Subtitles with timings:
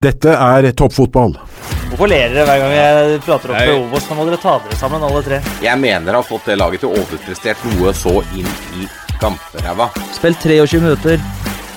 [0.00, 1.34] Dette er toppfotball.
[1.90, 4.06] Hvorfor ler dere hver gang jeg prater opp til Obos?
[4.08, 5.40] Nå må dere ta dere sammen, alle tre.
[5.60, 8.48] Jeg mener har fått det laget til å overprestert noe så inn
[8.80, 8.88] i
[9.20, 9.90] gamperæva.
[10.16, 11.20] Spill 23 minutter,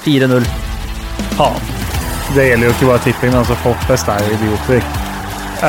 [0.06, 0.48] 4-0.
[1.36, 1.60] Faen.
[2.38, 4.82] Det gjelder jo ikke bare tipping, men altså folk flest er jo idioter.
[5.60, 5.68] Uh,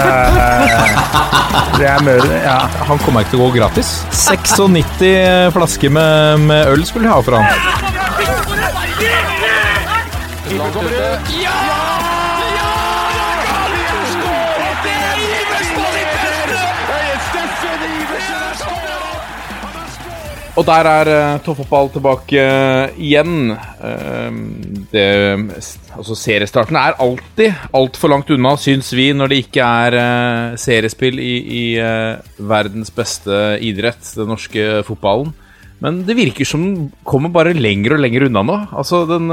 [1.81, 2.23] det er mør...
[2.39, 2.61] Ja.
[2.87, 3.97] Han kommer ikke til å gå gratis.
[4.15, 7.51] 96 flasker med, med øl skulle de ha for han.
[20.55, 23.51] Og der er uh, toppfotball tilbake uh, igjen.
[23.83, 24.37] Uh,
[24.93, 25.07] det,
[25.97, 31.19] altså seriestarten er alltid altfor langt unna, syns vi, når det ikke er uh, seriespill
[31.19, 31.65] i, i
[32.39, 35.35] verdens beste idrett, den norske fotballen.
[35.83, 38.61] Men det virker som den kommer bare lenger og lenger unna nå.
[38.79, 39.27] Altså, den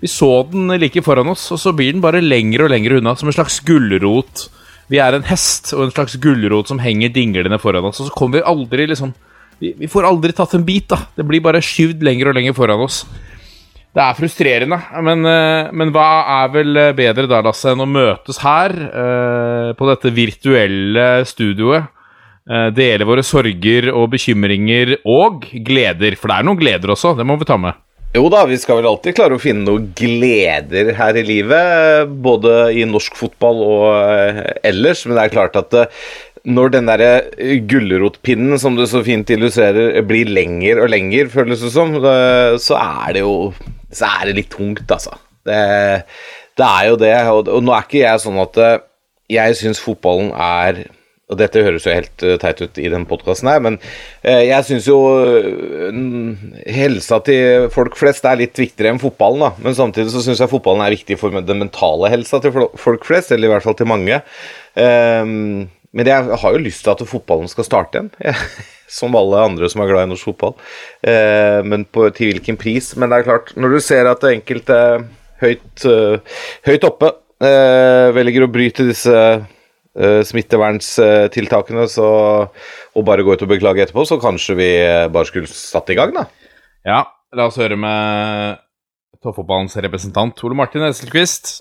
[0.00, 3.14] Vi så den like foran oss, og så blir den bare lenger og lenger unna,
[3.16, 4.48] som en slags gulrot.
[4.88, 8.16] Vi er en hest og en slags gulrot som henger dinglende foran oss, og så
[8.16, 9.12] kommer vi aldri liksom
[9.58, 11.00] vi, vi, får aldri tatt en bit, da.
[11.16, 13.04] Det blir bare skyvd lenger og lenger foran oss.
[13.96, 16.08] Det er frustrerende, men, eh, men hva
[16.42, 21.88] er vel bedre da, Lasse, enn å møtes her, eh, på dette virtuelle studioet?
[22.46, 27.24] Eh, dele våre sorger og bekymringer og gleder, for det er noen gleder også, det
[27.26, 27.74] må vi ta med.
[28.14, 32.52] Jo da, vi skal vel alltid klare å finne noen gleder her i livet, både
[32.76, 35.74] i norsk fotball og ellers, men det er klart at
[36.46, 37.10] når den derre
[37.42, 42.80] eh, gulrotpinnen som du så fint illustrerer, blir lenger og lenger, føles det som, så
[42.80, 43.36] er det jo
[43.96, 45.14] Så er det litt tungt, altså.
[45.46, 45.56] Det,
[46.58, 47.14] det er jo det.
[47.30, 48.76] Og, og, nå er ikke jeg sånn at eh,
[49.32, 50.86] jeg syns fotballen er
[51.26, 53.80] og dette høres jo helt eh, teit ut i den podkasten her, men
[54.22, 54.98] jeg syns jo
[56.70, 59.64] helsa til folk flest er litt viktigere enn fotballen, da.
[59.64, 63.34] Men samtidig så syns jeg fotballen er viktig for den mentale helsa til folk flest,
[63.34, 64.20] eller i hvert fall til mange.
[64.78, 68.10] Um, men jeg har jo lyst til at fotballen skal starte igjen.
[68.96, 70.54] som alle andre som er glad i norsk fotball.
[71.02, 72.92] Eh, men på, til hvilken pris?
[72.98, 74.78] Men det er klart, når du ser at enkelte
[75.42, 77.10] høyt, uh, høyt oppe
[77.44, 82.08] uh, velger å bryte disse uh, smittevernstiltakene så,
[82.96, 84.70] og bare gå ut og beklage etterpå, så kanskje vi
[85.12, 86.26] bare skulle satt i gang, da.
[86.86, 87.02] Ja,
[87.36, 88.62] la oss høre med
[89.20, 91.58] toppfotballens representant Ole Martin Esselquist.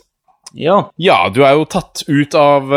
[0.55, 0.85] Ja.
[1.01, 2.69] ja, du er jo tatt ut av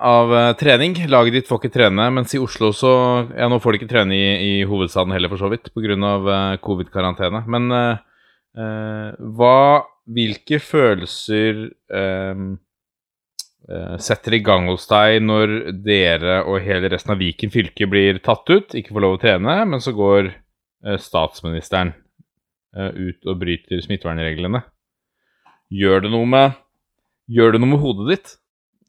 [0.00, 0.96] av uh, trening.
[1.12, 2.92] Laget ditt får ikke trene, mens i Oslo så
[3.36, 5.96] Ja, nå får de ikke trene i, i hovedstaden heller, for så vidt, pga.
[6.00, 7.44] Uh, covid-karantene.
[7.50, 11.68] Men uh, hva Hvilke følelser
[14.02, 15.52] setter i gang hos deg når
[15.84, 19.54] dere og hele resten av Viken fylke blir tatt ut, ikke får lov å trene,
[19.70, 20.32] men så går
[20.98, 21.92] statsministeren
[22.74, 24.64] ut og bryter smittevernreglene?
[25.78, 26.58] Gjør det noe med
[27.30, 28.34] Gjør det noe med hodet ditt?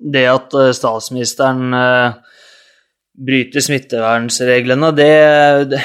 [0.01, 2.13] Det at eh, statsministeren eh,
[3.21, 5.81] bryter smittevernreglene, det,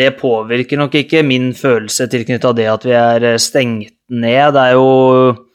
[0.00, 4.56] det påvirker nok ikke min følelse tilknytta det at vi er eh, stengt ned.
[4.56, 5.46] Det er jo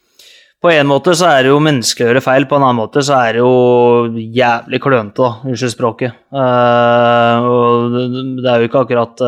[0.62, 3.02] På en måte så er det jo menneskelig å gjøre feil, på en annen måte
[3.04, 5.44] så er det jo jævlig klønete, da.
[5.44, 6.16] Unnskyld språket.
[6.32, 7.92] Og
[8.40, 9.20] det er jo ikke akkurat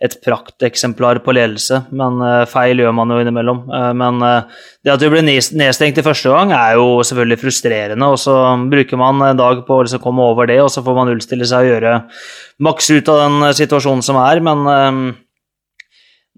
[0.00, 3.58] et prakteksemplar på ledelse, men uh, feil gjør man jo innimellom.
[3.68, 8.08] Uh, men uh, det at vi ble nedstengt i første gang, er jo selvfølgelig frustrerende.
[8.08, 8.36] Og så
[8.72, 11.48] bruker man en dag på å liksom komme over det, og så får man nullstille
[11.48, 11.96] seg og gjøre
[12.64, 14.40] maks ut av den situasjonen som er.
[14.44, 14.64] Men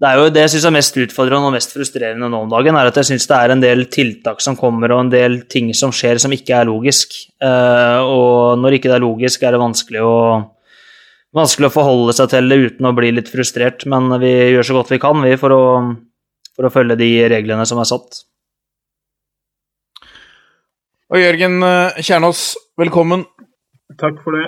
[0.03, 2.75] det er jo det jeg syns er mest utfordrende og mest frustrerende nå om dagen,
[2.75, 5.71] er at jeg syns det er en del tiltak som kommer, og en del ting
[5.77, 7.15] som skjer som ikke er logisk.
[7.39, 10.17] og når ikke det er logisk, er det vanskelig å
[11.37, 14.77] vanskelig å forholde seg til det uten å bli litt frustrert, men vi gjør så
[14.77, 15.63] godt vi kan vi, for å,
[16.53, 18.23] for å følge de reglene som er satt.
[21.13, 23.27] Og Jørgen eh, Kjernås, velkommen.
[24.01, 24.47] Takk for det.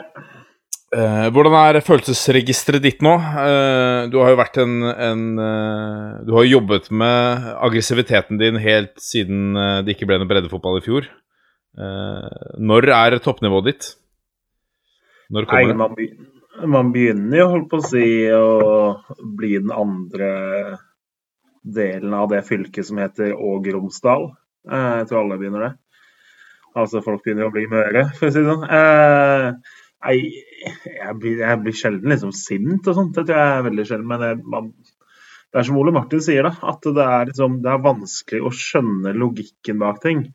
[0.95, 3.13] Eh, hvordan er følelsesregisteret ditt nå?
[3.19, 8.95] Eh, du har jo vært en, en eh, Du har jobbet med aggressiviteten din helt
[9.01, 11.09] siden det ikke ble noe breddefotball i fjor.
[11.75, 13.91] Eh, når er toppnivået ditt?
[15.33, 16.07] Når kommer det?
[16.63, 20.29] Man begynner jo, holdt på å si, å bli den andre
[21.65, 24.29] delen av det fylket som heter Åg-Romsdal.
[24.71, 25.73] Eh, jeg tror alle begynner det.
[26.75, 28.65] Altså folk begynner å bli møre, for å si det sånn.
[30.05, 30.17] Nei,
[30.85, 34.09] jeg, blir, jeg, blir, sjelden liksom sint og sånt, det tror jeg er veldig sjelden.
[34.11, 34.67] Men jeg, man,
[35.51, 38.53] det er som Ole Martin sier, da, at det er, liksom, det er vanskelig å
[38.53, 40.27] skjønne logikken bak ting.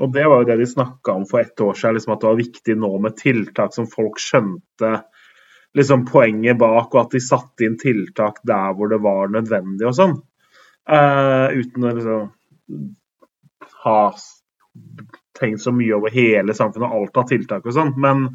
[0.00, 2.30] Og det var jo det de snakka om for ett år siden, liksom at det
[2.30, 4.92] var viktig nå med tiltak som folk skjønte
[5.76, 9.96] liksom poenget bak, og at de satte inn tiltak der hvor det var nødvendig og
[9.96, 10.16] sånn.
[10.90, 12.30] Uh, uten å liksom
[13.84, 14.00] ha
[15.38, 18.26] tenkt så mye over hele samfunnet og alt av tiltak og sånn, men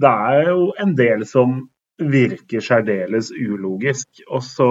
[0.00, 1.60] det er jo en del som
[2.00, 4.22] virker særdeles ulogisk.
[4.30, 4.70] Og så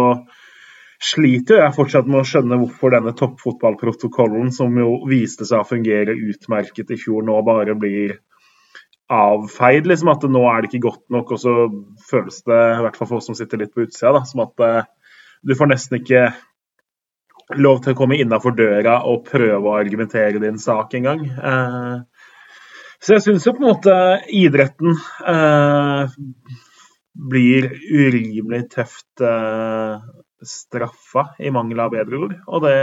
[1.00, 6.18] sliter jeg fortsatt med å skjønne hvorfor denne toppfotballprotokollen, som jo viste seg å fungere
[6.18, 8.18] utmerket i fjor, nå bare blir
[9.10, 9.88] avfeid.
[9.90, 11.34] liksom At nå er det ikke godt nok.
[11.36, 11.56] Og så
[12.10, 14.66] føles det, i hvert fall for oss som sitter litt på utsida, da, som at
[14.66, 14.88] uh,
[15.46, 16.30] du får nesten ikke
[17.58, 21.26] lov til å komme innafor døra og prøve å argumentere din sak engang.
[21.40, 22.06] Uh,
[23.00, 23.96] så jeg syns jo på en måte
[24.36, 24.92] idretten
[25.24, 26.12] uh,
[27.30, 30.04] blir urimelig tøft uh,
[30.46, 32.36] straffa, i mangel av bedre ord.
[32.48, 32.76] Og det,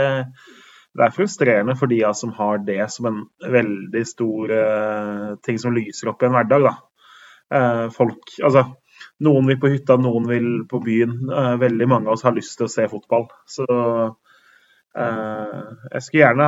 [0.97, 3.21] det, er frustrerende for de som har det som en
[3.53, 6.67] veldig stor uh, ting som lyser opp i en hverdag.
[6.67, 6.75] da.
[7.95, 8.65] folk, altså
[9.23, 11.29] Noen vil på hytta, noen vil på byen.
[11.61, 13.27] veldig mange av oss har lyst til å se fotball.
[13.49, 13.65] Så
[14.97, 16.47] jeg skulle gjerne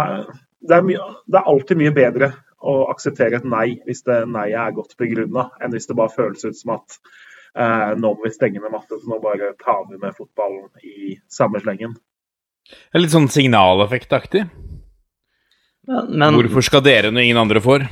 [0.59, 4.59] det er, mye, det er alltid mye bedre å akseptere et nei hvis det neiet
[4.59, 6.99] er godt begrunna, enn hvis det bare føles ut som at
[7.99, 11.61] nå må vi stenge ned matte, så nå bare tar vi med fotballen i samme
[11.63, 11.95] slengen.
[12.69, 14.45] Det er litt sånn signaleffektaktig.
[15.89, 17.87] Men, Hvorfor skal dere når ingen andre får?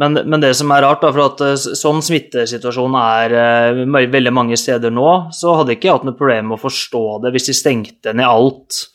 [0.00, 4.32] Men, men, det som er rart, da, for at eh, sånn smittesituasjonen er uh, veldig
[4.32, 7.50] mange steder nå, så hadde ikke jeg hatt noe problem med å forstå det hvis
[7.50, 8.86] de stengte ned alt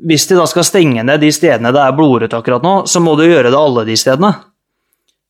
[0.00, 3.16] hvis de da skal stenge ned de stedene det er blodrødt akkurat nå, så må
[3.18, 4.32] du gjøre det alle de stedene.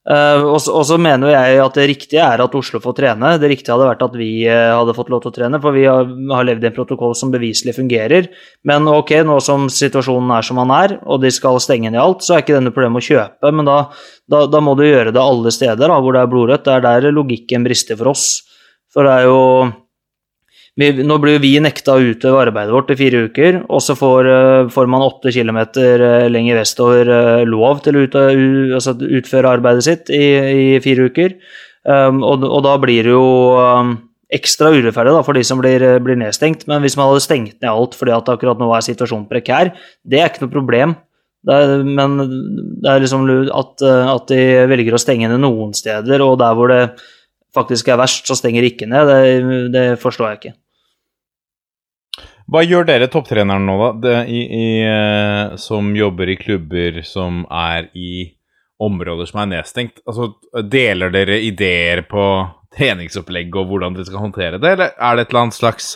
[0.01, 3.35] Uh, og, så, mener jeg at det riktige er at Oslo får trene.
[3.41, 5.85] Det riktige hadde vært at vi uh, hadde fått lov til å trene, for vi
[5.85, 8.31] har, har levd i en protokoll som beviselig fungerer.
[8.65, 12.25] Men ok, nå som situasjonen er som den er, og de skal stenge ned alt,
[12.25, 13.53] så er ikke det noe problem å kjøpe.
[13.53, 13.77] Men da,
[14.25, 16.65] da, da, må du gjøre det alle steder da, hvor det er blodrødt.
[16.65, 18.27] Det er der logikken brister for oss.
[18.91, 19.41] For det er jo
[20.81, 24.29] vi, nå blir vi nekta å utøve arbeidet vårt i fire uker, og så får,
[24.29, 28.05] uh, får man åtte kilometer uh, lenger vestover uh, lov til å
[28.79, 30.25] altså, utføre arbeidet sitt i,
[30.77, 31.37] i fire uker.
[31.85, 33.95] Um, og, og, da blir det jo um,
[34.33, 36.67] ekstra urettferdig da, for de som blir, blir, nedstengt.
[36.71, 39.73] Men hvis man hadde stengt ned alt fordi at akkurat nå er situasjonen prekær,
[40.05, 40.97] det er ikke noe problem.
[41.47, 43.25] Det er, men det er liksom
[43.57, 46.83] at, at de velger å stenge ned noen steder, og der hvor det
[47.57, 50.59] faktisk er verst, så stenger ikke ned, det, det forstår jeg ikke.
[52.51, 57.45] Hva gjør dere topptrenere nå, da, det, i, i, eh, som jobber i klubber som
[57.47, 58.25] er i
[58.83, 60.01] områder som er nedstengt?
[60.09, 60.33] Altså,
[60.67, 62.25] Deler dere ideer på
[62.75, 65.93] treningsopplegg og hvordan dere skal håndtere det, eller er det, et slags,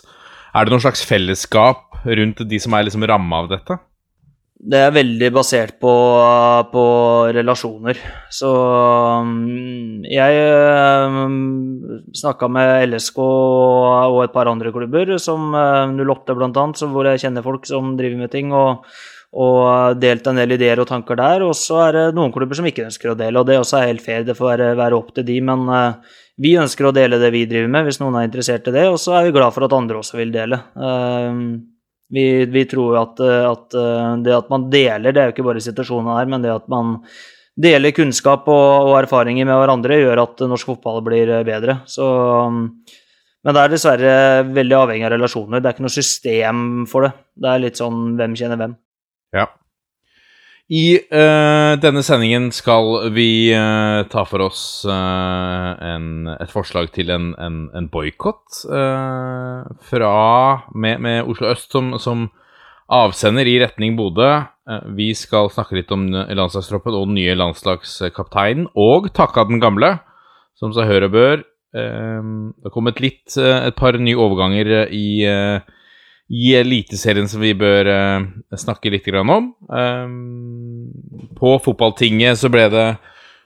[0.54, 3.78] er det noen slags fellesskap rundt de som er liksom ramma av dette?
[4.54, 5.92] Det er veldig basert på,
[6.72, 6.84] på
[7.34, 7.98] relasjoner.
[8.32, 8.50] Så
[9.26, 10.44] mm, jeg
[11.10, 17.44] um, snakka med LSK og et par andre klubber, som 08 bl.a., hvor jeg kjenner
[17.44, 18.86] folk som driver med ting, og,
[19.34, 21.44] og delt en del ideer og tanker der.
[21.44, 23.90] Og så er det noen klubber som ikke ønsker å dele, og det også er
[23.90, 24.24] helt fair.
[24.24, 25.66] Det får være, være opp til de, men
[26.40, 29.02] vi ønsker å dele det vi driver med, hvis noen er interessert i det, og
[29.02, 30.62] så er vi glad for at andre også vil dele.
[30.78, 31.74] Uh,
[32.12, 35.62] vi, vi tror at, at, eh, det at man deler, det er jo ikke bare
[35.64, 36.98] situasjonen her, men det at man
[37.54, 41.80] deler kunnskap og, og erfaringer med hverandre, gjør at norsk fotball blir bedre.
[41.90, 42.06] Så,
[42.50, 44.14] men det er dessverre
[44.50, 45.62] veldig avhengig av relasjoner.
[45.62, 47.12] Det er ikke noe system for det.
[47.38, 48.74] Det er litt sånn hvem kjenner hvem.
[49.36, 49.48] Ja.
[50.72, 57.12] I uh, denne sendingen skal vi uh, ta for oss uh, en, et forslag til
[57.12, 58.64] en, en, en boikott
[60.73, 62.30] med, med, Oslo øst som, som,
[62.88, 64.44] avsender i retning Bodø.
[64.92, 69.99] vi skal snakke litt om landslagstroppen og den nye landslagskapteinen, og takke av den gamle,
[70.61, 71.44] som seg hør og bør.
[71.73, 75.25] det har kommet litt, et par nye overganger i
[76.33, 79.50] i Eliteserien som vi bør uh, snakke litt om.
[79.69, 80.88] Um,
[81.37, 82.87] på fotballtinget så ble det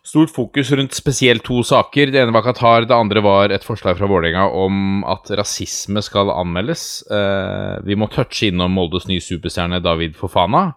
[0.06, 2.12] stort fokus rundt spesielt to saker.
[2.12, 6.30] Det ene var Qatar, det andre var et forslag fra Vålerenga om at rasisme skal
[6.32, 7.02] anmeldes.
[7.10, 10.70] Uh, vi må touche innom Moldes nye superstjerne David Fofana.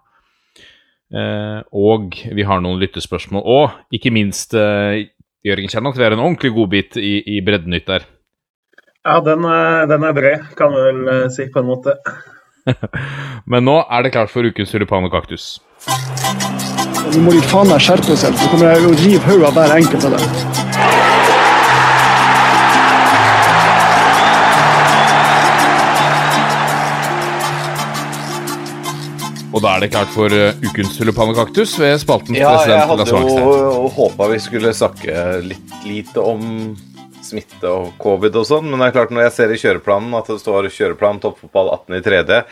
[1.12, 3.46] Uh, og vi har noen lyttespørsmål.
[3.46, 8.10] Og ikke minst, Jørgen Kjernholt, vi har en ordentlig godbit i, i Breddenytt der.
[9.01, 11.96] Ja, den er, den er bred, kan vi vel eh, si, på en måte.
[13.50, 15.55] Men nå er det klart for ukens tulipan og kaktus.
[17.10, 19.74] Nå må de faen meg skjerpe seg, så kommer jeg å rive hodet av hver
[19.79, 20.29] enkelt av dem.
[29.51, 32.93] Og da er det klart for uh, ukens tulipan og kaktus ved spalten ja, president
[33.01, 33.41] Lars Wangstein.
[33.41, 36.46] Jeg hadde jo håpa vi skulle snakke litt lite om
[37.31, 40.29] smitte og covid og sånn, men det er klart når jeg ser i kjøreplanen at
[40.31, 42.43] det står 'kjøreplan toppfotball 18 i 3D',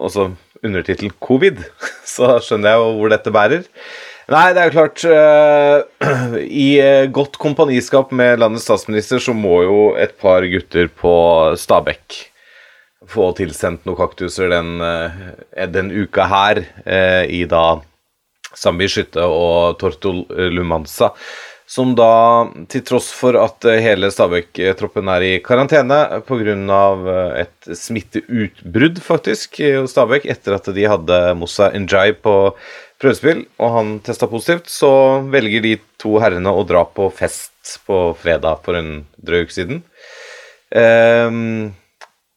[0.00, 0.28] og så
[0.62, 1.64] undertittelen 'covid',
[2.14, 3.66] så skjønner jeg jo hvor dette bærer.
[4.30, 6.36] Nei, det er jo klart uh,
[6.66, 6.68] I
[7.10, 11.14] godt kompaniskap med landets statsminister så må jo et par gutter på
[11.58, 12.20] Stabekk
[13.10, 17.80] få tilsendt noen kaktuser den, uh, den uka her uh, i da
[18.54, 20.22] Sambi Skytte og Tortol
[20.54, 21.10] Lumanza
[21.70, 26.54] som da, til tross for at eh, hele Stabæk-troppen er i karantene pga.
[27.14, 32.34] Eh, et smitteutbrudd, faktisk, hos Stabæk, etter at de hadde Moussa Njay på
[33.00, 34.90] prøvespill, og han testa positivt, så
[35.30, 39.84] velger de to herrene å dra på fest på fredag for en drøy uke siden.
[40.74, 41.70] Um,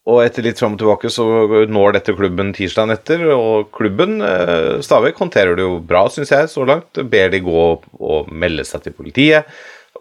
[0.03, 1.23] og etter litt fram og tilbake så
[1.71, 6.65] når dette klubben tirsdagen etter, og klubben, eh, håndterer det jo bra, syns jeg, så
[6.67, 6.91] langt.
[7.09, 9.45] Ber de gå og melde seg til politiet.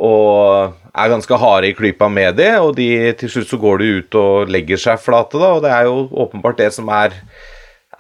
[0.03, 3.85] Og er ganske harde i klypa med det, og de, til slutt så går de
[4.01, 5.53] ut og legger seg flate, da.
[5.55, 7.13] Og det er jo åpenbart det som er,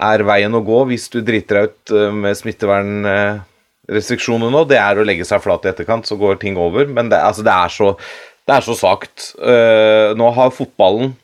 [0.00, 4.64] er veien å gå hvis du driter deg ut eh, med smittevernrestriksjoner nå.
[4.66, 6.82] Det er å legge seg flat i etterkant, så går ting over.
[6.90, 7.94] Men det, altså, det er så
[8.42, 9.38] det er så svakt.
[9.38, 11.14] Uh, nå har fotballen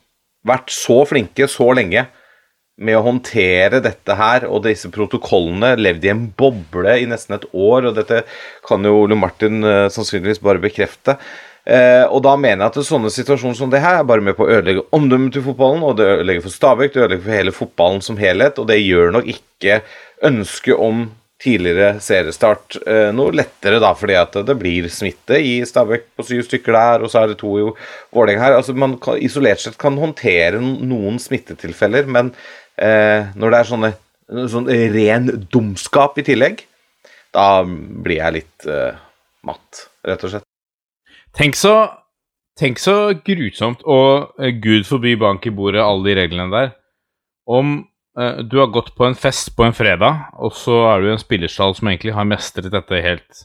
[0.46, 2.06] vært så flinke så lenge
[2.78, 7.46] med å håndtere dette her og disse protokollene, levd i en boble i nesten et
[7.50, 8.22] år, og dette
[8.66, 11.16] kan jo Ole Martin uh, sannsynligvis bare bekrefte.
[11.68, 14.46] Uh, og da mener jeg at sånne situasjoner som det her er bare med på
[14.46, 18.04] å ødelegge omdømmet til fotballen, og det ødelegger for Stabæk, det ødelegger for hele fotballen
[18.06, 19.80] som helhet, og det gjør nok ikke
[20.30, 26.08] ønsket om tidligere seriestart eh, noe lettere, da, fordi at det blir smitte i Stabæk
[26.18, 27.66] på syv stykker der, og så er det to i
[28.14, 28.56] Vålerenga her.
[28.58, 32.32] Altså, man kan, isolert sett kan håndtere noen smittetilfeller, men
[32.74, 33.92] eh, når det er sånne
[34.28, 36.64] sånn ren dumskap i tillegg,
[37.34, 38.98] da blir jeg litt eh,
[39.46, 40.46] matt, rett og slett.
[41.38, 41.74] Tenk så,
[42.58, 46.74] tenk så grusomt, og eh, gud forby bank i bordet, alle de reglene der,
[47.48, 47.78] om
[48.42, 51.22] du har gått på en fest på en fredag, og så er du i en
[51.22, 53.42] spillerstall som egentlig har mestret dette helt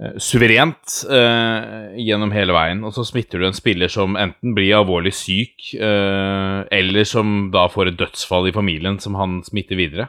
[0.00, 4.74] uh, suverent eh, gjennom hele veien, og så smitter du en spiller som enten blir
[4.80, 10.08] alvorlig syk, eh, eller som da får et dødsfall i familien som han smitter videre.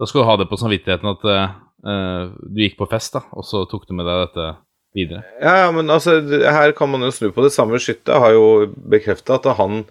[0.00, 1.24] Da skal du ha det på samvittigheten at
[1.80, 4.46] du gikk på fest, da, og så tok du med deg dette
[4.96, 5.22] videre.
[5.40, 7.52] Ja, ja men altså, her kan man jo snu på det.
[7.54, 8.46] Samme skytter har jo
[8.90, 9.84] bekrefta at han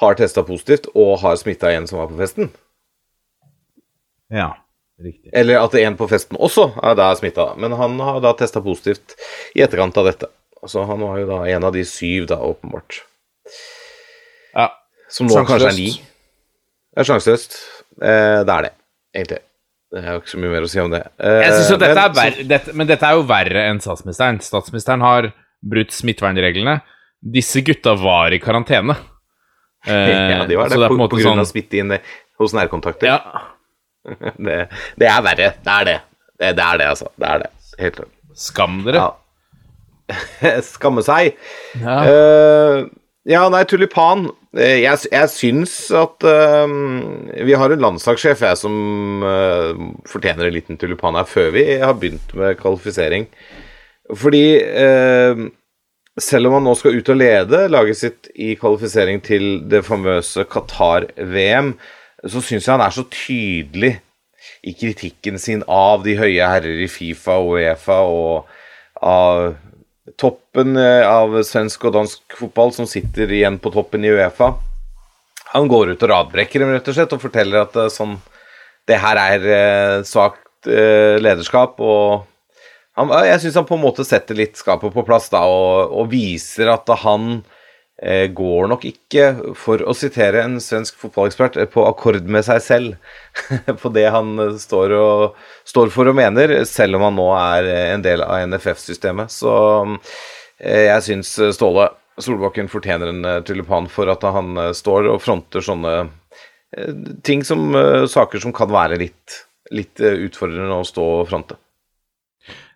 [0.00, 2.50] har testa positivt og har smitta en som var på festen.
[4.32, 4.52] Ja,
[5.02, 5.32] riktig.
[5.36, 9.16] Eller at en på festen også er da smitta, men han har da testa positivt
[9.56, 10.30] i etterkant av dette.
[10.68, 13.00] Så han var jo da en av de syv, da, åpenbart.
[14.54, 14.70] Ja.
[15.10, 15.90] Som nå kanskje er ni.
[16.90, 17.56] Det er sjanseløst.
[18.00, 18.74] Eh, det er det,
[19.16, 19.40] egentlig.
[19.90, 21.00] Det er jo ikke så mye mer å si om det.
[21.18, 23.80] Eh, jeg synes jo dette men, er verre, dette, men dette er jo verre enn
[23.82, 24.38] statsministeren.
[24.44, 25.30] Statsministeren har
[25.72, 26.76] brutt smittevernreglene.
[27.34, 28.94] Disse gutta var i karantene.
[29.88, 31.42] ja, de var det, det på, på, grunn sånn...
[31.42, 31.96] av smitte inn
[32.40, 33.10] hos nærkontakter.
[33.10, 33.46] Ja.
[34.36, 34.60] det,
[35.00, 35.50] det, er verre.
[35.64, 35.98] Det er det.
[36.40, 36.54] det.
[36.56, 37.10] Det, er det, altså.
[37.16, 37.50] Det er det.
[37.80, 38.14] Helt klart.
[38.40, 39.02] Skam dere.
[39.02, 39.10] Ja.
[40.72, 41.36] Skamme seg.
[41.80, 41.96] Ja.
[42.06, 42.88] Uh,
[43.28, 44.30] ja, nei, tulipan.
[44.56, 46.64] Eh, jeg, jeg syns at uh,
[47.46, 49.76] Vi har en landslagssjef jeg, som uh,
[50.08, 53.28] fortjener en liten tulipan her før vi har begynt med kvalifisering.
[54.10, 54.44] Fordi
[56.22, 60.44] selv om han nå skal ut og lede laget sitt i kvalifisering til det famøse
[60.50, 61.74] Qatar-VM,
[62.28, 63.94] så syns jeg han er så tydelig
[64.66, 68.50] i kritikken sin av de høye herrer i Fifa og Uefa og
[69.00, 69.54] av
[70.20, 74.52] toppen eh, av svensk og dansk fotball som sitter igjen på toppen i Uefa.
[75.54, 78.18] Han går ut og radbrekker dem rett og slett og forteller at eh, sånn,
[78.88, 82.26] det her er eh, svakt lederskap og
[83.00, 86.10] han, jeg syns han på en måte setter litt skapet på plass da, og, og
[86.12, 87.40] viser at han
[88.02, 89.26] eh, går nok ikke,
[89.58, 92.96] for å sitere en svensk fotballekspert, eh, på akkord med seg selv
[93.82, 97.70] på det han eh, står, og, står, for og mener, selv om han nå er
[97.70, 99.32] eh, en del av NFF-systemet.
[99.32, 99.54] Så
[100.58, 101.90] eh, jeg syns Ståle
[102.20, 106.10] Solbakken fortjener en tulipan for at han står og fronter sånne
[107.24, 107.72] ting som
[108.12, 109.38] saker som kan være litt,
[109.72, 111.56] litt utfordrende å stå og fronte.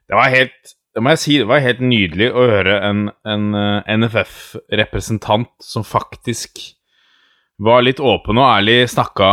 [0.08, 3.46] Det var helt det må jeg si, det var helt nydelig å høre en, en
[3.58, 6.60] eh, NFF-representant som faktisk
[7.64, 9.26] var litt åpen og ærlig, snakka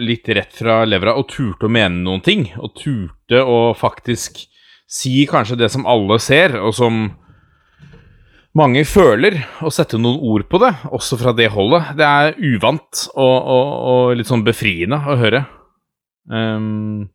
[0.00, 2.44] litt rett fra levra og turte å mene noen ting.
[2.60, 4.42] Og turte å faktisk
[4.88, 7.02] si kanskje det som alle ser, og som
[8.56, 11.94] mange føler, og sette noen ord på det, også fra det holdet.
[11.96, 15.44] Det er uvant og, og, og litt sånn befriende å høre.
[16.28, 17.08] Um,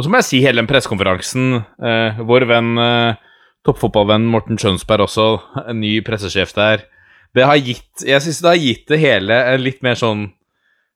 [0.00, 3.18] og så må jeg si hele den pressekonferansen eh, Vår venn, eh,
[3.68, 5.26] toppfotballvenn Morten Skjønsberg også,
[5.66, 6.86] en ny pressesjef der.
[7.36, 10.30] Det har gitt Jeg syns det har gitt det hele en litt mer sånn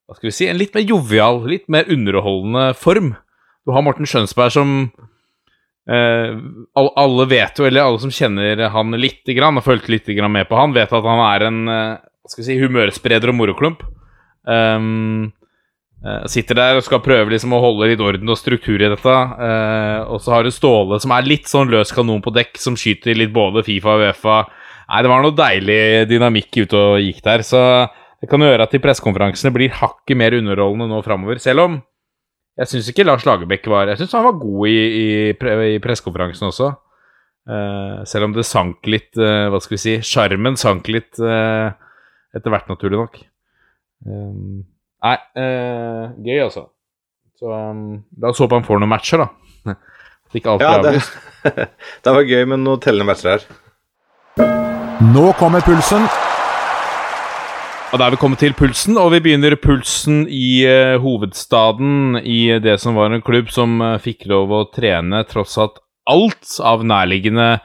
[0.08, 3.12] Hva skal vi si En litt mer jovial, litt mer underholdende form.
[3.68, 4.72] Du har Morten Skjønsberg som
[5.84, 6.32] eh,
[6.80, 10.48] alle vet jo, eller alle som kjenner han lite grann, har fulgt litt grann med
[10.48, 13.82] på han, vet at han er en uh, hva skal vi si, humørspreder og moroklump.
[14.48, 15.32] Um,
[16.28, 19.14] sitter der og skal prøve liksom å holde litt orden og struktur i dette.
[20.04, 23.16] og så har du Ståle, som er litt sånn løs kanon på dekk, som skyter
[23.16, 24.36] litt både Fifa og Uefa.
[24.90, 25.80] Nei, det var noe deilig
[26.10, 27.44] dynamikk ute og gikk der.
[27.46, 27.60] Så
[28.20, 31.40] det kan gjøre at de pressekonferansene blir hakket mer underholdende nå framover.
[31.40, 31.80] Selv om
[32.54, 35.06] jeg syns ikke Lars Lagerbäck var Jeg syns han var god i, i,
[35.74, 36.70] i pressekonferansen også.
[37.44, 41.74] Uh, selv om det sank litt uh, Hva skal vi si Sjarmen sank litt uh,
[42.34, 43.18] etter hvert, naturlig nok.
[44.08, 44.62] Um,
[45.04, 45.18] nei,
[46.24, 46.68] gøy, altså.
[47.40, 49.74] Så um, la oss håpe han får noen matcher, da.
[50.38, 50.98] ikke alt ja, det,
[52.04, 53.44] det var gøy med noen tellende matcher her.
[55.14, 56.06] Nå kommer pulsen.
[57.94, 62.18] Og Da er vi kommet til pulsen, og vi begynner pulsen i uh, hovedstaden.
[62.18, 65.78] I det som var en klubb som uh, fikk lov å trene tross at
[66.10, 67.60] alt av nærliggende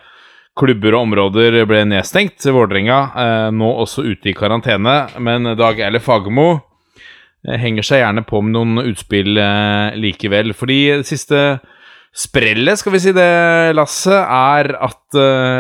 [0.60, 2.46] klubber og områder ble nedstengt.
[2.46, 6.52] Vålerenga uh, nå også ute i karantene, men Dag Eile Fagermo
[7.48, 9.38] henger seg gjerne på med noen utspill
[10.00, 10.54] likevel.
[10.58, 11.44] Fordi det siste
[12.16, 13.30] sprellet, skal vi si det,
[13.78, 15.20] Lasse, er at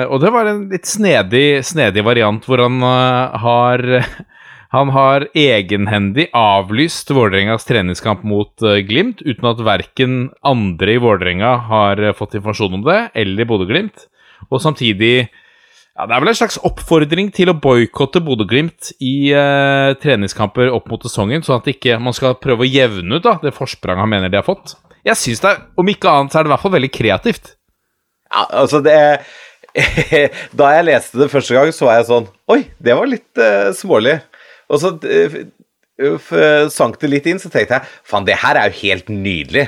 [0.09, 3.85] Og det var en litt snedig, snedig variant hvor han har
[4.75, 8.53] han har egenhendig avlyst Vålerengas treningskamp mot
[8.85, 14.05] Glimt, uten at verken andre i Vålerenga har fått informasjon om det, eller Bodø-Glimt.
[14.49, 15.29] Og samtidig
[15.99, 20.87] ja, Det er vel en slags oppfordring til å boikotte Bodø-Glimt i eh, treningskamper opp
[20.87, 24.13] mot sesongen, sånn at ikke man skal prøve å jevne ut da, det forspranget han
[24.13, 24.77] mener de har fått.
[25.03, 27.53] Jeg synes det, Om ikke annet så er det i hvert fall veldig kreativt.
[28.29, 28.95] Ja, altså det
[30.59, 33.69] da jeg leste det første gang, så var jeg sånn Oi, det var litt eh,
[33.77, 34.15] smålig.
[34.69, 38.79] Og så uh, sank det litt inn, så tenkte jeg faen, det her er jo
[38.85, 39.67] helt nydelig.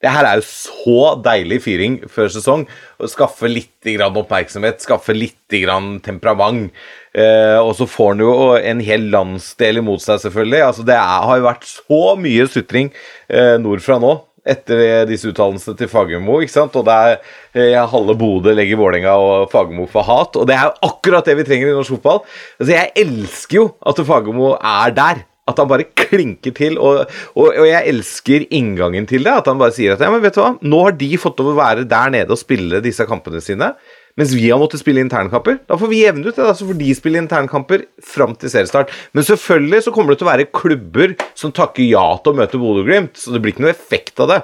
[0.00, 2.64] Det her er jo så deilig fyring før sesong.
[2.96, 6.72] Å skaffe litt oppmerksomhet, skaffe litt temperament.
[7.12, 10.64] Eh, og så får han jo en hel landsdel imot seg, selvfølgelig.
[10.64, 12.92] Altså, det er, har jo vært så mye sutring
[13.28, 14.16] eh, nordfra nå
[14.50, 16.38] etter disse uttalelsene til Fagermo.
[16.40, 16.76] ikke sant?
[16.80, 17.16] Og det er
[17.52, 20.38] eh, halve Bodø legger Vålerenga og Fagermo for hat.
[20.40, 22.22] Og det er jo akkurat det vi trenger i norsk fotball.
[22.58, 25.26] Altså, Jeg elsker jo at Fagermo er der.
[25.50, 26.78] At han bare klinker til.
[26.78, 29.36] Og, og, og, jeg elsker inngangen til det.
[29.42, 31.54] At han bare sier at ja, men vet du hva, nå har de fått lov
[31.54, 33.74] å være der nede og spille disse kampene sine.
[34.18, 35.60] Mens vi har måttet spille internkamper.
[35.70, 36.44] Da får vi jevne ut det.
[36.44, 38.92] da, Så får de spille internkamper fram til seriestart.
[39.16, 42.60] Men selvfølgelig så kommer det til å være klubber som takker ja til å møte
[42.60, 44.40] Bodø-Glimt, så det blir ikke noe effekt av det.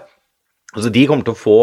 [0.77, 1.57] Altså, De kommer til å få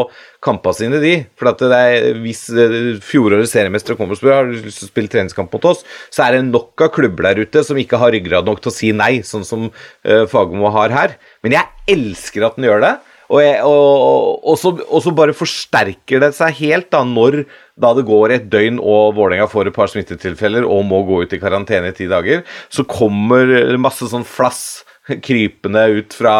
[0.43, 1.13] kampene sine, de.
[1.39, 4.91] For at det er, hvis eh, fjorårets seriemestere kommer og spør har lyst til å
[4.91, 8.13] spille treningskamp mot oss, så er det nok av klubber der ute som ikke har
[8.15, 11.17] ryggrad nok til å si nei, sånn som uh, Fagermo har her.
[11.45, 12.95] Men jeg elsker at den gjør det.
[13.33, 17.43] Og, jeg, og, og, så, og, så, bare forsterker det seg helt da når
[17.79, 21.33] da det går et døgn og Vålerenga får et par smittetilfeller og må gå ut
[21.33, 24.83] i karantene i ti dager, så kommer masse sånn flass
[25.27, 26.35] krypende ut fra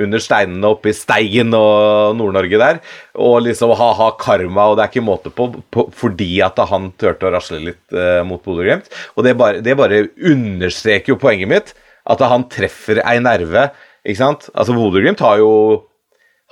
[0.00, 2.82] under steinene oppe i Steigen og Nord-Norge der.
[3.14, 7.28] Og liksom ha-ha karma, og det er ikke måte på, på fordi at han turte
[7.28, 8.90] å rasle litt eh, mot Bodø-Glimt.
[9.16, 13.70] Og det bare, det bare understreker jo poenget mitt, at han treffer ei nerve.
[14.04, 14.48] Ikke sant?
[14.52, 15.52] Altså Bodø-Glimt har jo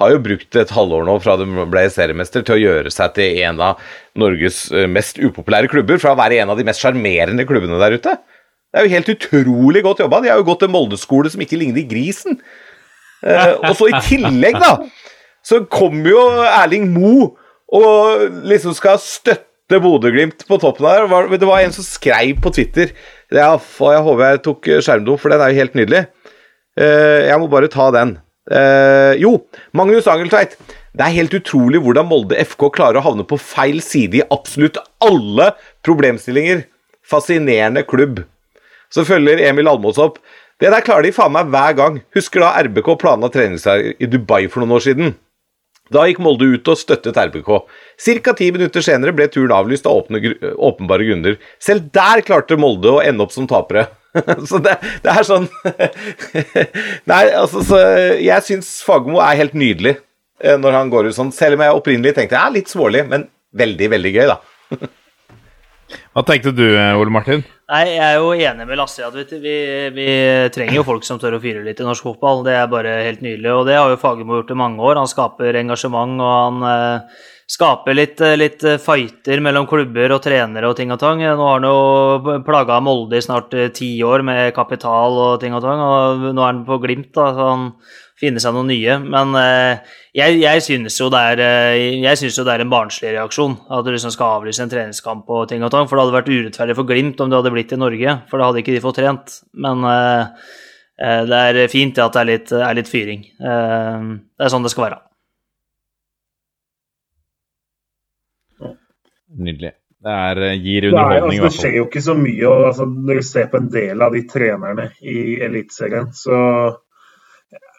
[0.00, 3.42] har jo brukt et halvår nå fra de ble seriemester til å gjøre seg til
[3.44, 3.82] en av
[4.18, 7.98] Norges eh, mest upopulære klubber, fra å være en av de mest sjarmerende klubbene der
[8.00, 8.16] ute.
[8.72, 10.22] Det er jo helt utrolig godt jobba.
[10.24, 12.38] De har jo gått til Molde-skole som ikke ligner grisen.
[13.22, 14.78] Eh, og så i tillegg, da,
[15.44, 17.32] så kommer jo Erling Mo
[17.72, 21.28] og liksom skal støtte Bodø-Glimt på toppen her.
[21.36, 22.90] Det var en som skrev på Twitter
[23.32, 26.02] ja, Jeg håper jeg tok skjermdom, for den er jo helt nydelig.
[26.80, 28.16] Eh, jeg må bare ta den.
[28.50, 29.36] Eh, jo,
[29.76, 30.56] Magnus Angeltveit.
[30.92, 34.80] Det er helt utrolig hvordan Molde FK klarer å havne på feil side i absolutt
[35.04, 35.52] alle
[35.86, 36.66] problemstillinger.
[37.08, 38.24] Fascinerende klubb.
[38.92, 40.20] Så følger Emil Almås opp.
[40.60, 42.00] Det der klarer de faen meg hver gang.
[42.14, 45.14] Husker da RBK planla treningsleir i Dubai for noen år siden?
[45.92, 47.50] Da gikk Molde ut og støttet RBK.
[48.00, 48.34] Ca.
[48.38, 51.36] ti minutter senere ble turen avlyst av åpenbare grunner.
[51.60, 53.88] Selv der klarte Molde å ende opp som tapere.
[54.48, 55.46] så det, det, er sånn
[57.10, 57.78] Nei, altså, så
[58.20, 61.78] jeg syns Fagermo er helt nydelig eh, når han går ut sånn, selv om jeg
[61.78, 63.24] opprinnelig tenkte ja, litt smålig, men
[63.56, 64.36] veldig, veldig gøy, da.
[66.12, 67.40] Hva tenkte du, Ole Martin?
[67.72, 69.56] Nei, Jeg er jo enig med Lasse i at vi, vi,
[69.96, 70.06] vi,
[70.52, 72.42] trenger jo folk som tør å fyre litt i norsk fotball.
[72.44, 73.48] Det er bare helt nydelig.
[73.48, 75.00] Og det har jo Fagermo gjort i mange år.
[75.00, 80.22] Han skaper engasjement, og han eh, skaper litt, eh, litt, eh, fighter mellom klubber og
[80.24, 81.20] trenere og ting og tang.
[81.20, 85.56] Nå har han jo plaga Molde i snart eh, ti år med kapital og ting
[85.56, 87.66] og tang, og nå er han på Glimt, da, så han
[88.22, 88.96] finne seg noen nye.
[89.02, 91.42] Men uh, jeg, jeg synes jo det er
[91.98, 95.30] jeg synes jo det er en barnslig reaksjon at du liksom skal avlyse en treningskamp
[95.30, 95.90] og ting og tang.
[95.90, 98.50] For det hadde vært urettferdig for Glimt om det hadde blitt i Norge, for da
[98.50, 99.38] hadde ikke de fått trent.
[99.52, 99.86] Men
[101.28, 103.24] det er fint at det er litt, er litt fyring.
[103.40, 105.00] det er sånn det skal være.
[109.38, 109.72] Nydelig.
[110.02, 111.62] Det er, eh, gir underholdning, i hvert fall.
[111.62, 112.46] Det skjer jo ikke så mye.
[112.48, 116.38] Og, altså, når du ser på en del av de trenerne i Eliteserien, så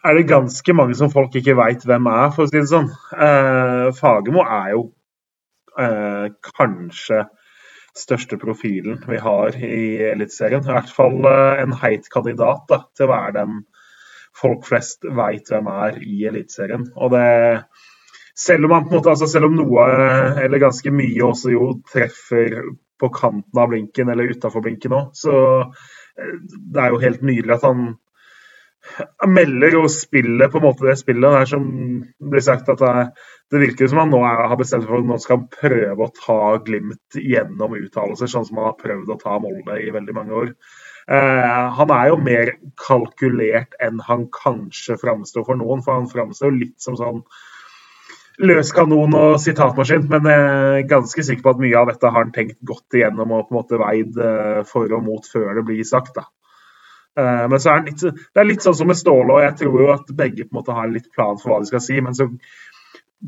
[0.04, 2.90] er det ganske mange som folk ikke veit hvem er, for å si det sånn.
[3.14, 4.82] Eh, Fagermo er jo
[5.80, 7.24] eh, kanskje
[7.94, 10.64] største profilen vi har i Eliteserien.
[10.66, 13.64] I hvert fall eh, en heit kandidat da, til å være den
[14.34, 16.88] folk flest veit hvem er i Eliteserien.
[16.98, 17.26] Og det
[18.34, 19.84] selv om, han på en måte, altså selv om noe,
[20.42, 22.56] eller ganske mye, også jo treffer
[23.00, 27.56] på kanten av blinken eller utafor blinken òg, så eh, det er jo helt nydelig
[27.56, 27.92] at han
[29.26, 31.24] melder og spiller på en måte det spillet.
[31.24, 31.68] Det er som
[32.30, 33.04] blir sagt at det,
[33.52, 36.12] det virker som han nå er, har bestemt for at nå skal han prøve å
[36.18, 40.36] ta Glimt gjennom uttalelser, sånn som han har prøvd å ta Molde i veldig mange
[40.42, 40.52] år.
[41.04, 46.54] Eh, han er jo mer kalkulert enn han kanskje framstår for noen, for han framstår
[46.56, 47.20] litt som sånn
[48.42, 50.46] løskanon og sitatmaskin, men jeg
[50.80, 53.54] er ganske sikker på at mye av dette har han tenkt godt igjennom og på
[53.54, 56.16] en måte veid eh, for og mot før det blir sagt.
[56.16, 56.26] da.
[57.20, 59.80] Eh, men så er litt, det er litt sånn som med Ståle, og jeg tror
[59.82, 61.98] jo at begge på en måte har litt plan for hva de skal si.
[62.04, 62.28] Men så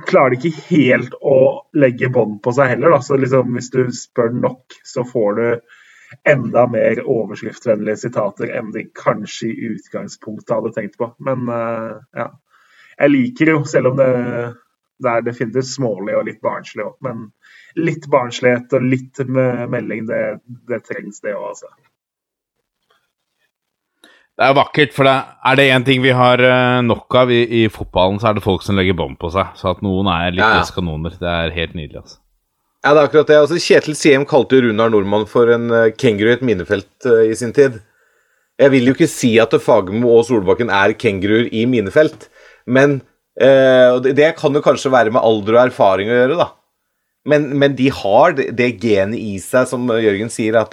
[0.07, 1.39] klarer de ikke helt å
[1.79, 2.97] legge bånd på seg heller.
[2.97, 3.01] Da.
[3.05, 5.47] Så liksom, hvis du spør nok, så får du
[6.31, 11.11] enda mer overskriftvennlige sitater enn de kanskje i utgangspunktet hadde tenkt på.
[11.27, 12.31] Men uh, ja.
[12.97, 14.13] Jeg liker jo, selv om det
[15.03, 17.27] det er definitivt smålig og litt barnslig òg, men
[17.77, 20.21] litt barnslighet og litt melding, det,
[20.71, 21.69] det trengs det òg, altså.
[24.37, 25.15] Det er vakkert, for det,
[25.49, 28.45] er det én ting vi har eh, nok av i, i, fotballen, så er det
[28.45, 29.55] folk som legger bånd på seg.
[29.57, 30.67] Så at noen er litt ja, ja.
[30.77, 32.03] kanoner, det er helt nydelig.
[32.03, 32.19] altså.
[32.85, 33.39] Ja, det er akkurat det.
[33.41, 37.25] Altså, Kjetil Siem kalte jo Runar Nordmann for en uh, kenguru i et minefelt uh,
[37.25, 37.81] i sin tid.
[38.61, 42.31] Jeg vil jo ikke si at Fagermo og Solbakken er kenguruer i minefelt,
[42.69, 43.01] men
[43.37, 46.47] Uh, det, kan jo kanskje være med alder og erfaring å gjøre, da.
[47.29, 50.73] Men, men de har det, det, genet i seg, som Jørgen sier, at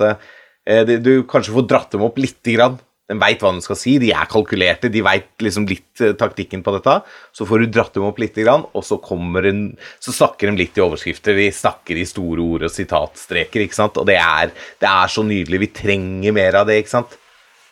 [0.87, 2.77] det, du kanskje får dratt dem opp lite grann.
[3.11, 6.61] De veit hva de skal si, de er kalkulerte, de veit liksom litt uh, taktikken
[6.63, 6.95] på dette.
[7.35, 8.95] Så får du dratt dem opp lite grann, og så,
[9.43, 9.63] en,
[9.99, 11.35] så snakker de litt i overskrifter.
[11.35, 13.99] De snakker i store ord og sitatstreker, ikke sant.
[13.99, 15.61] Og det er, det er så nydelig.
[15.65, 17.17] Vi trenger mer av det, ikke sant.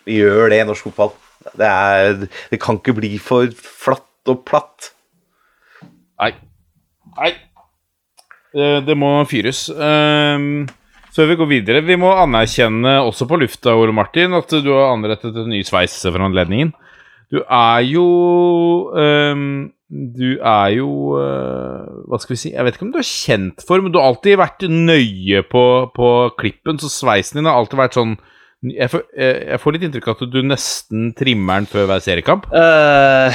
[0.04, 1.16] Vi gjør det i norsk fotball.
[1.56, 4.92] Det, er, det kan ikke bli for flatt og platt.
[6.22, 6.34] Nei.
[7.16, 7.32] Nei.
[8.52, 9.70] Det må fyres.
[9.72, 10.68] Um,
[11.12, 11.84] så vi går videre.
[11.86, 15.98] Vi må anerkjenne også på lufta, Ole Martin, at du har anrettet en ny sveis
[16.08, 16.74] for anledningen.
[17.32, 18.06] Du er jo
[18.92, 23.08] um, Du er jo uh, Hva skal vi si Jeg vet ikke om du er
[23.08, 25.64] kjent for, men du har alltid vært nøye på,
[25.96, 26.10] på
[26.42, 28.18] klippen, så sveisen din har alltid vært sånn
[28.62, 32.44] jeg får, jeg får litt inntrykk av at du nesten trimmer den før hver seriekamp.
[32.54, 33.34] Uh,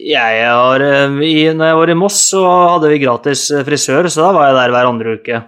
[0.00, 4.08] jeg har, eh, i, når jeg var i Moss, så hadde vi gratis eh, frisør,
[4.08, 5.40] så da var jeg der hver andre uke.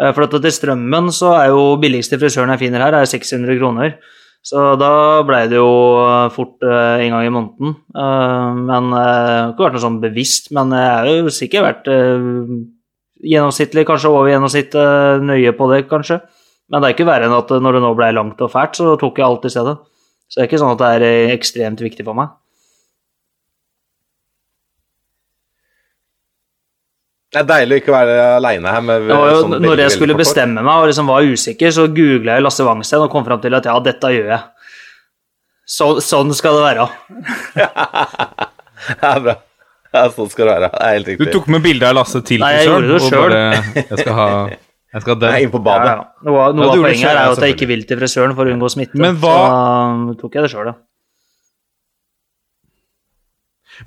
[0.00, 3.58] Eh, for at til Strømmen så er jo billigste frisøren jeg finner her, er 600
[3.60, 3.96] kroner.
[4.42, 5.70] Så da blei det jo
[6.34, 7.76] fort en gang i måneden.
[7.94, 11.90] Men det har ikke vært noe sånn bevisst, men jeg har jo sikkert vært
[13.22, 16.18] gjennomsnittlig, kanskje over gjennomsnittet nøye på det, kanskje.
[16.72, 18.96] Men det er ikke verre enn at når det nå blei langt og fælt, så
[18.98, 19.78] tok jeg alt i stedet.
[20.26, 22.34] Så det er ikke sånn at det er ekstremt viktig for meg.
[27.32, 28.82] Det er deilig å ikke være aleine her.
[28.84, 32.44] Med, jo, sånn når jeg skulle bestemme meg og liksom var usikker, så googla jeg
[32.44, 34.42] Lasse Wangsten og kom fram til at ja, dette gjør jeg.
[35.72, 36.88] Så, sånn skal det være.
[38.90, 39.38] det er bra.
[39.92, 40.68] Ja, sånn skal det være.
[40.74, 41.30] Det er helt riktig.
[41.30, 43.38] Du tok med bilde av Lasse til Nei, jeg gjorde det sjøl.
[43.80, 44.28] Jeg skal ha
[44.92, 45.28] jeg skal dø.
[45.40, 45.88] Inn på badet.
[45.88, 46.24] Ja, ja.
[46.28, 48.44] Noe, noe ja, av poenget her er jo at jeg ikke vil til frisøren for
[48.44, 48.98] å unngå smitte.
[49.00, 49.36] Men hva...
[50.10, 50.74] Så tok jeg det sjøl, ja.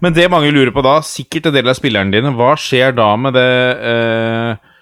[0.04, 3.10] Men det mange lurer på da, sikkert en del av spillerne dine, hva skjer da
[3.20, 3.52] med det,
[3.92, 4.76] eh,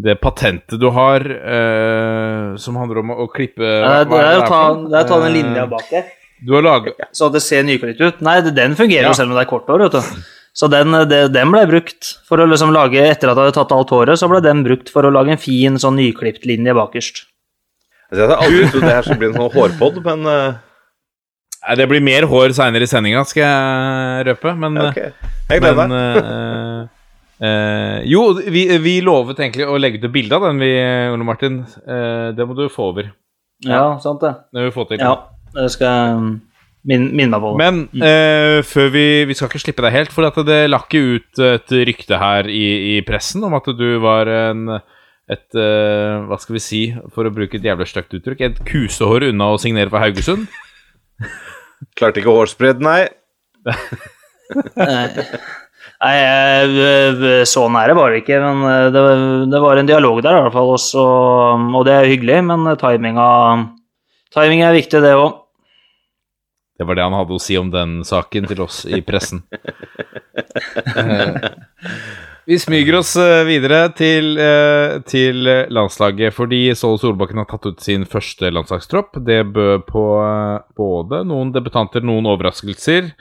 [0.00, 4.48] det patentet du har eh, som handler om å, å klippe hva, Det er å
[4.48, 6.10] ta, det er ta den linja bak der.
[6.40, 7.00] Du har laget...
[7.12, 8.20] Så det ser nyklipt ut.
[8.24, 9.16] Nei, den fungerer jo ja.
[9.18, 9.84] selv om det er kort hår.
[9.88, 10.22] vet du.
[10.56, 13.74] Så den, det, den, ble brukt for å liksom lage Etter at jeg hadde tatt
[13.76, 17.22] alt håret, så ble den brukt for å lage en fin sånn nyklipt linje bakerst.
[18.10, 20.58] Jeg hadde aldri trodd det her skulle bli en sånn hårpod, men uh...
[21.60, 25.10] Det blir mer hår seinere i sendinga, skal jeg røpe, men okay.
[25.50, 26.20] Jeg gleder meg.
[26.24, 26.86] Uh,
[27.44, 30.70] uh, jo, vi, vi, lovet egentlig å legge ut et bilde av den, vi,
[31.12, 31.60] Ole Martin.
[31.84, 33.10] Uh, det må du få over.
[33.66, 34.32] Ja, sant det.
[34.48, 35.02] Det vil vi få til.
[35.04, 35.18] Ja,
[35.58, 36.22] det skal
[36.88, 37.60] Min, minne meg på det.
[37.60, 41.76] Men uh, før vi, vi skal ikke slippe deg helt, for det lakk ut et
[41.90, 44.80] rykte her i, i, pressen om at du var en
[45.30, 46.80] et uh, Hva skal vi si,
[47.14, 50.48] for å bruke et jævlig stygt uttrykk, et kusehår unna å signere for Haugesund?
[51.96, 53.02] Klarte ikke hårsbredd, nei.
[56.00, 56.16] Nei,
[57.48, 59.02] så nære var det ikke, men det,
[59.52, 60.72] det, var en dialog der i hvert fall.
[60.76, 61.04] Også,
[61.76, 63.28] og det er hyggelig, men timinga,
[64.34, 65.36] timing er viktig, det òg.
[66.80, 69.44] Det var det han hadde å si om den saken til oss i pressen.
[72.50, 77.82] Vi smyger oss eh, videre til, eh, til landslaget, fordi Ståle Solbakken har tatt ut
[77.84, 79.20] sin første landslagstropp.
[79.22, 83.12] Det bød på eh, både noen debutanter, noen overraskelser.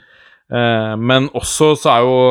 [0.49, 2.21] Men også så er jo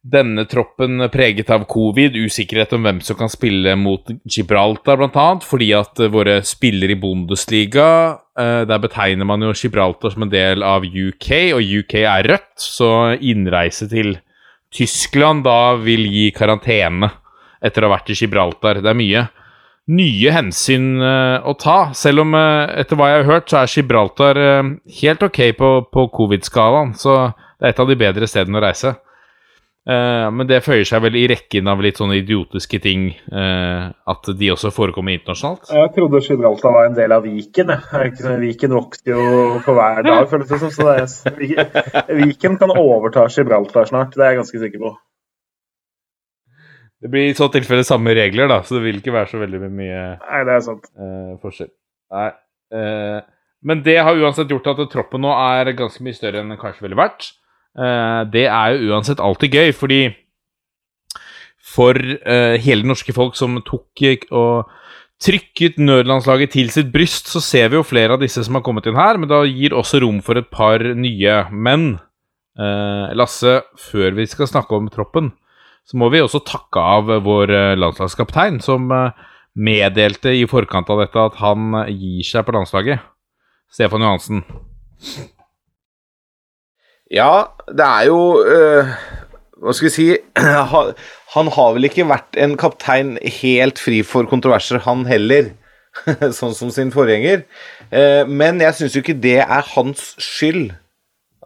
[0.00, 5.26] denne troppen preget av covid, usikkerhet om hvem som kan spille mot Gibraltar, bl.a.
[5.44, 7.90] Fordi at våre spillere i Bundesliga
[8.32, 12.94] Der betegner man jo Gibraltar som en del av UK, og UK er rødt, så
[13.20, 14.16] innreise til
[14.74, 17.10] Tyskland da vil gi karantene
[17.64, 18.82] etter å ha vært i Gibraltar.
[18.84, 19.24] Det er mye
[19.88, 21.78] nye hensyn uh, å ta.
[21.96, 25.70] Selv om, uh, etter hva jeg har hørt, så er Gibraltar uh, helt ok på,
[25.92, 26.92] på covid-skalaen.
[26.98, 27.16] Så
[27.58, 28.94] det er et av de bedre stedene å reise.
[29.88, 34.28] Uh, men det føyer seg vel i rekken av litt sånne idiotiske ting uh, at
[34.36, 35.70] de også forekommer internasjonalt?
[35.72, 37.72] Jeg trodde Gibraltar var en del av Viken.
[38.18, 39.22] Sånn, Viken vokser jo
[39.64, 40.74] for hver dag, føles det som.
[40.74, 44.92] Så det er, Viken kan overta Gibraltar snart, det er jeg ganske sikker på.
[47.00, 49.64] Det blir i så tilfelle samme regler, da, så det vil ikke være så veldig
[49.70, 50.92] mye Nei, det er sant.
[51.00, 51.72] Uh, forskjell.
[52.12, 52.30] Nei.
[53.68, 56.84] men det har uansett gjort at troppen nå er ganske mye større enn den kanskje
[56.84, 57.32] ville vært.
[57.78, 60.02] Eh, det er jo uansett alltid gøy, fordi
[61.68, 64.00] for uh, hele det norske folk som tok
[64.32, 64.70] og
[65.20, 68.88] trykket nødlandslaget til sitt bryst, så ser vi jo flere av disse som har kommet
[68.88, 71.36] inn her, men da gir også rom for et par nye.
[71.52, 72.00] Men
[72.58, 75.30] uh, Lasse, før vi skal snakke om troppen,
[75.86, 78.90] så må vi også takke av vår landslagskaptein, som
[79.56, 83.04] meddelte i forkant av dette at han gir seg på landslaget.
[83.72, 84.44] Stefan Johansen.
[87.10, 88.90] Ja, det er jo øh,
[89.62, 90.08] Hva skal vi si
[91.34, 95.52] Han har vel ikke vært en kaptein helt fri for kontroverser, han heller.
[96.38, 97.42] sånn som sin forgjenger.
[97.92, 100.70] Uh, men jeg syns jo ikke det er hans skyld.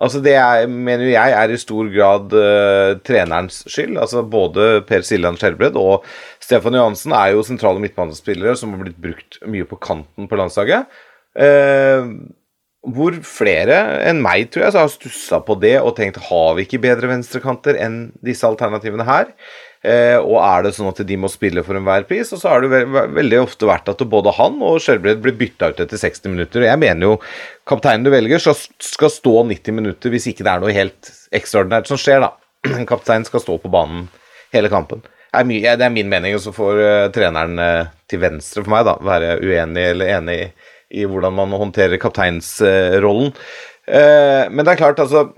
[0.03, 3.97] Altså Det er, mener jeg er i stor grad uh, trenerens skyld.
[3.99, 6.07] Altså Både Per Siljan Skjelbred og
[6.43, 10.91] Stefan Johansen er jo sentrale midtbanespillere som har blitt brukt mye på kanten på landslaget.
[11.35, 12.07] Uh,
[12.83, 13.77] hvor flere
[14.09, 17.77] enn meg tror jeg har stussa på det og tenkt har vi ikke bedre venstrekanter
[17.79, 19.31] enn disse alternativene her?
[19.87, 22.33] Eh, og er det sånn at de må spille for enhver pris?
[22.35, 25.71] Og så har det ve veldig ofte vært at både han og Skjelbred blir bytta
[25.71, 26.67] ut etter 60 minutter.
[26.67, 27.17] Jeg mener jo
[27.71, 31.91] kapteinen du velger, skal, skal stå 90 minutter hvis ikke det er noe helt ekstraordinært
[31.91, 32.35] som skjer, da.
[32.81, 34.09] En kaptein skal stå på banen
[34.55, 35.07] hele kampen.
[35.33, 38.75] Er, mye, det er min mening, og så får uh, treneren uh, til venstre for
[38.75, 40.51] meg da, være uenig eller enig i
[40.93, 43.33] i hvordan man håndterer kapteinsrollen.
[43.87, 45.33] Eh, men det er klart, altså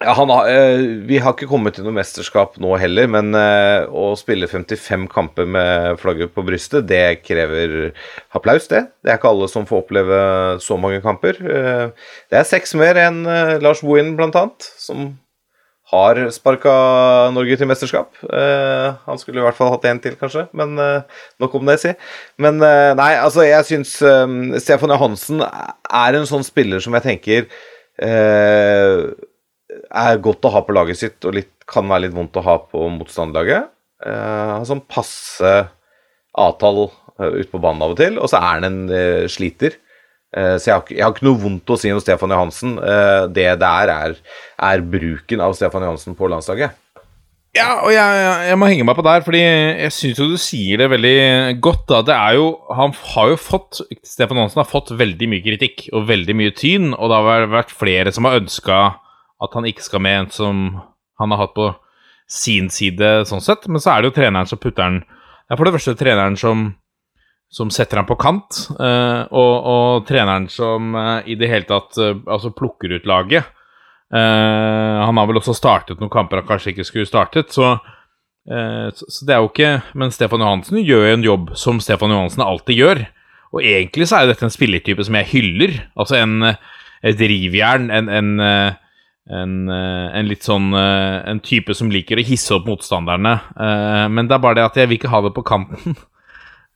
[0.00, 4.48] har, eh, vi har ikke kommet til noe mesterskap nå heller, men eh, å spille
[4.48, 7.90] 55 kamper med flagget på brystet, det krever
[8.32, 8.86] applaus, det.
[9.04, 10.20] Det er ikke alle som får oppleve
[10.64, 11.36] så mange kamper.
[11.42, 13.26] Det er seks mer enn
[13.60, 15.10] Lars Bohin, blant annet, som
[15.90, 16.72] har sparka
[17.34, 18.12] Norge til mesterskap.
[18.22, 21.02] Uh, han skulle i hvert fall hatt én til, kanskje, men uh,
[21.42, 21.94] nok om det, si.
[22.42, 27.06] Men uh, nei, altså, jeg syns um, Stefan Johansen er en sånn spiller som jeg
[27.08, 27.50] tenker
[28.00, 29.02] er
[30.24, 32.86] godt å ha på laget sitt, og litt, kan være litt vondt å ha på
[32.94, 33.68] motstanderlaget.
[34.00, 35.52] Uh, sånn passe
[36.40, 36.88] avtale
[37.20, 39.76] ute på banen av og til, og så er han en sliter.
[40.30, 42.76] Eh, så jeg har, jeg har, ikke noe vondt å si om Stefan Johansen.
[42.78, 44.14] Eh, det der er,
[44.70, 46.76] er bruken av Stefan Johansen på landslaget.
[47.50, 50.78] Ja, og jeg, jeg, må henge meg på der, fordi jeg syns jo du sier
[50.78, 51.82] det veldig godt.
[51.90, 52.02] da.
[52.06, 56.06] Det er jo, Han har jo fått Stefan Johansen har fått veldig mye kritikk og
[56.12, 58.78] veldig mye tyn, og det har vært flere som har ønska
[59.40, 60.62] at han ikke skal med en som
[61.20, 61.72] han har hatt på
[62.30, 63.66] sin side, sånn sett.
[63.66, 66.38] Men så er det jo treneren som putter den Det er for det første treneren
[66.38, 66.68] som
[67.50, 71.98] som setter ham på kant, uh, og, og, treneren som uh, i det hele tatt
[71.98, 73.56] uh, altså plukker ut laget.
[74.10, 77.76] han har vel også startet noen kamper han kanskje ikke skulle startet, så,
[78.42, 82.10] så, så, det er jo ikke Men Stefan Johansen gjør jo en jobb som Stefan
[82.10, 83.02] Johansen alltid gjør.
[83.54, 85.76] Og egentlig så er dette en spillertype som jeg hyller.
[85.94, 86.42] Altså en,
[87.06, 88.32] et rivjern, en, en,
[89.30, 93.36] en, en, litt sånn En type som liker å hisse opp motstanderne.
[94.10, 95.94] men det er bare det at jeg vil ikke ha det på kanten.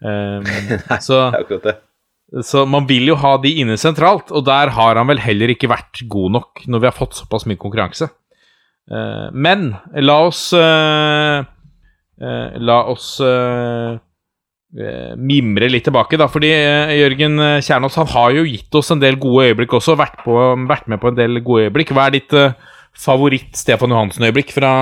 [0.04, 0.44] Um,
[0.90, 1.74] Nei, så, det er akkurat det.
[2.44, 5.70] Så man vil jo ha de inne sentralt, og der har han vel heller ikke
[5.70, 8.10] vært god nok når vi har fått såpass mye konkurranse.
[8.90, 9.70] Uh, men
[10.04, 13.14] la oss uh, uh, La oss
[14.74, 16.26] mimre litt tilbake, da.
[16.26, 16.48] Fordi
[16.98, 19.94] Jørgen Kjernås han har jo gitt oss en del gode øyeblikk også.
[20.00, 20.34] Vært, på,
[20.66, 21.92] vært med på en del gode øyeblikk.
[21.94, 22.34] Hva er ditt
[22.98, 24.72] favoritt Stefan Johansen-øyeblikk fra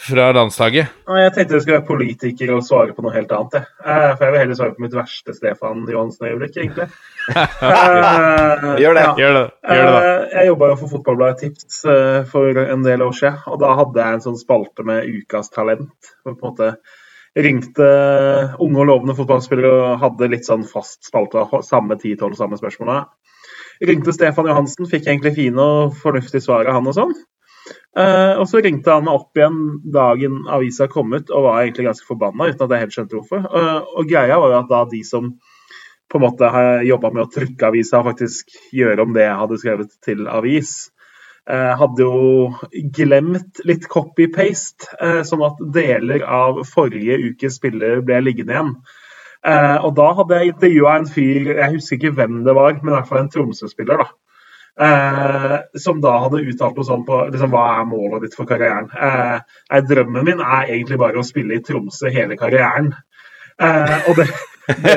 [0.00, 0.92] fra landslaget?
[1.20, 3.58] Jeg tenkte jeg skulle være politiker og svare på noe helt annet.
[3.58, 3.68] Jeg.
[3.84, 6.88] Eh, for jeg vil heller svare på mitt verste Stefan Johansen-øyeblikk, egentlig.
[8.82, 9.04] Gjør det.
[9.04, 9.12] Ja.
[9.20, 9.44] Gjør det.
[9.66, 10.00] Gjør det da.
[10.00, 11.84] Eh, jeg jobba for Fotballbladet Tips
[12.32, 16.14] for en del år siden, og da hadde jeg en sånn spalte med Ukas talent.
[16.24, 16.72] Hvor på en måte
[17.38, 17.88] ringte
[18.58, 23.04] unge og lovende fotballspillere og hadde litt sånn fast spalte av samme 10-12 samme spørsmål.
[23.86, 27.14] Ringte Stefan Johansen, fikk egentlig fine og fornuftige svar av han og sånn.
[27.90, 29.56] Uh, og så ringte han meg opp igjen
[29.90, 33.48] dagen avisa kom ut, og var egentlig ganske forbanna uten at jeg helt skjønte hvorfor.
[33.50, 35.32] Uh, og greia var jo at da de som
[36.10, 39.58] på en måte har jobba med å trykke avisa, faktisk gjøre om det jeg hadde
[39.62, 40.72] skrevet til avis,
[41.50, 44.90] uh, hadde jo glemt litt copy-paste,
[45.26, 48.74] sånn at deler av forrige ukes spiller ble liggende igjen.
[49.86, 52.96] og da hadde jeg intervjua en fyr, jeg husker ikke hvem det var, men i
[52.98, 54.02] hvert fall en Tromsø-spiller.
[54.02, 54.19] da
[54.80, 58.88] Eh, som da hadde uttalt noe sånt på liksom, hva er målet ditt for karrieren.
[58.96, 62.94] Eh, drømmen min er egentlig bare å spille i Tromsø hele karrieren.
[63.60, 64.24] Eh, og det,
[64.80, 64.94] det,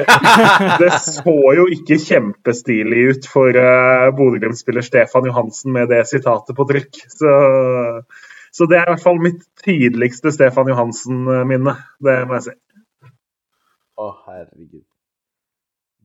[0.80, 6.68] det, så jo ikke kjempestilig ut for eh, Bodø-Glimt-spiller Stefan Johansen med det sitatet på
[6.70, 7.02] trykk.
[7.12, 7.34] Så,
[8.56, 11.76] så, det er i hvert fall mitt tydeligste Stefan Johansen-minne.
[12.00, 12.56] Det må jeg si.
[14.00, 14.88] Å, herregud.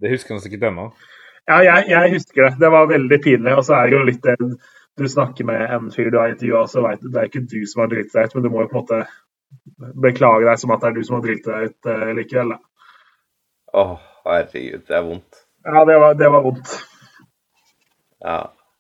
[0.03, 0.91] Det husker han sikkert ennå.
[1.49, 2.51] Ja, jeg, jeg, husker det.
[2.61, 3.55] Det var veldig pinlig.
[3.57, 4.37] Og så er det jo litt det
[4.99, 7.61] du snakker med en fyr du har intervjua, så vet du det er ikke du
[7.71, 10.73] som har driti deg ut, men du må jo på en måte beklage deg som
[10.75, 12.55] at det er du som har driti deg ut uh, likevel.
[13.79, 13.85] Å,
[14.27, 14.85] herregud.
[14.89, 15.43] Det er vondt.
[15.69, 16.75] Ja, det var, det var vondt.
[18.27, 18.39] Ja.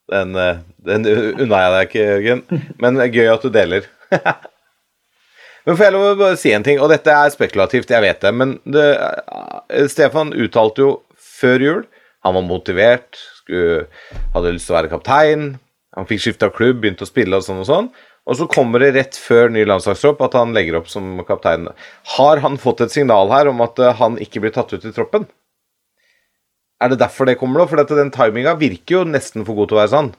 [0.08, 2.62] Den, eh, den unna jeg deg ikke, Jørgen.
[2.80, 3.88] Men gøy at du deler.
[5.68, 8.24] men får jeg lov å bare si en ting, og dette er spekulativt, jeg vet
[8.24, 10.94] det, men det, eh, Stefan uttalte jo
[11.38, 11.84] før jul
[12.26, 13.86] han var motivert, skulle,
[14.34, 15.48] hadde lyst til å være kaptein.
[15.96, 17.90] Han fikk skifta klubb, begynte å spille og sånn og sånn.
[18.28, 21.70] Og så kommer det rett før ny landslagstropp at han legger opp som kaptein.
[22.18, 24.92] Har han fått et signal her om at eh, han ikke blir tatt ut i
[24.92, 25.24] troppen?
[26.78, 27.68] Er det derfor det kommer, nå?
[27.70, 30.10] For den timinga virker jo nesten for god til å være sann.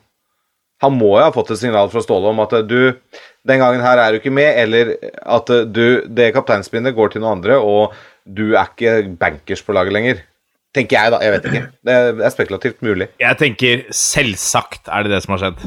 [0.84, 3.84] Han må jo ha fått et signal fra Ståle om at eh, du, den gangen
[3.86, 7.60] her er du ikke med, eller at eh, du, det kapteinspinnet går til noen andre,
[7.62, 7.94] og
[8.26, 10.26] du er ikke bankers på laget lenger.
[10.76, 11.20] Tenker jeg, da.
[11.26, 11.62] Jeg vet ikke.
[11.86, 13.10] Det er spekulativt mulig.
[13.22, 15.64] Jeg tenker selvsagt er det det som har skjedd.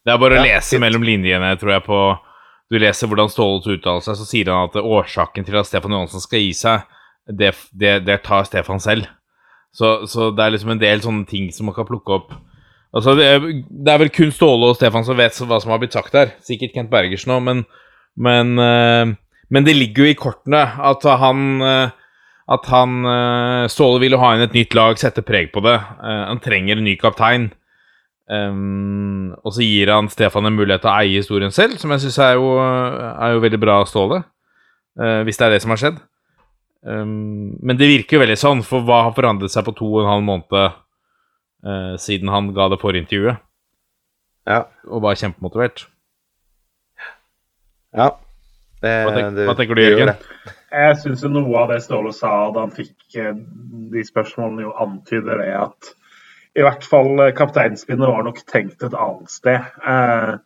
[0.00, 0.82] Det er bare å ja, lese fint.
[0.82, 2.00] mellom linjene, tror jeg, på
[2.70, 6.22] Du leser hvordan Ståle uttaler seg, så sier han at årsaken til at Stefan Johansen
[6.22, 6.84] skal gi seg,
[7.26, 9.08] det, det, det tar Stefan selv.
[9.74, 12.32] Så, så, det er liksom en del sånne ting som man kan plukke opp.
[12.94, 15.82] Altså, det, er, det er vel kun Ståle og Stefan som vet hva som har
[15.82, 16.34] blitt sagt der.
[16.46, 17.64] Sikkert Kent Bergersen òg, men,
[18.18, 19.12] men, uh,
[19.50, 21.94] men, det ligger jo i kortene at han uh,
[22.50, 25.76] at han uh, Ståle vil ha inn et nytt lag, sette preg på det.
[26.02, 27.50] Uh, han trenger en ny kaptein.
[28.30, 32.04] Um, og så gir han Stefan en mulighet til å eie historien selv, som jeg
[32.04, 34.22] syns er, er, jo veldig bra av Ståle.
[34.98, 36.00] Uh, hvis det er det som har skjedd.
[36.86, 40.04] Um, men det virker jo veldig sånn, for hva har forandret seg på to og
[40.04, 40.78] en halv måned
[42.00, 43.36] siden han ga det forrige intervjuet?
[44.48, 44.62] Ja.
[44.88, 45.82] Og var kjempemotivert.
[47.92, 48.06] Ja.
[48.80, 50.14] Det, hva, tenk, hva tenker du, Jørgen?
[50.70, 53.34] Jeg syns noe av det Ståle sa da han fikk eh,
[53.90, 55.90] de spørsmålene, jo antyder det at
[56.58, 59.66] i hvert fall eh, kapteinspinnet var nok tenkt et annet sted.
[59.82, 60.36] Eh,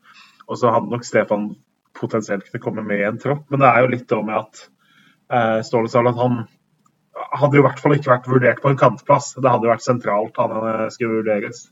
[0.48, 1.50] og så hadde nok Stefan
[1.94, 4.64] potensielt kunne komme med i en tropp, men det er jo litt om at
[5.28, 6.42] eh, Ståle sa at han
[7.14, 9.34] hadde i hvert fall ikke vært vurdert på en kantplass.
[9.37, 11.66] Det hadde jo vært sentralt han eh, skulle vurderes.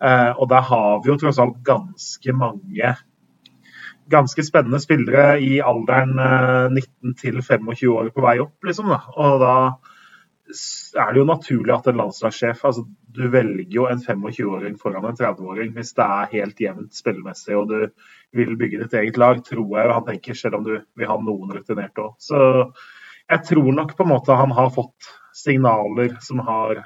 [0.00, 2.94] Eh, og der har vi jo tross alt ganske mange
[4.10, 6.16] ganske spennende spillere i alderen
[6.74, 8.92] 19 eh, til 25 år på vei opp, liksom.
[8.92, 9.00] Da.
[9.16, 9.54] Og da
[10.98, 12.82] er det jo naturlig at en landslagssjef altså
[13.14, 17.70] Du velger jo en 25-åring foran en 30-åring hvis det er helt jevnt spillemessig og
[17.70, 17.78] du
[18.38, 21.50] vil bygge ditt eget lag, tror jeg han tenker, selv om du vil ha noen
[21.56, 22.12] rutinerte òg.
[22.22, 22.38] Så
[23.30, 26.84] jeg tror nok på en måte han har fått signaler som har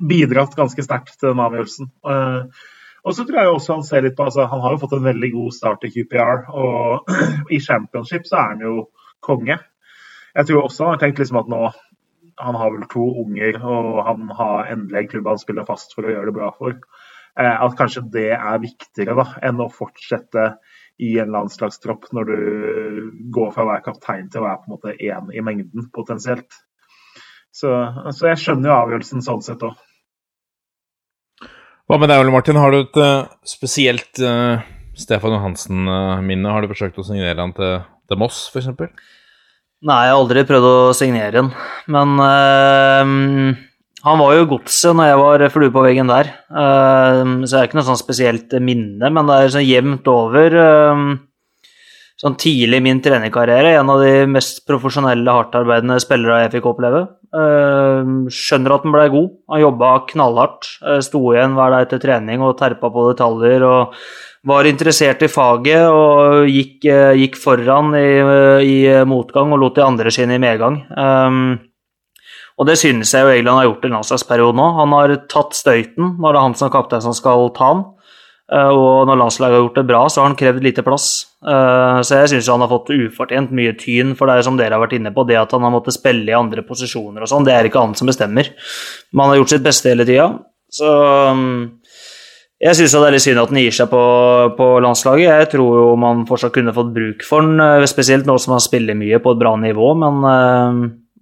[0.00, 1.90] bidratt ganske sterkt til den avgjørelsen.
[2.00, 2.48] Uh,
[3.06, 5.06] og så tror jeg også Han ser litt på, altså han har jo fått en
[5.06, 7.10] veldig god start i QPR, og
[7.54, 8.76] i championship så er han jo
[9.24, 9.58] konge.
[10.36, 11.60] Jeg tror også han har tenkt liksom at nå
[12.36, 16.04] Han har vel to unger, og han har endelig en klubb han spiller fast for
[16.04, 16.74] å gjøre det bra for.
[17.40, 20.44] Eh, at kanskje det er viktigere da, enn å fortsette
[21.00, 22.36] i en landslagstropp når du
[23.32, 26.60] går fra å være kaptein til å være på en måte én i mengden, potensielt.
[27.56, 27.72] Så,
[28.12, 29.76] så, jeg skjønner jo avgjørelsen sånn sett òg.
[31.86, 32.56] Hva med deg, Ole Martin?
[32.58, 34.58] Har du et uh, spesielt uh,
[34.98, 36.50] Stefan Johansen-minne?
[36.50, 37.76] Har du forsøkt å signere han til,
[38.10, 38.72] til Moss, f.eks.?
[39.86, 41.52] Nei, jeg har aldri prøvd å signere han.
[41.94, 43.62] Men uh,
[44.02, 46.32] han var jo godset når jeg var flue på veggen der.
[46.50, 50.58] så det er ikke noe sånn spesielt minne, men det er sånn jevnt over.
[52.20, 57.02] Sånn tidlig i min trenerkarriere, en av de mest profesjonelle, hardtarbeidende spillere jeg fikk oppleve.
[57.36, 59.28] Uh, skjønner at han ble god.
[59.52, 60.70] Han jobba knallhardt.
[60.80, 63.66] Uh, sto igjen hver dag etter trening og terpa på detaljer.
[63.66, 63.96] og
[64.48, 68.08] Var interessert i faget og gikk, uh, gikk foran i,
[68.64, 70.80] i, motgang og lot de andre sine i medgang.
[70.96, 71.58] Um,
[72.56, 74.78] og det synes jeg jo egentlig han har gjort i landslagsperioden òg.
[74.78, 77.84] Han har tatt støyten når det er han som kaptein som skal ta han.
[78.46, 81.08] Eh, og når landslaget har gjort det bra, så har han krevd lite plass.
[81.42, 84.84] Eh, så jeg syns han har fått ufortjent mye tyn, for det som dere har
[84.84, 87.56] vært inne på, det at han har måttet spille i andre posisjoner og sånn, det
[87.56, 88.52] er ikke han som bestemmer.
[89.10, 90.28] Men han har gjort sitt beste hele tida.
[90.76, 90.92] Så
[91.34, 91.56] mm,
[92.62, 94.02] jeg syns det er litt synd at han gir seg på,
[94.58, 95.26] på, landslaget.
[95.26, 98.62] Jeg tror jo man fortsatt kunne fått bruk for han, eh, spesielt nå som han
[98.62, 100.22] spiller mye på et bra nivå, men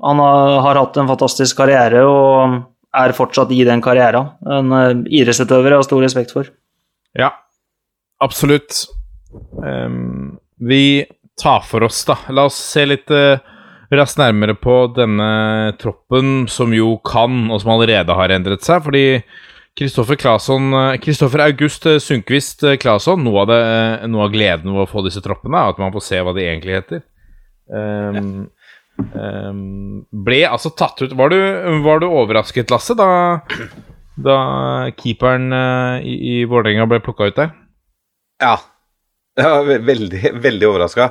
[0.05, 2.61] han har, har hatt en fantastisk karriere og
[2.95, 4.35] er fortsatt i den karrieren.
[4.45, 6.53] En idrettsutøver jeg har stor respekt for.
[7.19, 7.31] Ja,
[8.23, 8.85] absolutt.
[9.63, 11.05] Um, vi
[11.41, 12.19] tar for oss, da.
[12.35, 13.39] La oss se litt uh,
[13.95, 18.83] raskt nærmere på denne troppen, som jo kan, og som allerede har endret seg.
[18.87, 19.07] Fordi
[19.75, 20.19] Kristoffer
[21.03, 25.59] Kristoffer eh, August eh, Sundquist Claesson, noe, noe, av gleden ved å få disse troppene,
[25.59, 27.03] er at man får se hva de egentlig heter.
[27.65, 28.51] Um,
[29.17, 31.39] um, ble altså tatt ut Var du,
[31.81, 33.09] var du overrasket, Lasse, da
[34.17, 34.39] da
[34.99, 37.55] keeperen uh, i, i Vålerenga ble plukka ut der?
[38.43, 38.57] Ja.
[39.41, 41.09] Jeg var veldig, veldig overraska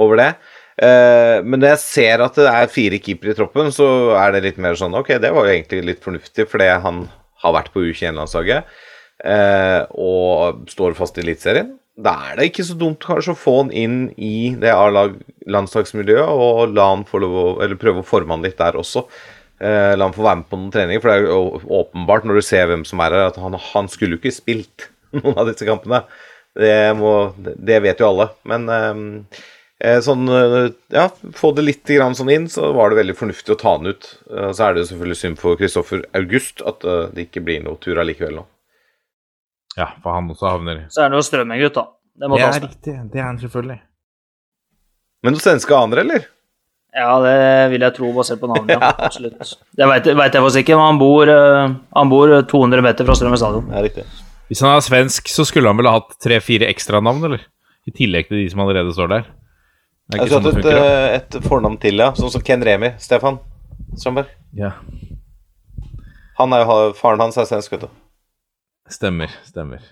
[0.00, 0.30] over det.
[0.76, 3.86] Uh, men når jeg ser at det er fire keepere i troppen, så
[4.20, 7.06] er det litt mer sånn Ok, det var jo egentlig litt fornuftig, fordi han
[7.40, 8.68] har vært på U21-landslaget
[9.24, 11.74] uh, og står fast i Eliteserien.
[11.96, 16.74] Da er det ikke så dumt kanskje å få han inn i det A-landslagsmiljøet og
[16.76, 19.06] la han få lov å, eller prøve å forme han litt der også.
[19.56, 22.38] Eh, la han få være med på noen treninger, for det er jo åpenbart når
[22.38, 25.48] du ser hvem som er her, at han, han skulle jo ikke spilt noen av
[25.48, 26.02] disse kampene.
[26.56, 28.30] Det, må, det vet jo alle.
[28.48, 29.06] Men ehm,
[29.80, 33.56] eh, sånn eh, Ja, få det litt grann sånn inn, så var det veldig fornuftig
[33.56, 34.08] å ta han ut.
[34.32, 36.84] Eh, så er det jo selvfølgelig synd for Kristoffer August at
[37.16, 38.46] det ikke blir noe tur allikevel nå.
[39.76, 41.90] Ja, for han også havner Så er det jo Strømmen, gutta.
[42.16, 42.94] Det, må det er riktig.
[43.12, 43.82] Det er han selvfølgelig.
[45.24, 46.24] Men noen svenske aner, eller?
[46.96, 47.32] Ja, det
[47.74, 48.76] vil jeg tro, basert på navnet.
[48.76, 48.92] ja.
[49.06, 49.56] Absolutt.
[49.76, 53.40] Det veit jeg for sikkert, men han bor, eh, han bor 200 meter fra Strømmen
[53.40, 53.66] stadion.
[53.74, 54.06] Ja, riktig.
[54.48, 57.42] Hvis han er svensk, så skulle han vel ha hatt tre-fire ekstranavn, eller?
[57.86, 59.26] I tillegg til de som allerede står der.
[60.06, 62.12] Det er ikke sånn et, eh, et fornavn til, ja.
[62.16, 62.94] Sånn som Ken Remi.
[63.02, 63.40] Stefan
[63.98, 64.30] Strømberg.
[64.56, 64.72] Ja.
[66.40, 67.92] Han er jo, faren hans er svensk, vet du.
[68.92, 69.84] Stemmer, stemmer.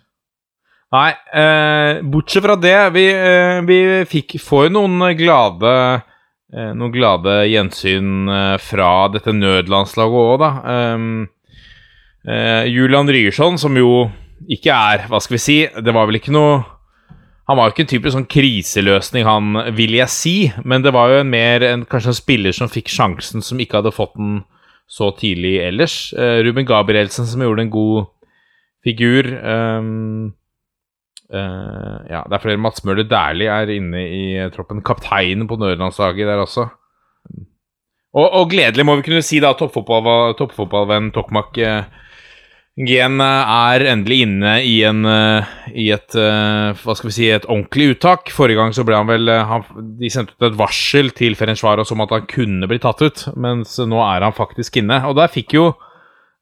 [0.95, 6.14] Nei, eh, bortsett fra det, vi, eh, vi fikk, får jo noen glade Eh,
[6.55, 10.51] noen glade gjensyn eh, fra dette nødlandslaget òg, da.
[10.95, 11.25] Um,
[12.29, 14.07] uh, Julian Ryerson, som jo
[14.51, 15.57] ikke er Hva skal vi si?
[15.65, 16.59] Det var vel ikke noe
[17.49, 20.37] Han var jo ikke en typisk sånn kriseløsning, han, vil jeg si.
[20.65, 23.81] Men det var jo en mer en, kanskje en spiller som fikk sjansen, som ikke
[23.81, 24.39] hadde fått den
[24.89, 25.99] så tidlig ellers.
[26.17, 28.09] Uh, Ruben Gabrielsen, som gjorde en god
[28.85, 29.29] figur.
[29.43, 30.33] Um,
[31.33, 32.61] Uh, ja, det er flere.
[32.61, 34.83] Mats Møller Dæhlie er inne i uh, troppen.
[34.85, 36.68] Kapteinen på Nørlandslaget der også.
[38.14, 42.03] Og, og, gledelig må vi kunne si da toppfotballvenn toppfotball Tokmak uh,
[42.75, 45.07] Gen er endelig inne i, en,
[45.70, 48.33] i et hva skal vi si, et ordentlig uttak.
[48.35, 49.62] Forrige gang så ble han vel han,
[50.01, 53.77] De sendte ut et varsel til Ferencvaros om at han kunne bli tatt ut, mens
[53.79, 54.99] nå er han faktisk inne.
[55.07, 55.68] Og der fikk jo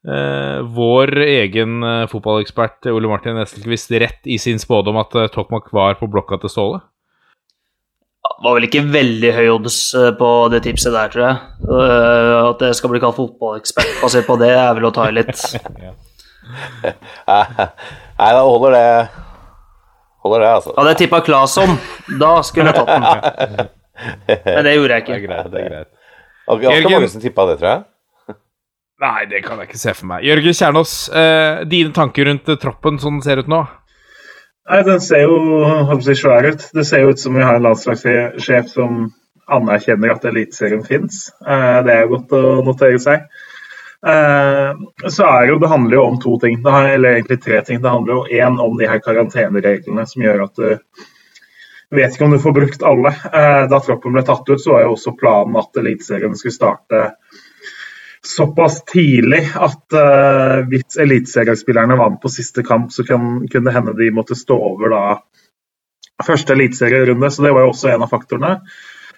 [0.09, 5.69] Eh, vår egen eh, fotballekspert Ole Martin Estelquist rett i sin spådom at eh, Tokmak
[5.71, 6.81] var på blokka til Ståle?
[8.23, 11.37] Det var vel ikke veldig høy odds eh, på det tipset der, tror jeg.
[11.69, 15.15] Uh, at jeg skal bli kalt fotballekspert basert på det, er vel å ta i
[15.15, 15.39] litt.
[17.31, 18.89] Nei, da holder det
[20.23, 20.75] Holder det, altså.
[20.77, 21.73] Hadde jeg tippa Claesson,
[22.19, 23.71] da skulle jeg tatt den.
[24.55, 25.15] Men det gjorde jeg ikke.
[25.15, 25.49] Det er greit.
[25.51, 25.91] det er greit.
[26.63, 27.83] Ganske mange som tippa det, tror jeg.
[29.03, 30.23] Nei, det kan jeg ikke se for meg.
[30.27, 33.65] Jørgen Kjernås, eh, dine tanker rundt eh, troppen sånn den ser ut nå?
[34.71, 36.69] Nei, Den ser jo si, svær ut.
[36.73, 39.09] Det ser jo ut som vi har en landslagssjef som
[39.51, 41.25] anerkjenner at Eliteserien fins.
[41.43, 43.27] Eh, det er godt å notere seg.
[44.07, 47.83] Eh, så er jo, Det handler jo om to ting, eller egentlig tre ting.
[47.83, 50.63] Det handler jo én om de her karantenereglene som gjør at
[51.93, 53.11] du vet ikke om du får brukt alle.
[53.13, 57.03] Eh, da troppen ble tatt ut, så var jo også planen at Eliteserien skulle starte
[58.27, 63.95] såpass tidlig at uh, hvis eliteseriespillerne med på siste kamp, så kan, kunne det hende
[63.99, 65.03] de måtte stå over da
[66.27, 67.31] første eliteserierunde.
[67.31, 68.53] Så det var jo også en av faktorene.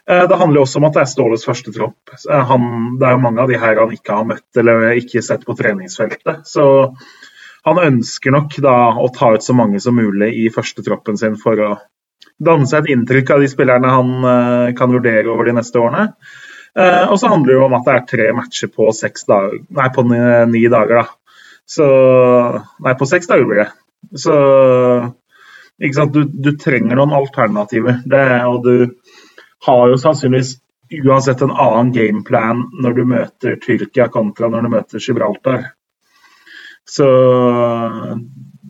[0.08, 2.16] Uh, det handler jo også om at det er Ståles første tropp.
[2.24, 2.54] Uh,
[3.00, 5.56] det er jo mange av de her han ikke har møtt eller ikke sett på
[5.58, 6.48] treningsfeltet.
[6.48, 6.66] Så
[7.64, 11.60] han ønsker nok da å ta ut så mange som mulig i førstetroppen sin for
[11.60, 11.74] å
[12.44, 16.10] danne seg et inntrykk av de spillerne han kan vurdere over de neste årene.
[16.74, 19.60] Uh, og så handler det jo om at det er tre matcher på seks dager
[19.78, 20.18] Nei, på ni,
[20.50, 21.44] ni dager, da.
[21.70, 21.86] Så
[22.82, 23.70] Nei, på seks dager blir det.
[24.18, 24.34] Så
[25.82, 28.02] ikke sant, du, du trenger noen alternativer.
[28.06, 28.74] Det, og du
[29.66, 30.56] har jo sannsynligvis
[31.04, 35.70] uansett en annen gameplan når du møter Tyrkia kontra når du møter Gibraltar.
[36.84, 37.06] Så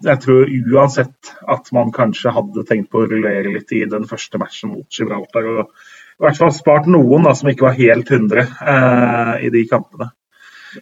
[0.05, 4.39] jeg tror uansett at man kanskje hadde tenkt på å rullere litt i den første
[4.41, 5.49] matchen mot Gibraltar.
[5.51, 5.73] Og
[6.15, 10.13] i hvert fall spart noen da, som ikke var helt 100 eh, i de kampene.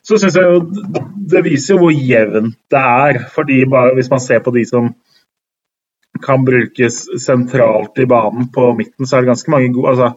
[0.00, 0.60] Så syns jeg jo
[1.32, 3.18] det viser jo hvor jevnt det er.
[3.34, 4.92] fordi bare Hvis man ser på de som
[6.22, 10.12] kan brukes sentralt i banen på midten, så er det ganske mange gode altså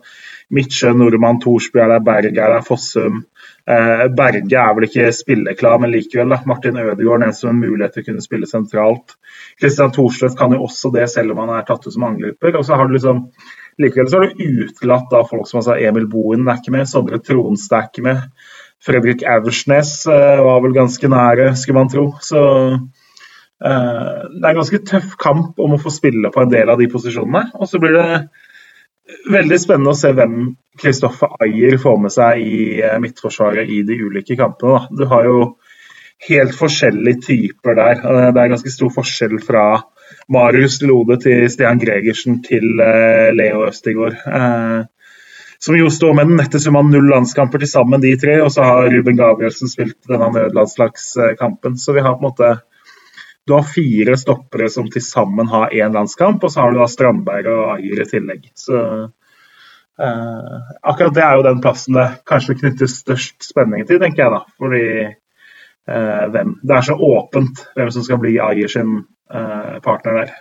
[0.53, 3.24] Midtsjø, Nordmann, Thorsby er der, Berg er der, Fossum.
[3.66, 6.30] Eh, Berge er vel ikke spilleklar, men likevel.
[6.30, 6.38] da.
[6.45, 9.16] Martin Ødegaard er som en mulighet til å kunne spille sentralt.
[9.59, 12.59] Kristian Thorstvedt kan jo også det, selv om han er tatt ut som angriper.
[12.59, 13.24] Og så har du liksom,
[13.82, 17.20] Likevel så har du utelatt da folk som altså Emil Bohin er ikke med, Sondre
[17.24, 18.22] Tronstad er ikke med.
[18.86, 22.06] Fredrik Aursnes eh, var vel ganske nære, skulle man tro.
[22.24, 26.72] Så eh, det er en ganske tøff kamp om å få spille på en del
[26.72, 27.50] av de posisjonene.
[27.60, 28.10] Og så blir det
[29.32, 30.38] veldig spennende å se hvem
[30.82, 34.80] Kristoffer Ayer får med seg i eh, midtforsvaret i de ulike kampene.
[34.80, 35.04] Da.
[35.04, 35.40] Du har jo
[36.30, 38.02] helt forskjellige typer der.
[38.02, 39.66] Eh, det er ganske stor forskjell fra
[40.32, 44.18] Marius Lode til Stian Gregersen til eh, Leo Østigård.
[45.66, 48.38] Som jo står med den nette sum av null landskamper til sammen, de tre.
[48.43, 51.78] Og så har Ruben Gabrielsen spilt denne nødlandslagskampen.
[51.82, 52.49] Så vi har på en måte
[53.45, 56.88] du har fire stoppere som til sammen har én landskamp, og så har du da
[56.89, 58.47] Strandberg og Ayer i tillegg.
[58.58, 64.24] Så uh, akkurat det er jo den plassen det kanskje knyttes størst spenning til, tenker
[64.24, 64.41] jeg da.
[64.58, 68.97] Fordi uh, hvem, det er så åpent hvem som skal bli Ayer sin
[69.86, 70.34] partner der.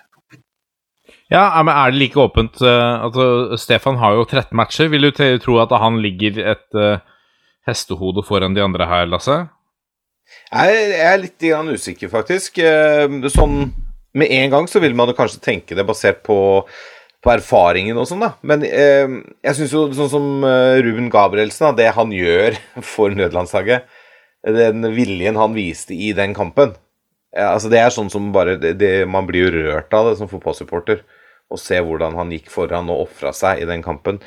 [1.33, 4.89] Ja, men Er det like åpent altså, Stefan har jo 13 matcher.
[4.93, 6.81] Vil du tro at han ligger et
[7.67, 9.39] hestehode foran de andre her, Lasse?
[10.55, 12.59] Jeg er litt usikker, faktisk.
[12.59, 13.73] Eh, sånn
[14.15, 16.37] med en gang så vil man kanskje tenke det basert på,
[17.25, 18.35] på erfaringen og sånn, da.
[18.43, 19.09] Men eh,
[19.43, 22.59] jeg syns jo sånn som eh, Ruben Gabrielsen, da, det han gjør
[22.95, 23.89] for nødlandslaget,
[24.45, 26.77] den viljen han viste i den kampen
[27.35, 30.19] ja, altså Det er sånn som bare det, det, Man blir jo rørt av det
[30.21, 31.03] som fotballsupporter.
[31.53, 34.21] Å se hvordan han gikk foran og ofra seg i den kampen.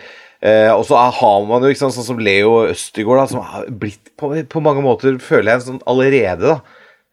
[0.44, 4.12] Eh, og så har man jo ikke sant, sånn som Leo Østigård, som har blitt
[4.20, 6.60] på, på, mange måter, føler jeg, sånn allerede da,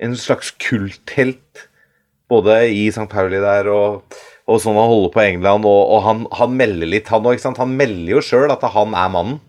[0.05, 1.65] en slags kulthelt.
[2.29, 3.07] Både i St.
[3.13, 4.19] Pauli der og,
[4.51, 5.71] og sånn han holder på England.
[5.71, 7.41] Og, og han, han, melder litt, han òg.
[7.63, 9.41] Han melder jo sjøl at han er mannen.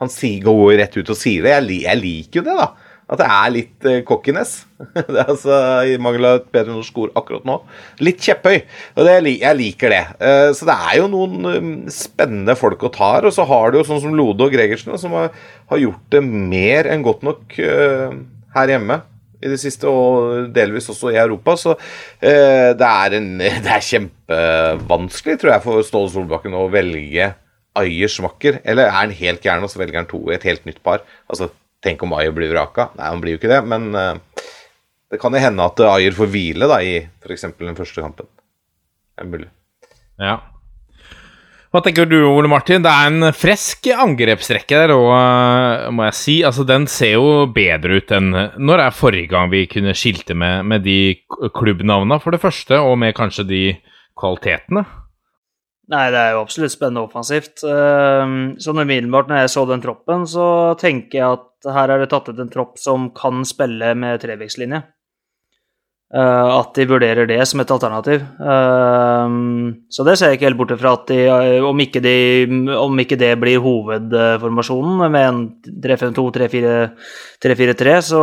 [0.00, 1.56] Han sier, går rett ut og sier det.
[1.56, 2.72] Jeg, jeg liker jo det, da
[3.06, 4.56] at det er litt uh, cockiness.
[4.96, 7.60] det er altså, I mangel av et bedre norsk ord akkurat nå.
[8.02, 8.56] Litt kjepphøy.
[8.96, 10.04] Og det, jeg liker det.
[10.18, 13.28] Uh, så det er jo noen um, spennende folk å ta her.
[13.28, 15.30] Og så har du jo sånn som Lode og Gregersen, som har,
[15.78, 18.16] gjort det mer enn godt nok uh,
[18.56, 18.98] her hjemme
[19.36, 21.54] i det siste, og delvis også i Europa.
[21.60, 21.74] Så
[22.18, 23.28] det, er en,
[23.66, 27.28] det er kjempevanskelig, tror jeg, for Ståle Solbakken å velge
[27.76, 28.58] Ayers makker.
[28.66, 31.04] Eller er han helt gæren, og så velger han to i et helt nytt par?
[31.30, 31.52] Altså
[31.84, 32.90] Tenk om Ayer blir vraka.
[32.96, 34.16] Nei, han blir jo ikke det, men uh,
[35.12, 37.48] det kan jo hende at Ayer får hvile da, i f.eks.
[37.60, 38.28] den første kampen.
[39.16, 39.48] Det er mulig.
[40.20, 40.38] Ja.
[41.74, 42.84] Hva tenker du, Ole Martin?
[42.84, 47.46] Det er en fresk angrepsrekke der, og uh, må jeg si, altså den ser jo
[47.52, 51.16] bedre ut enn Når er forrige gang vi kunne skilte med, med de
[51.54, 53.64] klubbnavna, for det første, og med kanskje de
[54.16, 54.86] kvalitetene?
[55.86, 57.60] Nei, det er jo absolutt spennende offensivt.
[57.62, 60.48] Sånn så umiddelbart når jeg så den troppen, så
[60.80, 64.82] tenker jeg at her er det tatt ut en tropp som kan spille med trevekslinje.
[66.14, 68.22] Eh, at de vurderer det som et alternativ.
[68.38, 71.18] Ehm, så det ser jeg ikke helt bort fra at de,
[71.66, 72.14] om ikke, de,
[72.78, 75.40] om ikke det blir hovedformasjonen med en
[75.82, 76.28] 3-5-2,
[77.42, 78.22] 3-4-3, så,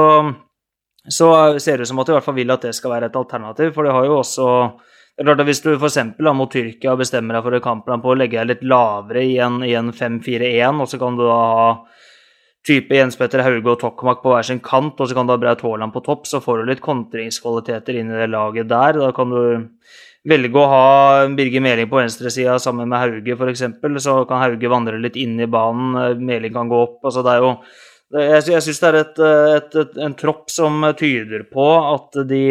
[1.11, 3.11] så ser det ut som at de i hvert fall vil at det skal være
[3.11, 3.73] et alternativ.
[3.75, 4.47] For de har jo også
[5.13, 5.99] det er klart at Hvis du f.eks.
[6.33, 9.59] mot Tyrkia bestemmer deg for en kampplan på å legge deg litt lavere i en,
[9.61, 11.67] en 5-4-1, og så kan du da ha
[12.65, 15.37] type Jens Petter Hauge og Tokmak på hver sin kant, og så kan du ha
[15.41, 18.97] Braut Haaland på topp, så får du litt kontringskvaliteter inn i det laget der.
[19.03, 19.77] Da kan du
[20.33, 20.85] velge å ha
[21.35, 23.65] Birger Meling på venstresida sammen med Hauge, f.eks.
[24.01, 27.01] Så kan Hauge vandre litt inn i banen, Meling kan gå opp.
[27.03, 27.53] altså Det er jo
[28.13, 29.21] Jeg, jeg syns det er et,
[29.59, 32.43] et, et, en tropp som tyder på at de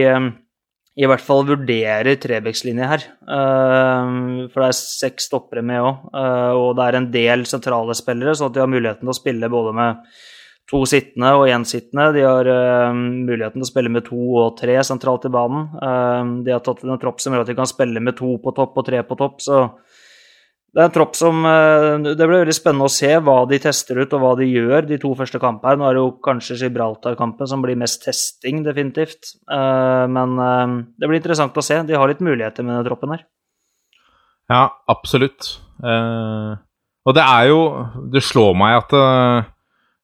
[0.98, 3.04] i hvert fall vurderer Trebekslinje her.
[3.24, 6.02] For det er seks stoppere med òg,
[6.58, 9.72] og det er en del sentrale spillere, så de har muligheten til å spille både
[9.78, 10.02] med
[10.72, 12.10] to sittende og én sittende.
[12.16, 15.68] De har uh, muligheten til å spille med to og tre sentralt i banen.
[15.76, 18.54] Uh, de har tatt en tropp som gjør at de kan spille med to på
[18.56, 19.42] topp og tre på topp.
[19.44, 19.62] Så
[20.72, 24.00] det er en tropp som uh, Det blir veldig spennende å se hva de tester
[24.00, 25.80] ut, og hva de gjør de to første kampene.
[25.80, 29.34] Nå er det jo kanskje Gibraltar-kampen som blir mest testing, definitivt.
[29.48, 30.36] men
[30.96, 31.82] det blir interessant å se.
[31.86, 33.26] De har litt muligheter med denne troppen her.
[34.50, 35.58] Ja, absolutt.
[35.82, 37.60] og det er jo
[38.12, 38.96] Det slår meg at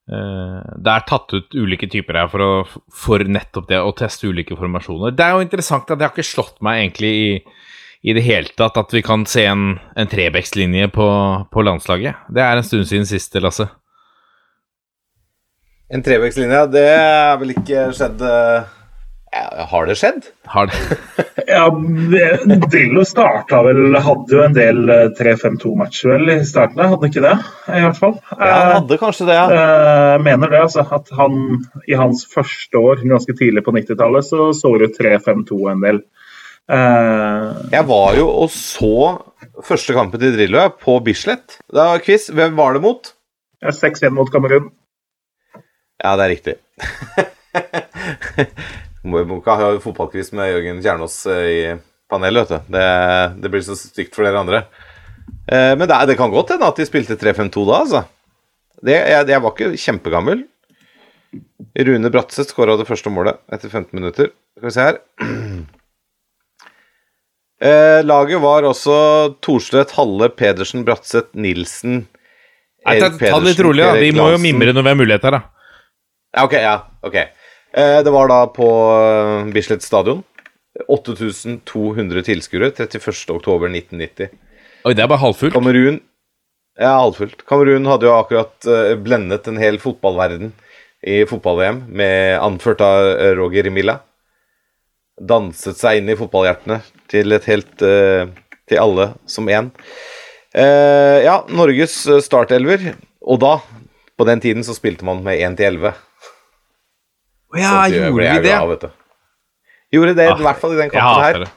[0.09, 4.29] Eh, det er tatt ut ulike typer her for, å, for, nettopp det å teste
[4.29, 5.13] ulike formasjoner.
[5.13, 7.27] Det er jo interessant at det har ikke slått meg egentlig i,
[8.01, 11.07] i det hele tatt at vi kan se en, en trebekslinje på,
[11.51, 12.25] på, landslaget.
[12.31, 13.67] Det er en stund siden sist, Lasse.
[15.89, 18.75] En trebekslinje, det er vel ikke skjedd uh
[19.29, 20.25] ja, har det skjedd?
[20.49, 20.77] Har det?
[21.53, 21.67] ja,
[22.71, 24.79] Drillo starta vel Hadde jo en del
[25.19, 27.35] 3-5-2-matcher vel i starten, hadde ikke det?
[27.69, 28.15] I hvert fall.
[28.31, 29.43] Ja, han hadde kanskje det, ja.
[29.53, 30.85] Jeg eh, mener det, altså.
[30.97, 31.37] At han
[31.85, 36.01] i hans første år, ganske tidlig på 90-tallet, så så du 3-5-2 en del.
[36.69, 38.91] Uh, jeg var jo og så
[39.65, 41.57] første kampen til Drillo på Bislett.
[41.73, 43.15] Da quiz, hvem var det mot?
[43.65, 44.69] 6-1 mot Kamerun.
[45.99, 46.55] Ja, det er riktig.
[49.09, 51.59] Må ikke ha fotballquiz med Jørgen Kjernås eh, i
[52.11, 52.75] panelet, vet du.
[52.75, 52.85] Det,
[53.43, 54.59] det, blir så stygt for dere andre.
[55.49, 58.03] Eh, men det, det, kan godt hende at de spilte 3-5-2 da, altså.
[58.79, 60.45] Det, jeg, jeg, var ikke kjempegammel.
[61.89, 64.31] Rune Bratseth skåra det første målet etter 15 minutter.
[64.57, 65.03] Skal vi se her.
[67.59, 68.95] Eh, laget var også
[69.43, 72.05] Thorstvedt, Halle, Pedersen, Bratseth, Nilsen
[72.87, 73.95] Erik Pedersen, Ta det litt rolig, da.
[73.99, 75.41] Vi må jo mimre når vi har mulighet her, da.
[76.37, 76.53] Ja, ok.
[76.55, 77.25] ja, okay.
[77.75, 80.23] Eh, det var da på eh, Bislett stadion.
[80.87, 84.29] 8200 tilskuere 31.10.1990.
[84.87, 85.51] Oi, det er bare halvfullt?
[85.51, 85.99] Kamerun
[86.79, 87.43] Ja, halvfullt.
[87.49, 90.53] Kamerun hadde jo akkurat uh, blendet en hel fotballverden
[91.03, 93.97] i fotball-VM, med anført av Roger Milla.
[95.19, 96.79] Danset seg inn i fotballhjertene
[97.09, 98.29] til et helt uh,
[98.69, 99.71] Til alle som én.
[100.53, 101.95] Uh, ja, Norges
[102.25, 102.91] startelver.
[103.25, 103.55] Og da,
[104.17, 105.95] på den tiden, så spilte man med 1 til 11.
[107.49, 108.43] Å ja, gjorde vi det?
[108.45, 108.85] Glad,
[109.89, 111.49] gjorde det, i ah, hvert fall i den kampen her.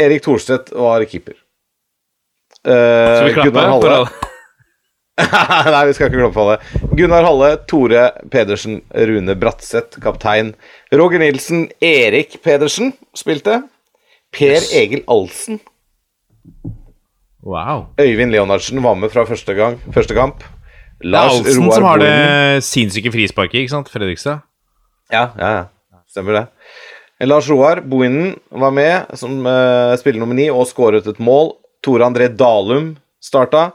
[0.00, 1.36] Erik Thorstvedt var keeper.
[2.64, 3.68] Uh, klappe?
[3.68, 4.08] Halle
[5.72, 6.58] Nei, vi skal ikke glemme på det.
[6.98, 10.52] Gunnar Halle, Tore Pedersen, Rune Bratseth, kaptein.
[10.94, 13.62] Roger Nilsen, Erik Pedersen spilte.
[14.34, 15.58] Per Egil Alsen.
[17.42, 17.88] Wow.
[18.00, 20.44] Øyvind Leonardsen var med fra første, gang, første kamp.
[21.00, 23.90] Lars det er Alsen som har det sinnssyke frisparket, ikke sant?
[23.90, 24.44] Fredrikstad?
[25.12, 25.66] Ja, ja, ja.
[26.10, 26.44] Stemmer det.
[27.26, 31.56] Lars Roar Bohinen var med som uh, spiller nummer ni og skåret et mål.
[31.82, 32.92] Tore André Dalum
[33.22, 33.70] starta.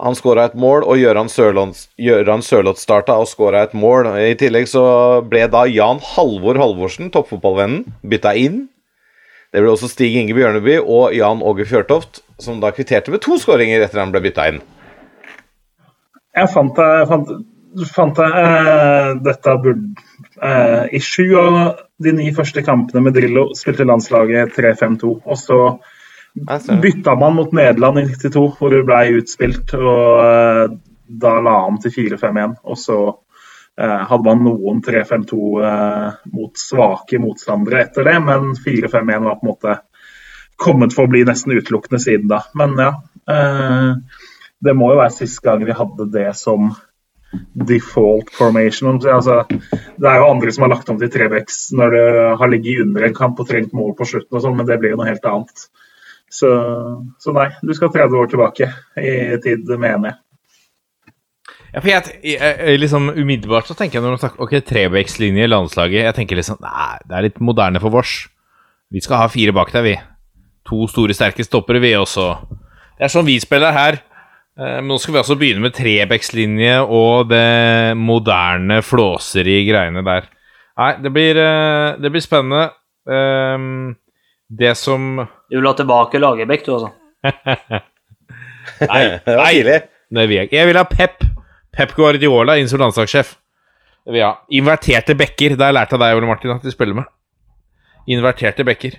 [0.00, 4.08] Han skåra et mål, og Gøran Sørloth starta og skåra et mål.
[4.16, 4.84] I tillegg så
[5.28, 8.62] ble da Jan Halvor Halvorsen, toppfotballvennen, bytta inn.
[9.52, 13.36] Det ble også Stig Inge Bjørneby og Jan Åge Fjørtoft, som da kvitterte med to
[13.40, 14.62] skåringer etter han ble bytta inn.
[16.32, 16.78] Jeg fant,
[17.10, 17.32] fant,
[17.92, 19.90] fant uh, dette burde
[20.40, 21.58] uh, I sju av
[22.00, 25.12] de ni første kampene med Drillo spilte landslaget 3-5-2.
[25.20, 25.58] Og så
[26.82, 29.74] bytta man mot Nederland i 92, hvor det ble utspilt.
[29.78, 30.72] Og uh,
[31.22, 32.58] da la han til 4-5-1.
[32.64, 33.02] Og så
[33.82, 35.36] hadde man noen 3-5-2
[36.36, 39.76] mot svake motstandere etter det, men 4-5-1 var på en måte
[40.60, 42.42] kommet for å bli nesten utelukkende siden da.
[42.60, 42.90] Men ja
[44.62, 46.72] det må jo være siste gang vi hadde det som
[47.56, 49.00] default formation.
[49.00, 52.08] Altså, det er jo andre som har lagt om til trebecks når det
[52.42, 54.94] har ligget under en kamp og trengt mål på slutten, og sånt, men det blir
[54.94, 55.64] jo noe helt annet.
[56.32, 56.48] Så,
[57.20, 60.18] så, nei, du skal 30 år tilbake i tid, mener jeg.
[61.72, 65.48] Ja, for jeg, jeg, liksom Umiddelbart så tenker jeg når de snakker ok, trebekslinje i
[65.48, 68.26] landslaget Jeg tenker liksom Nei, det er litt moderne for vårs.
[68.92, 69.94] Vi skal ha fire bak der, vi.
[70.68, 72.26] To store, sterke stoppere, vi også.
[72.98, 73.96] Det er sånn vi spiller her.
[74.58, 80.28] Eh, men nå skal vi altså begynne med trebekslinje og det moderne flåseri-greiene der.
[80.80, 82.68] Nei, det blir, eh, det blir spennende.
[83.08, 83.96] Ehm,
[84.48, 86.92] det som Du vil ha tilbake Lagerbäck, du, altså?
[88.88, 89.02] nei,
[89.42, 90.56] nei, det vil jeg ikke.
[90.56, 91.26] Jeg vil ha Pep.
[91.76, 93.34] Pep Guardiola inn som landslagssjef.
[94.16, 94.30] Ha.
[94.56, 95.58] Inverterte bekker.
[95.58, 97.10] Det har jeg lært av deg, Ole Martin, at de spiller med.
[98.08, 98.96] Inverterte bekker.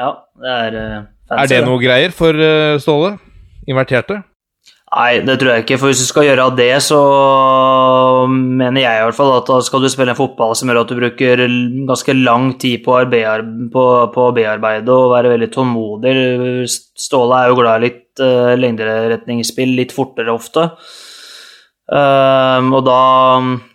[0.00, 0.08] Ja,
[0.40, 0.96] det er uh,
[1.28, 1.42] fancy.
[1.42, 3.12] Er det noe greier for uh, Ståle?
[3.68, 4.22] Inverterte?
[4.92, 5.78] Nei, det tror jeg ikke.
[5.80, 6.98] For hvis du skal gjøre det, så
[8.28, 10.92] mener jeg i hvert fall at da skal du spille en fotball som gjør at
[10.92, 11.44] du bruker
[11.88, 16.12] ganske lang tid på å bearbeide og være veldig tålmodig.
[16.68, 20.68] Ståle er jo glad i litt uh, lengderetningsspill, litt fortere ofte.
[21.92, 23.00] Um, og da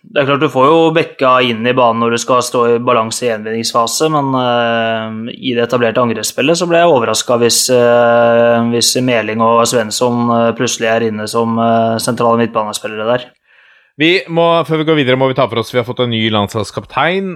[0.01, 2.77] Det er klart du får jo bekka inn i banen når du skal stå i
[2.81, 8.63] balanse i gjenvinningsfase, men uh, i det etablerte angrepsspillet så ble jeg overraska hvis, uh,
[8.71, 11.59] hvis Meling og Svensson uh, plutselig er inne som
[12.01, 13.27] sentrale midtbanespillere der.
[13.97, 16.13] Vi må, Før vi går videre, må vi ta for oss vi har fått en
[16.13, 17.31] ny landslagskaptein.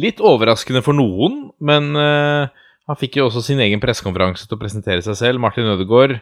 [0.00, 5.04] litt overraskende for noen, men han fikk jo også sin egen pressekonferanse til å presentere
[5.04, 5.42] seg selv.
[5.44, 6.16] Martin Ødegaard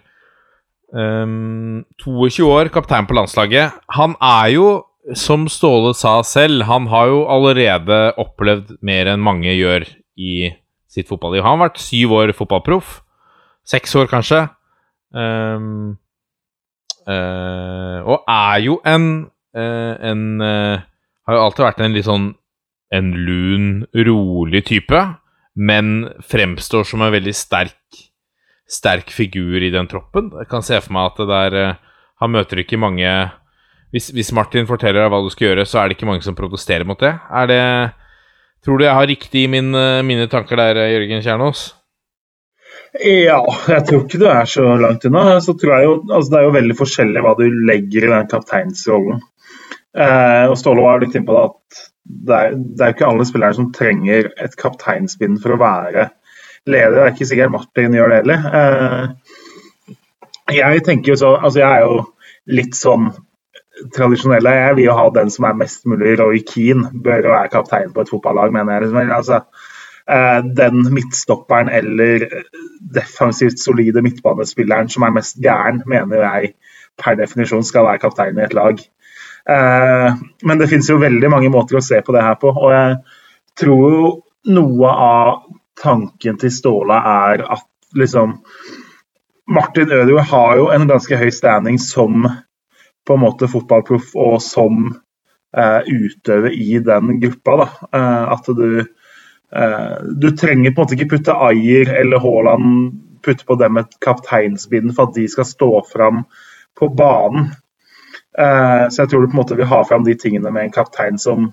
[0.89, 3.76] Um, 22 år, kaptein på landslaget.
[3.93, 4.68] Han er jo,
[5.16, 9.84] som Ståle sa selv, han har jo allerede opplevd mer enn mange gjør
[10.16, 10.51] i
[10.89, 11.45] sitt fotballiv.
[11.45, 13.03] Han har vært syv år fotballproff.
[13.68, 14.47] Seks år, kanskje.
[15.12, 15.97] Um,
[17.05, 19.07] uh, og er jo en,
[19.57, 20.84] uh, en uh,
[21.24, 22.28] Har jo alltid vært en litt sånn
[22.93, 25.01] en lun, rolig type,
[25.57, 28.07] men fremstår som en veldig sterk
[28.68, 30.30] sterk figur i den troppen.
[30.36, 31.84] Jeg kan se for meg at det der eh,
[32.18, 33.06] Han møter ikke mange
[33.94, 36.36] hvis, hvis, Martin forteller deg hva du skal gjøre, så er det ikke mange som
[36.36, 37.14] protesterer mot det.
[37.32, 37.62] Er det
[38.66, 41.60] Tror du jeg har riktig i min, eh, mine tanker der, eh, Jørgen Kjernås?
[42.98, 43.38] Ja,
[43.68, 45.38] jeg tror ikke du er så langt unna.
[45.40, 48.26] Så tror jeg jo, altså det er jo veldig forskjellig hva du legger i den
[48.32, 49.22] kapteinsrollen.
[49.96, 51.84] Eh, og Ståle var litt inne på det at
[52.28, 52.52] det er,
[52.90, 56.08] jo ikke alle spillere som trenger et kapteinsbind for å være
[56.70, 56.96] leder.
[56.96, 58.44] Det er ikke sikkert Martin gjør det heller.
[58.60, 59.08] Eh,
[60.58, 62.04] jeg tenker jo så Altså, jeg er jo
[62.58, 63.10] litt sånn
[63.94, 64.48] tradisjonell.
[64.50, 67.92] Jeg vil jo ha den som er mest mulig Roy Keane, bør jo være kaptein
[67.94, 69.10] på et fotballag, mener jeg.
[69.14, 69.42] Altså,
[70.08, 72.26] eh, den midtstopperen eller
[72.94, 76.54] defensivt solide midtbanespilleren som er mest gæren, mener jeg
[76.98, 78.80] per definisjon skal være kaptein i et lag.
[79.48, 80.08] Eh,
[80.44, 82.50] men det finnes jo veldig mange måter å se på det her på.
[82.52, 82.96] Og jeg
[83.60, 84.10] tror jo
[84.54, 85.30] noe av
[85.83, 87.66] tanken til Ståle er at
[87.97, 88.39] liksom
[89.49, 92.26] Martin Ødegaard har jo en ganske høy standing som
[93.07, 94.91] på en måte fotballproff og som
[95.57, 97.57] eh, utøver i den gruppa.
[97.57, 97.68] da,
[97.99, 103.45] eh, At du eh, Du trenger på en måte ikke putte Ayer eller Haaland putte
[103.45, 106.24] på dem et kapteinsbind for at de skal stå fram
[106.79, 107.51] på banen.
[108.39, 110.76] Eh, så jeg tror du på en måte vil ha fram de tingene med en
[110.76, 111.53] kaptein som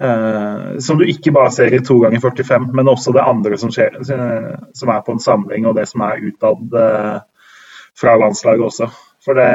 [0.00, 3.72] Uh, som du ikke bare ser i to ganger 45, men også det andre som
[3.74, 7.18] skjer, som er på en samling, og det som er utad uh,
[8.00, 8.88] fra landslaget også.
[9.24, 9.50] For det,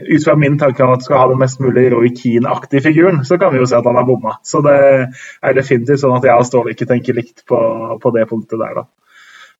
[0.00, 3.38] ut fra min tanke om at skal ha den mest mulig Roy Keane-aktige figuren, så
[3.38, 4.36] kan vi jo se at han har bomma.
[4.42, 4.76] Så det
[5.40, 7.58] er definitivt sånn at jeg og Ståle ikke tenker likt på,
[8.02, 8.86] på, det punktet der, da.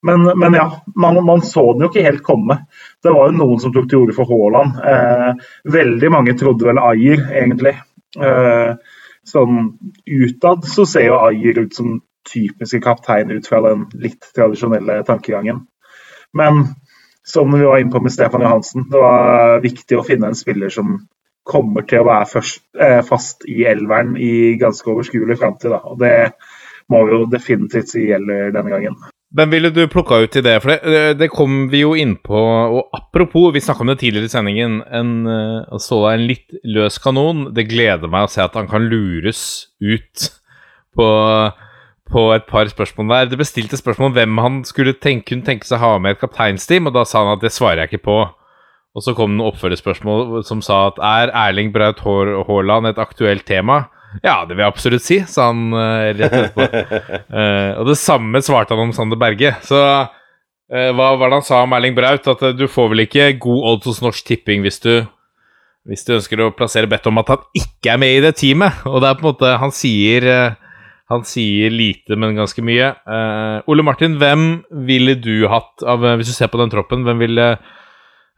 [0.05, 0.67] Men, men ja,
[1.01, 2.59] man, man, så den jo ikke helt komme.
[3.01, 4.77] Det var jo noen som tok til orde for Haaland.
[4.85, 7.73] Eh, veldig mange trodde vel Ayer, egentlig.
[8.21, 8.75] Eh,
[9.29, 9.75] sånn
[10.07, 15.66] utad så ser jo Ayer ut som typiske kaptein ut fra den litt tradisjonelle tankegangen.
[16.33, 16.64] Men
[17.25, 20.72] som vi var inne på med Stefan Johansen, det var viktig å finne en spiller
[20.72, 20.99] som
[21.45, 25.72] kommer til å være først, eh, fast i elveren i ganske overskuelig framtid.
[25.72, 26.33] Og det
[26.89, 28.97] må vi jo definitivt si gjelder denne gangen.
[29.35, 30.55] Hvem ville du plukka ut i det?
[30.62, 32.39] For det, det kom vi jo inn på.
[32.39, 34.76] Og apropos, vi snakka om det tidligere i sendingen.
[34.95, 35.11] En,
[35.82, 37.49] så er en litt løs kanon.
[37.57, 39.43] Det gleder meg å se at han kan lures
[39.82, 40.28] ut
[40.95, 41.09] på,
[42.14, 43.32] på et par spørsmål der.
[43.32, 46.22] Det bestilte spørsmål om hvem han skulle tenke, kunne tenke seg å ha med et
[46.22, 48.18] kapteinsteam, og da sa han at det svarer jeg ikke på.
[48.95, 53.89] Og så kom det oppfølgerspørsmål som sa at er Erling Braut Haaland et aktuelt tema?
[54.23, 56.67] Ja, det vil jeg absolutt si, sa han uh, rett etterpå.
[57.35, 59.55] uh, og det samme svarte han om Sander Berge.
[59.67, 62.29] Så uh, hva var det han sa om Erling Braut?
[62.31, 64.93] At du får vel ikke god odds hos Norsk Tipping hvis du,
[65.89, 68.85] hvis du ønsker å plassere bedt om at han ikke er med i det teamet.
[68.91, 70.29] Og det er på en måte Han sier,
[71.12, 72.95] han sier lite, men ganske mye.
[73.71, 77.51] Ole Martin, hvem ville du hatt av Hvis du ser på den troppen, hvem ville,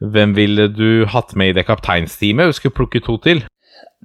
[0.03, 2.51] hvem ville du hatt med i det kapteinsteamet?
[2.51, 3.45] Du skulle plukke to til.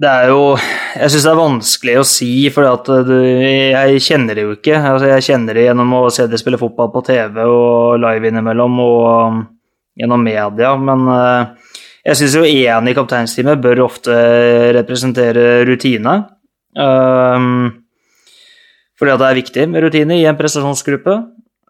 [0.02, 0.56] Det er jo
[0.92, 4.76] Jeg syns det er vanskelig å si, for jeg kjenner det jo ikke.
[4.76, 8.80] Altså, jeg kjenner det gjennom å se de spille fotball på TV og live innimellom
[8.84, 9.38] og um,
[10.00, 11.72] gjennom media, men uh,
[12.04, 14.18] jeg syns jo én i kapteinsteamet bør ofte
[14.76, 16.18] representere rutine.
[16.76, 17.70] Um,
[19.00, 21.18] fordi at det er viktig med rutine i en prestasjonsgruppe.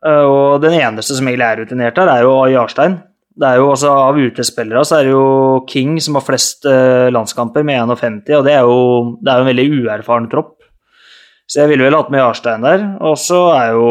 [0.01, 3.01] Uh, og den eneste som egentlig er rutinert her, er jo Jarstein.
[3.32, 7.07] Det er jo også Av utespillere så er det jo King som har flest eh,
[7.13, 8.82] landskamper, med 51, og det er jo,
[9.23, 10.57] det er en veldig uerfaren tropp.
[11.51, 12.84] Så jeg ville vel hatt med Jarstein der.
[13.03, 13.88] Og så er jo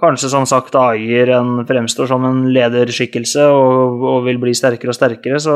[0.00, 4.98] kanskje som sagt Ayer en fremstår som en lederskikkelse og, og vil bli sterkere og
[4.98, 5.54] sterkere, så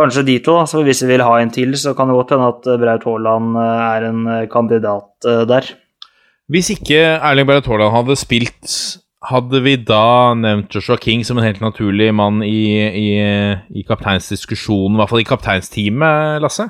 [0.00, 0.54] kanskje de to.
[0.64, 3.60] Så hvis vi vil ha en til, så kan det godt hende at Braut Haaland
[3.66, 5.68] er en kandidat der.
[6.48, 8.78] Hvis ikke Erling Braut Haaland hadde spilt,
[9.26, 13.08] hadde vi da nevnt Joshua King som en helt naturlig mann i, i,
[13.68, 16.68] i kapteinsdiskusjonen, i hvert fall i kapteinsteamet, Lasse?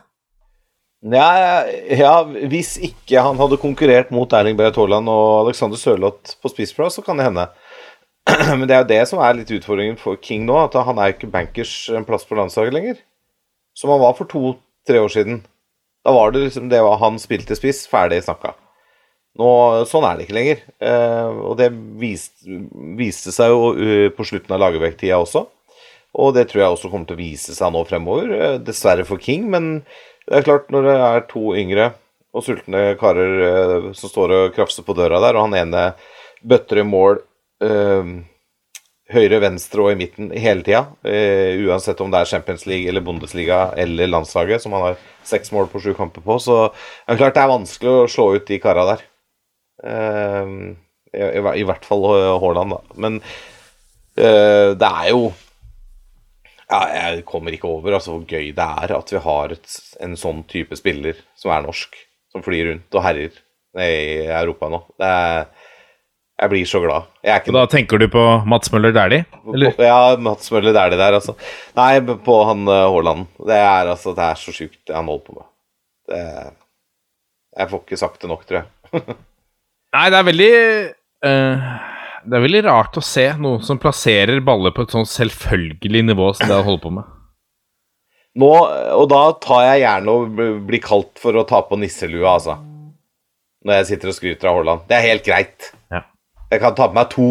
[1.06, 2.14] Ja, ja,
[2.50, 7.04] hvis ikke han hadde konkurrert mot Erling Braut Haaland og Alexander Sørloth på spissplass, så
[7.04, 7.46] kan det hende.
[8.58, 11.12] Men det er jo det som er litt utfordringen for King nå, at han er
[11.12, 13.02] jo ikke bankers en plass på landslaget lenger.
[13.76, 15.42] Som han var for to-tre år siden.
[16.06, 18.56] Da var det liksom det var han spilte spiss, ferdig snakka.
[19.36, 19.48] Nå,
[19.90, 20.62] sånn er det ikke lenger.
[20.80, 21.68] Eh, og det
[22.00, 22.60] viste,
[22.96, 25.44] viste seg jo uh, på slutten av lagerbäck også.
[26.16, 28.32] Og det tror jeg også kommer til å vise seg nå fremover.
[28.32, 29.70] Eh, dessverre for King, men
[30.26, 31.90] det er klart, når det er to yngre
[32.36, 35.84] og sultne karer eh, som står og krafser på døra der, og han ene
[36.46, 37.20] bøtter i mål
[37.64, 38.14] eh,
[39.12, 43.04] høyre, venstre og i midten hele tida, eh, uansett om det er Champions League eller
[43.04, 47.20] Bundesliga eller landslaget, som han har seks mål på sju kamper på, så er det
[47.20, 49.04] klart det er vanskelig å slå ut de kara der.
[49.84, 50.54] Eh,
[51.16, 52.04] i, hvert fall
[52.40, 52.96] Haaland, da.
[53.00, 53.18] Men
[54.16, 55.30] eh, det er jo
[56.66, 60.16] ja, jeg kommer ikke over altså, hvor gøy det er at vi har et, en
[60.18, 61.94] sånn type spiller som er norsk,
[62.34, 63.36] som flyr rundt og herjer
[63.76, 64.80] i Europa nå.
[64.98, 65.46] Er,
[66.36, 67.06] jeg blir så glad.
[67.22, 67.54] Ikke...
[67.54, 69.24] da tenker du på Mats Møller Dæhlie?
[69.78, 71.36] Ja, Mats Møller Dæhlie der, altså.
[71.78, 73.30] Nei, på han uh, Haaland.
[73.46, 75.48] Det er altså, det er så sjukt det han holder på med.
[76.10, 76.20] Det,
[77.56, 79.16] jeg får ikke sagt det nok, tror jeg.
[79.96, 80.54] Nei, det er veldig
[81.26, 81.68] uh
[82.26, 86.32] det er veldig rart å se noen som plasserer baller på et sånn selvfølgelig nivå
[86.34, 87.12] som det han holder på med.
[88.36, 88.48] Nå,
[88.98, 92.58] og da tar jeg gjerne og blir kalt for å ta på nisselua, altså.
[93.66, 94.82] Når jeg sitter og skryter av Haaland.
[94.90, 95.70] Det er helt greit.
[95.94, 96.02] Ja.
[96.50, 97.28] Jeg kan ta på meg to.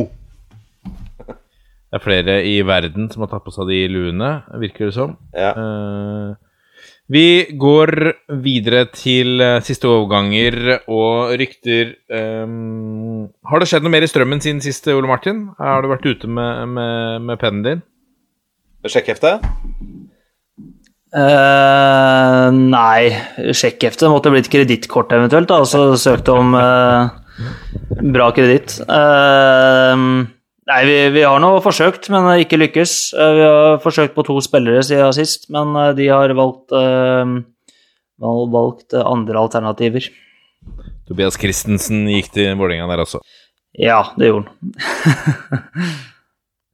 [0.88, 4.32] Det er flere i verden som har tatt på seg de luene,
[4.64, 5.14] virker det som.
[5.36, 5.52] Ja.
[5.60, 6.45] Uh,
[7.12, 7.26] vi
[7.62, 7.92] går
[8.42, 11.94] videre til uh, siste overganger og rykter.
[12.10, 15.48] Um, har det skjedd noe mer i strømmen siden sist, Ole Martin?
[15.60, 17.84] Har du vært ute med, med, med pennen din?
[18.90, 19.38] Sjekkhefte?
[21.16, 23.14] Uh, nei,
[23.56, 27.14] sjekkhefte måtte blitt kredittkort eventuelt, da, og så søkt om uh,
[28.02, 28.80] bra kreditt.
[28.90, 30.26] Uh,
[30.66, 32.94] Nei, vi, vi, har nå forsøkt, men ikke lykkes.
[33.14, 37.36] Eh, vi har forsøkt på to spillere siden sist, men eh, de har valgt, øh,
[38.54, 40.08] valgt andre alternativer.
[41.06, 43.22] Tobias Christensen gikk til Vålerenga der også?
[43.78, 45.92] Ja, det gjorde han.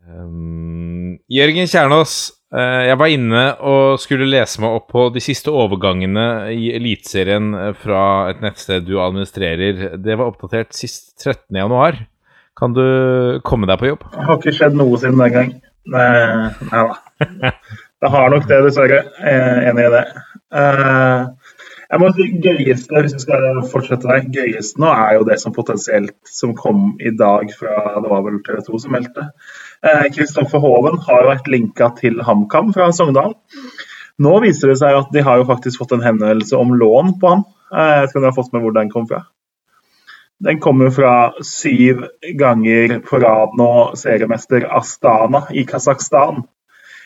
[0.07, 2.15] um, Jørgen Kjernås,
[2.51, 8.01] jeg var inne og skulle lese meg opp på de siste overgangene i Eliteserien fra
[8.31, 9.95] et nettsted du administrerer.
[9.99, 12.03] Det var oppdatert sist 13.1.
[12.61, 12.85] Kan du
[13.47, 14.03] komme deg på jobb?
[14.13, 15.53] Det har ikke skjedd noe siden den gang.
[15.89, 16.09] Nei,
[16.69, 17.53] nei da.
[18.01, 18.99] Det har nok det, dessverre.
[19.29, 20.03] Er enig i det.
[20.57, 21.51] Eh,
[21.91, 25.53] jeg må si gøyeste, hvis vi skal fortsette der, gøyeste nå er jo det som
[25.55, 29.27] potensielt som kom i dag fra det var vel TV 2 som meldte.
[30.15, 33.35] Kristoffer eh, Hoven har jo vært linka til HamKam fra Sogndal.
[34.21, 37.35] Nå viser det seg at de har jo faktisk fått en henvendelse om lån på
[37.35, 37.45] ham.
[37.73, 39.25] Eh, jeg vet ikke om de har fått med hvor den kom fra?
[40.41, 46.41] Den kommer fra syv ganger på rad nå seriemester Astana i Kasakhstan.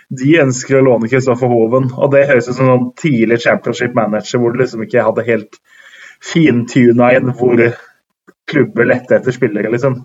[0.09, 4.39] De ønsker å låne Kristoffer Hoven, og det høres ut som en tidlig championship manager
[4.39, 5.59] hvor du liksom ikke hadde helt
[6.23, 7.65] fintuna inn hvor
[8.47, 9.97] klubber lette etter spillere, liksom.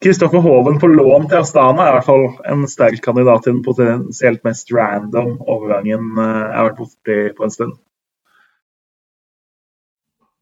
[0.00, 3.58] Kristoffer eh, Hoven på lån til Astana er i hvert fall en sterk kandidat til
[3.58, 7.78] den potensielt mest random overgangen eh, jeg har vært borti på en stund.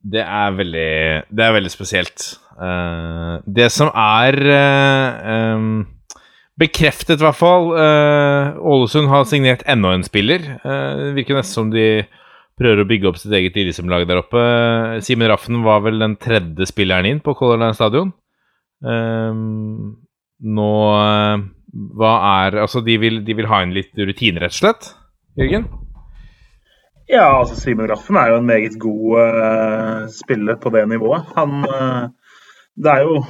[0.08, 0.90] Det er veldig,
[1.28, 2.24] det er veldig spesielt.
[2.58, 5.82] Uh, det som er uh, um,
[6.58, 10.48] bekreftet, i hvert fall uh, Ålesund har signert enda en spiller.
[10.64, 12.04] det virker nesten som de
[12.58, 14.42] prøver å bygge opp sitt eget Lillestrøm-lag der oppe.
[15.06, 18.10] Simen Raffen var vel den tredje spilleren inn på Color Line stadion.
[20.58, 20.72] nå
[22.00, 24.90] Hva er Altså, de vil, de vil ha inn litt rutine, rett og slett?
[25.38, 25.68] Jørgen?
[27.08, 31.30] Ja, altså Simen Raffen er jo en meget god uh, spiller på det nivået.
[31.36, 32.10] Han uh,
[32.76, 33.22] Det er jo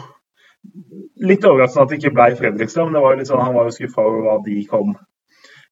[1.23, 4.25] litt overraskende at det ikke ble Fredrikstad, men var sånn, han var jo skuffa over
[4.27, 4.97] hva de kom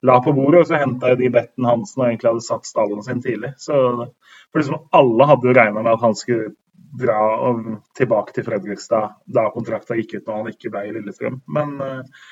[0.06, 0.62] la på bordet.
[0.62, 3.52] Og så henta de Betten Hansen og egentlig hadde satt stallen sin tidlig.
[3.58, 6.54] Så for liksom alle hadde jo regna med at han skulle
[6.96, 7.18] dra
[7.50, 7.66] og
[7.98, 11.42] tilbake til Fredrikstad da kontrakta gikk ut når han ikke ble i Lillestrøm.
[11.58, 12.24] Men uh,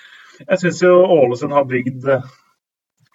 [0.45, 2.07] jeg syns jo Ålesund har bygd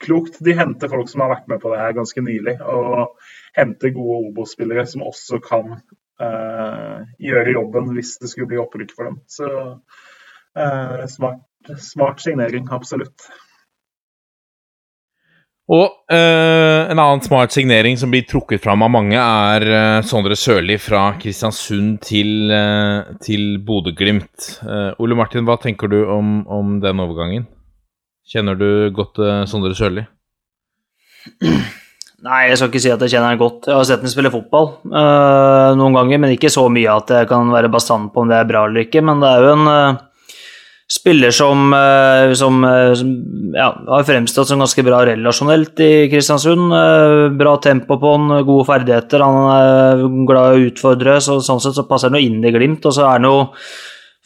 [0.03, 0.39] klokt.
[0.43, 3.19] De henter folk som har vært med på det her ganske nylig, og
[3.57, 9.11] henter gode Obos-spillere som også kan uh, gjøre jobben hvis det skulle bli opprykk for
[9.11, 9.19] dem.
[9.29, 11.45] Så uh, smart,
[11.83, 13.29] smart signering, absolutt.
[15.69, 20.79] Og eh, en annen smart signering som blir trukket fram av mange, er Sondre Sørli
[20.81, 22.49] fra Kristiansund til,
[23.21, 24.47] til Bodø-Glimt.
[24.97, 27.45] Ole Martin, hva tenker du om, om, den overgangen?
[28.29, 30.03] Kjenner du godt uh, Sondre Sørli?
[32.19, 33.69] Nei, jeg skal ikke si at jeg kjenner ham godt.
[33.69, 37.29] Jeg har sett ham spille fotball uh, noen ganger, men ikke så mye at jeg
[37.31, 39.01] kan være bastant på om det er bra eller ikke.
[39.07, 39.71] Men det er jo en
[40.89, 41.69] spiller som,
[42.33, 42.63] som,
[42.97, 43.09] som
[43.53, 46.73] ja, har fremstått som ganske bra relasjonelt i Kristiansund.
[47.39, 49.21] Bra tempo på han, gode ferdigheter.
[49.21, 52.89] Han er glad i å utfordre, så sånn sett så passer han inn i Glimt.
[52.89, 53.37] Og så er han jo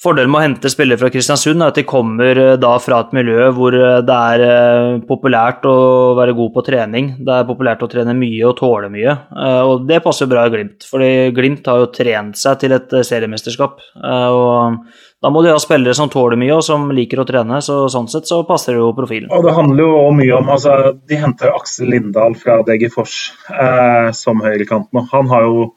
[0.03, 3.45] Fordelen med å hente spillere fra Kristiansund er at de kommer da fra et miljø
[3.55, 5.77] hvor det er populært å
[6.17, 7.13] være god på trening.
[7.23, 9.15] Det er populært å trene mye og tåle mye,
[9.63, 10.83] og det passer bra i Glimt.
[10.89, 13.79] fordi Glimt har jo trent seg til et seriemesterskap.
[14.03, 14.83] og
[15.23, 17.61] da må de ha spillere som tåler mye og som liker å trene.
[17.63, 19.31] så Sånn sett så passer det jo profilen.
[19.31, 24.11] Og Det handler jo mye om altså, De henter Aksel Lindahl fra DG Fors eh,
[24.11, 25.05] som høyrekant nå.
[25.13, 25.69] Han har jo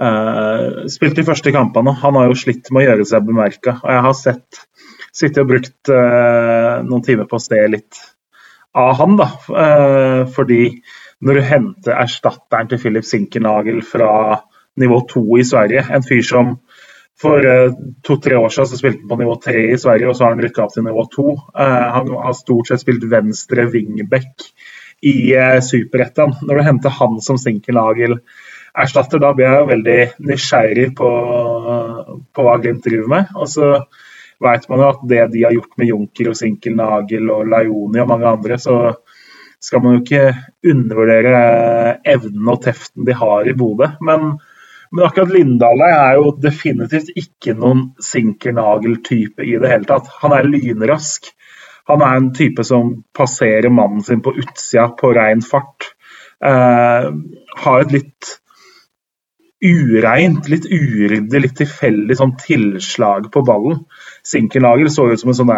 [0.00, 1.94] eh, spilt de første kampene.
[2.02, 3.76] Han har jo slitt med å gjøre seg bemerka.
[3.82, 4.62] Og jeg har sett
[5.10, 7.98] sittet og brukt uh, noen timer på å se litt
[8.78, 9.26] av han, da.
[9.50, 10.68] Uh, fordi
[11.26, 14.38] når du henter erstatteren til Philip Sinkernagel fra
[14.80, 16.54] nivå to i Sverige, en fyr som
[17.20, 17.44] for
[18.06, 20.40] to-tre år siden så spilte han på nivå tre i Sverige, og så har han
[20.40, 21.34] rykka opp til nivå to.
[21.52, 24.46] Han har stort sett spilt venstre wingback
[25.04, 25.34] i
[25.92, 26.38] uh.
[26.40, 27.36] Når du henter han som
[28.70, 29.98] Sinkelagel-erstatter, da blir jeg jo veldig
[30.28, 31.10] nysgjerrig på,
[32.32, 33.32] på hva Glimt driver med.
[33.34, 33.72] Og så
[34.40, 38.08] vet man jo at det de har gjort med Junker og Sinkelnagel og Laioni og
[38.08, 38.94] mange andre, så
[39.60, 40.34] skal man jo ikke
[40.70, 43.90] undervurdere evnen og teften de har i Bodø.
[44.00, 44.38] Men
[44.90, 50.08] men akkurat Lindahl er jo definitivt ikke noen sinkernagel-type i det hele tatt.
[50.18, 51.28] Han er lynrask.
[51.86, 55.92] Han er en type som passerer mannen sin på utsida på rein fart.
[56.42, 57.06] Eh,
[57.62, 58.40] har et litt
[59.60, 63.82] ureint, litt uryddig, litt tilfeldig sånn tilslag på ballen.
[64.26, 65.52] Sinkenagel så ut som en sånn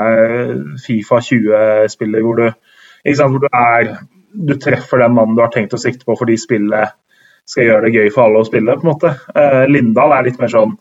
[0.83, 3.95] Fifa 20-spiller hvor, hvor du er
[4.33, 6.97] du treffer den mannen du har tenkt å sikte på fordi spillet
[7.49, 8.77] skal gjøre det gøy for alle å spille.
[8.79, 9.13] på en måte.
[9.35, 10.77] Eh, Lindahl er litt mer sånn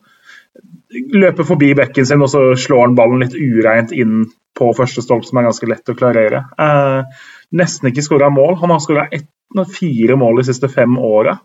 [0.92, 4.26] løper forbi bekken sin og så slår han ballen litt ureint inn
[4.58, 6.44] på første stolp, som er ganske lett å klarere.
[6.60, 7.22] Eh,
[7.56, 8.58] nesten ikke skåra mål.
[8.62, 9.08] Han har skåra
[9.72, 11.40] fire mål de siste fem åra.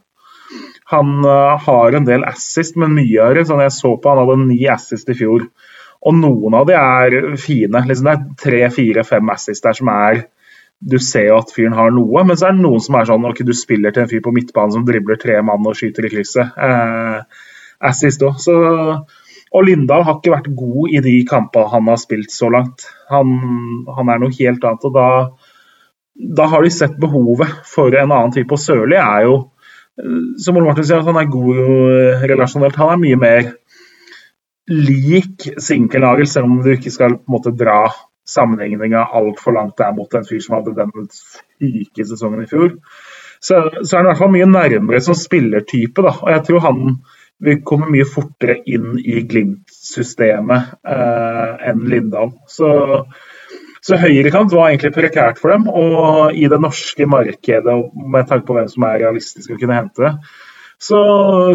[0.93, 4.23] Han uh, har en del assist, men mye av det sånn jeg så på, han
[4.23, 5.49] hadde ni assist i fjor.
[6.07, 7.83] Og noen av de er fine.
[7.89, 10.27] Liksom det er tre, fire, fem assist der som er
[10.79, 13.25] du ser jo at fyren har noe, men så er det noen som er sånn
[13.25, 16.11] ok, du spiller til en fyr på midtbanen som dribler tre mann og skyter i
[16.13, 16.53] krysset.
[16.53, 17.47] Eh,
[17.91, 18.45] assist òg.
[19.57, 22.89] Og Lindahl har ikke vært god i de kampene han har spilt så langt.
[23.09, 23.37] Han,
[23.97, 24.85] han er noe helt annet.
[24.85, 25.09] og da,
[26.41, 28.53] da, har de sett behovet for en annen type.
[28.53, 29.56] Og Sørli er jo, eh,
[30.39, 32.77] som Ole Martin sier, at han er god eh, relasjonelt.
[32.81, 33.53] Han er mye mer
[34.67, 37.87] lik Sinkernagel, selv om du ikke skal på en måte dra
[38.27, 42.75] sammenligninga altfor langt der mot en fyr som hadde den syke sesongen i fjor.
[43.39, 46.03] Så, så er han i hvert fall mye nærmere som spillertype.
[46.03, 46.17] Da.
[46.25, 46.83] Og jeg tror han
[47.47, 52.33] vil komme mye fortere inn i Glimt-systemet eh, enn Lindahl.
[52.51, 52.69] Så,
[53.87, 55.69] så høyrekant var egentlig prekært for dem.
[55.71, 60.15] Og i det norske markedet, med tanke på hvem som er realistisk å kunne hente,
[60.77, 61.01] så,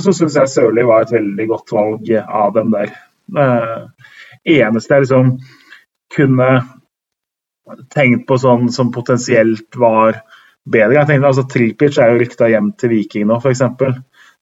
[0.01, 2.93] så syns jeg Sørli var et veldig godt valg av dem der.
[3.31, 5.35] Det eneste er liksom
[6.11, 6.47] kunne
[7.93, 10.23] tenkt på sånn som potensielt var
[10.63, 10.97] bedre.
[10.99, 13.63] Jeg tenkte altså Tripic er jo rykta hjem til Viking nå, f.eks.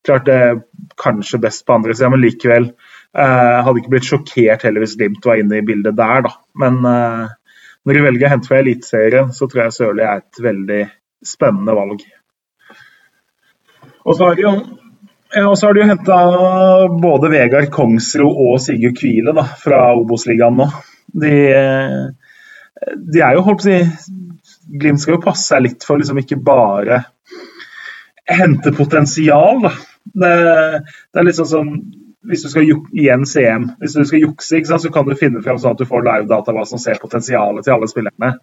[0.05, 0.61] Klart det er
[0.99, 2.69] kanskje best på andre sida, men likevel.
[3.09, 6.33] Eh, hadde ikke blitt sjokkert heller hvis Glimt var inne i bildet der, da.
[6.61, 7.23] Men eh,
[7.85, 10.81] når de velger å hente fra Eliteserien, så tror jeg Sørli er et veldig
[11.25, 12.03] spennende valg.
[14.05, 14.53] Og så har de jo
[15.29, 16.17] ja, de jo henta
[17.01, 20.65] både Vegard Kongsro og Sigurd Kvile da, fra Obos-ligaen nå.
[21.09, 21.33] De,
[22.97, 24.17] de, er jo, holdt på å si
[24.69, 27.03] Glimt skal jo passe seg litt for liksom ikke bare
[28.29, 29.63] hente potensial.
[29.63, 29.71] Da.
[30.05, 30.33] Det,
[31.09, 31.71] det er litt sånn
[32.27, 35.59] hvis du skal igjen CM, hvis du skal jukse, sant, så kan du finne frem
[35.59, 38.33] sånn at du får live-data hva som ser potensialet til alle spillerne.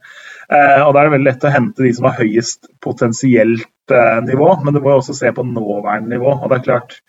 [0.48, 4.20] Eh, og Da er det veldig lett å hente de som har høyest potensielt eh,
[4.24, 6.38] nivå, men du må jo også se på nåværende nivå.
[6.38, 7.00] og det er klart,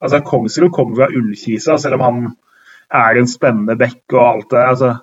[0.00, 2.24] altså Kongsrud kommer fra Ullkisa, selv om han
[3.00, 4.66] er en spennende bekk og alt det.
[4.74, 4.96] altså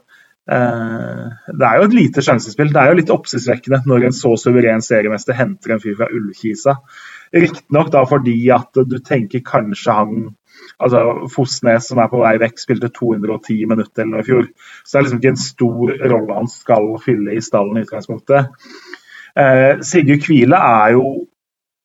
[0.47, 2.70] det er jo et lite sjansespill.
[2.72, 6.78] Det er jo litt oppsiktsvekkende når en så suveren seriemester henter en fyr fra Ullkisa.
[7.36, 10.22] Riktignok da fordi at du tenker kanskje han
[10.78, 14.49] altså Fosnes, som er på vei vekk, spilte 210 minutter eller noe i fjor.
[14.84, 18.53] Så det er liksom ikke en stor rolle han skal fylle i stallen i utgangspunktet.
[19.38, 21.12] Eh, Sigurd Kvile er jo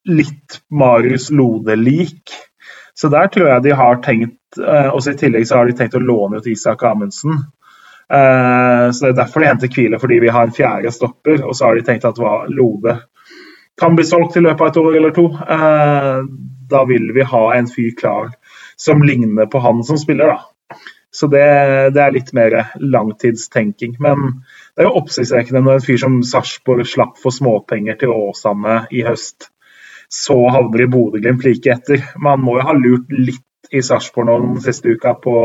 [0.09, 2.33] litt Marius Lode-lik.
[2.93, 5.97] Så der tror jeg de har tenkt eh, også I tillegg så har de tenkt
[5.97, 7.39] å låne ut Isak Amundsen.
[8.13, 11.41] Eh, så Det er derfor de henter Kvile, fordi vi har en fjerde stopper.
[11.41, 12.21] Og så har de tenkt at
[12.53, 12.99] Lode
[13.79, 15.25] kan bli solgt i løpet av et år eller to.
[15.33, 16.19] Eh,
[16.69, 18.33] da vil vi ha en fyr klar
[18.83, 20.79] som ligner på han som spiller, da.
[21.13, 21.43] Så det,
[21.93, 23.95] det, er litt mer langtidstenking.
[24.01, 24.39] Men
[24.73, 29.03] det er jo oppsiktsvekkende når en fyr som Sarpsborg slapp for småpenger til Åsane i
[29.05, 29.51] høst,
[30.09, 32.01] så havner i Bodø-Glimt like etter.
[32.17, 35.35] Man må jo ha lurt litt i Sarpsborg nå den siste uka på,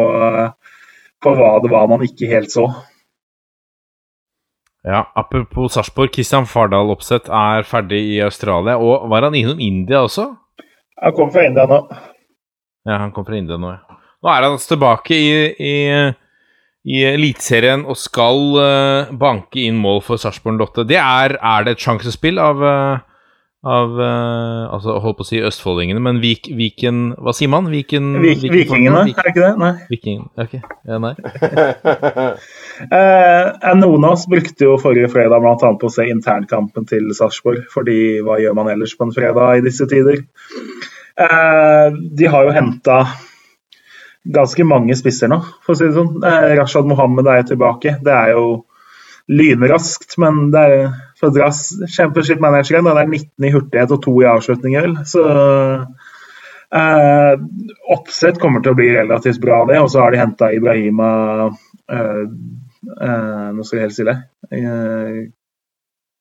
[1.25, 2.71] på hva det var man ikke helt så.
[4.89, 8.79] Ja, Apropos Sarpsborg, Kristian Fardal Opseth er ferdig i Australia.
[8.81, 10.31] Og var han innom India også?
[11.03, 11.83] Han kom fra India nå.
[12.89, 13.99] Ja, han kom fra India nå, ja.
[14.19, 15.75] Nå er han altså tilbake i, i,
[16.89, 20.87] i Eliteserien og skal uh, banke inn mål for Sarpsborg Lotte.
[20.89, 22.99] Det er, er, det et sjansespill av, uh,
[23.69, 27.71] av uh, altså, holdt på å si østfoldingene, men Vik, Viken Hva sier man?
[27.71, 29.55] Viken, Vik, Viken vikingene, Vik, er det ikke det?
[29.63, 29.73] Nei.
[29.93, 30.61] Viking, okay.
[30.91, 31.15] ja, nei.
[33.85, 35.75] noen av oss brukte jo forrige fredag bl.a.
[35.79, 39.67] på å se internkampen til Sarpsborg, fordi hva gjør man ellers på en fredag i
[39.71, 40.25] disse tider?
[41.19, 42.99] De har jo henta
[44.29, 46.19] ganske mange spisser nå, for å si det sånn.
[46.25, 47.97] Eh, Rashad Mohammed er tilbake.
[48.05, 48.45] Det er jo
[49.29, 50.85] lynraskt, men det er
[51.19, 52.89] for å dra championship-manageren.
[52.89, 55.25] Det er 19 i hurtighet og 2 i avslutninger, Så
[56.77, 57.33] eh,
[57.97, 59.81] Oppsett kommer til å bli relativt bra, det.
[59.83, 61.11] Og så har de henta Ibrahima
[61.49, 62.25] eh,
[63.01, 64.17] eh, Nå skal jeg helt stille.
[64.53, 65.21] Eh,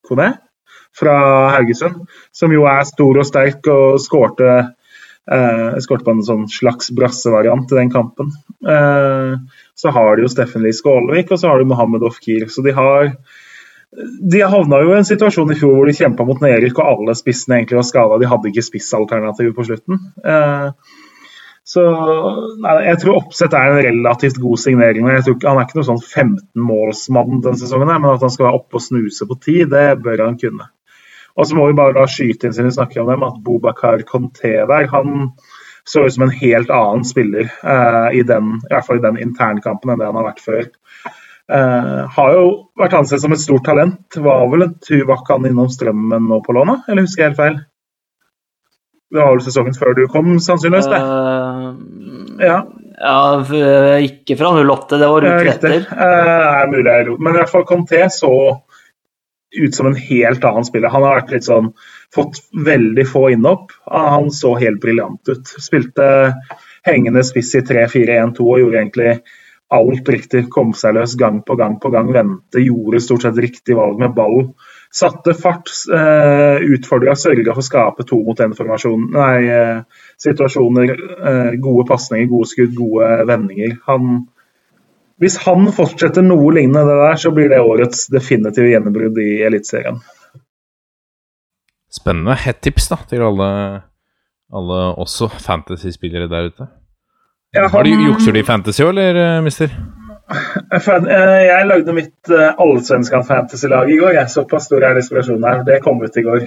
[0.08, 0.34] Kone
[0.98, 1.14] fra
[1.54, 4.77] Haugesund, som jo er stor og sterk og skårte Eh,
[5.28, 8.30] jeg skåret på en sånn slags brassevariant i den kampen.
[8.64, 9.34] Eh,
[9.76, 12.48] så har de jo Steffen Lie Skålevik, og så har de Mohammed Ofkir.
[12.52, 13.12] Så de har
[13.98, 17.16] de havna jo i en situasjon i fjor hvor de kjempa mot nedrykk, og alle
[17.18, 18.22] spissene egentlig var skada.
[18.22, 20.00] De hadde ikke spissalternativ på slutten.
[20.24, 20.96] Eh,
[21.68, 21.84] så
[22.64, 25.10] nei, jeg tror Oppsett er en relativt god signering.
[25.12, 28.62] Jeg tror Han er ikke noen sånn 15-målsmann denne sesongen, men at han skal være
[28.62, 30.70] oppe og snuse på ti, det bør han kunne.
[31.38, 34.02] Og så må vi bare da skyte inn siden vi snakker om dem, at Bobakar
[34.10, 35.30] Conté der, han
[35.88, 39.20] så ut som en helt annen spiller uh, i, den, i hvert fall i den
[39.24, 40.68] internkampen enn det han har vært før.
[41.48, 44.18] Uh, har jo vært ansett som et stort talent.
[44.20, 47.60] Var vel en Tuvak han innom Strømmen nå på lånet, eller husker jeg helt feil?
[49.08, 50.90] Det var vel sesongen før du kom, sannsynligvis?
[50.92, 51.00] det?
[51.00, 52.58] Uh, ja.
[53.00, 54.02] ja.
[54.04, 55.88] ikke fra 08, det var uke etter.
[55.94, 58.34] Uh, mulig jeg Men i hvert fall Conté så
[59.58, 60.94] ut som en helt annen spiller.
[60.94, 61.72] Han har vært litt sånn,
[62.16, 63.74] fått veldig få innhopp.
[63.92, 65.54] Han så helt briljant ut.
[65.62, 66.08] Spilte
[66.88, 69.12] hengende spiss i 3-4-1-2 og gjorde egentlig
[69.74, 70.48] alt riktig.
[70.54, 72.08] Kom seg løs gang på gang på gang.
[72.16, 74.38] Vente, gjorde stort sett riktig valg med ball.
[74.94, 80.94] Satte fart, uh, utfordra, sørga for å skape to mot én-situasjoner.
[80.96, 83.76] Uh, uh, gode pasninger, gode skudd, gode vendinger.
[83.90, 84.02] Han
[85.22, 89.98] hvis han fortsetter noe lignende det der, så blir det årets definitive gjennombrudd i Eliteserien.
[91.94, 92.36] Spennende.
[92.38, 93.48] Hett tips da, til alle,
[94.54, 96.68] alle også fantasy-spillere der ute.
[97.56, 97.72] Ja, han...
[97.74, 99.74] Har de, jukser de fantasy òg, eller, eh, mister?
[100.28, 104.18] Eh, jeg lagde mitt allsvenskan fantasy-lag i går.
[104.20, 104.30] Jeg.
[104.34, 105.64] Såpass stor er desperasjonen her.
[105.66, 106.44] Det kom ut i går.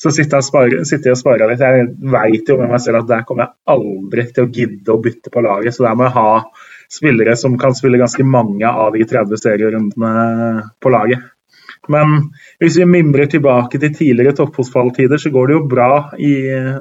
[0.00, 1.60] så sitter jeg og sparer litt.
[1.62, 1.86] Jeg
[2.16, 5.30] veit jo med meg selv at der kommer jeg aldri til å gidde å bytte
[5.30, 6.30] på laget, så der må jeg ha
[6.90, 11.22] spillere som kan spille ganske mange av de 30 serierundene på laget.
[11.88, 12.30] Men
[12.60, 16.34] hvis vi mimrer tilbake til tidligere toppfotballtider, så går det jo bra i,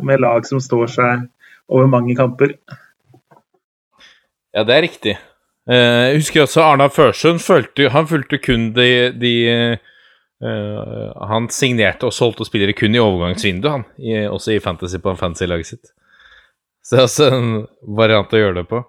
[0.05, 1.27] med lag som står seg
[1.69, 2.55] over mange kamper.
[4.55, 5.15] Ja, det er riktig.
[5.69, 8.89] Eh, jeg husker også Arna Førsund følte, han fulgte kun de,
[9.21, 9.33] de
[10.41, 13.85] uh, Han signerte og solgte spillere kun i overgangsvinduet, han.
[14.01, 15.91] I, også i fantasy på fantasy-laget sitt.
[16.81, 17.51] Så det er også en
[17.99, 18.81] variant å gjøre det på.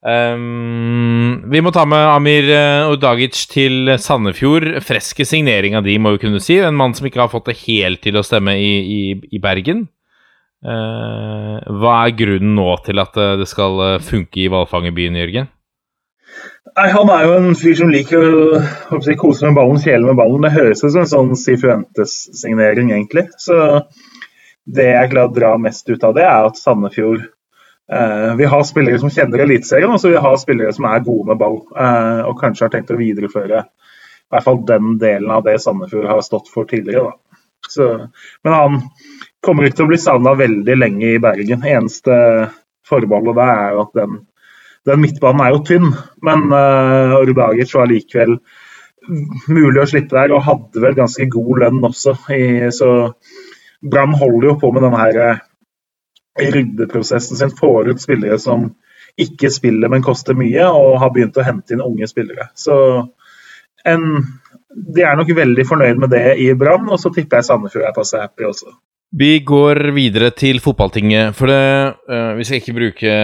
[0.00, 4.78] Um, vi må ta med Amir eh, Udagic til Sandefjord.
[4.84, 6.56] Freske signering av de, må vi kunne si.
[6.56, 9.00] En mann som ikke har fått det helt til å stemme i, i,
[9.36, 9.88] i Bergen.
[10.60, 15.48] Uh, hva er grunnen nå til at det skal funke i hvalfangerbyen, Jørgen?
[16.76, 20.20] Nei, Han er jo en fyr som liker å si, kose med ballen, kjele med
[20.20, 20.44] ballen.
[20.46, 23.26] Det høres ut som en sånn Sifuentes-signering, egentlig.
[23.40, 23.58] Så
[24.70, 27.39] det jeg er glad drar mest ut av det, er at Sandefjord Eh,
[28.38, 31.40] vi har spillere som kjenner Eliteserien, og så vi har spillere som er gode med
[31.40, 31.56] ball.
[31.74, 33.64] Eh, og kanskje har tenkt å videreføre
[34.30, 37.16] i hvert fall den delen av det Sandefjord har stått for tidligere.
[37.66, 37.86] Så,
[38.46, 38.76] men han
[39.42, 41.66] kommer ikke til å bli savna veldig lenge i Bergen.
[41.66, 42.14] Eneste
[42.86, 44.20] forbeholdet der er at den,
[44.86, 45.90] den, midtbanen er jo tynn.
[46.22, 48.38] Men uh, Rudagic var likevel
[49.50, 52.14] mulig å slippe der, og hadde vel ganske god lønn også.
[52.30, 52.92] I, så
[53.82, 55.42] Brann holder jo på med denne her
[56.40, 58.70] ryddeprosessen sin får ut spillere som
[59.20, 62.50] ikke spiller, men koster mye, og har begynt å hente inn unge spillere.
[62.58, 62.76] Så
[63.88, 64.06] en,
[64.70, 67.96] de er nok veldig fornøyd med det i Brann, og så tipper jeg Sandefjord er
[67.96, 68.72] passe happy også.
[69.10, 73.14] Vi går videre til fotballtinget, for det, uh, vi skal ikke bruke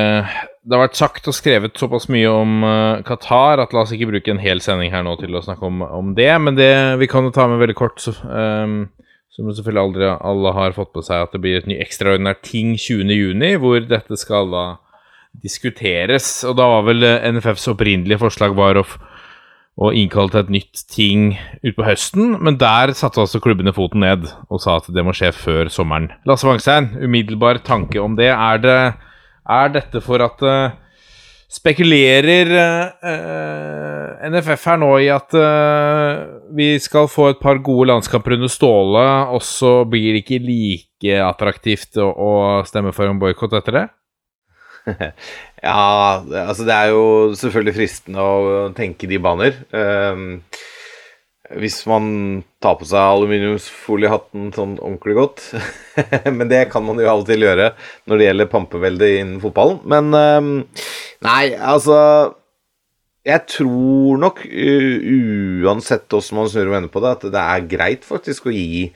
[0.66, 4.08] Det har vært sagt og skrevet såpass mye om uh, Qatar at la oss ikke
[4.10, 7.06] bruke en hel sending her nå til å snakke om, om det, men det vi
[7.06, 8.02] kan jo ta med veldig kort.
[8.02, 8.88] Så, um,
[9.36, 12.72] som selvfølgelig aldri alle har fått på seg at det blir et ny ekstraordinært ting
[12.80, 14.64] 20.6, hvor dette skal da
[15.42, 16.40] diskuteres.
[16.48, 18.84] Og da var vel eh, NFFs opprinnelige forslag var å,
[19.76, 21.26] å innkalle til et nytt ting
[21.60, 25.34] utpå høsten, men der satte altså klubbene foten ned og sa at det må skje
[25.36, 26.08] før sommeren.
[26.28, 28.32] Lasse Wangstein, umiddelbar tanke om det.
[28.32, 28.80] Er, det,
[29.52, 30.72] er dette for at uh,
[31.46, 36.24] Spekulerer uh, eh, NFF her nå i at eh,
[36.58, 41.20] vi skal få et par gode landskamper under Ståle, og så blir det ikke like
[41.22, 42.32] attraktivt å, å
[42.66, 43.84] stemme for en boikott etter det?
[45.62, 47.06] ja, altså det er jo
[47.38, 49.62] selvfølgelig fristende å tenke de baner.
[49.70, 50.42] Uh,
[51.54, 52.06] hvis man
[52.62, 55.44] tar på seg aluminiumsfoliehatten sånn ordentlig godt.
[56.38, 57.70] Men det kan man jo av og til gjøre
[58.08, 59.78] når det gjelder pampevelde innen fotballen.
[59.86, 60.50] Men ehm,
[61.26, 61.98] nei, altså
[63.26, 68.06] Jeg tror nok uansett hvordan man snur og vender på det, at det er greit
[68.06, 68.88] faktisk å gi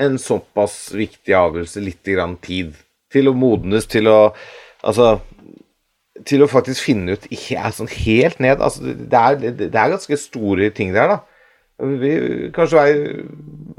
[0.00, 2.74] en såpass viktig avgjørelse litt grann tid
[3.12, 4.20] til å modnes, til å
[4.80, 5.18] Altså
[6.24, 7.26] til å faktisk finne ut
[7.76, 11.29] sånn helt ned altså, det, er, det er ganske store ting der, da
[12.00, 12.12] vi
[12.54, 13.00] kanskje er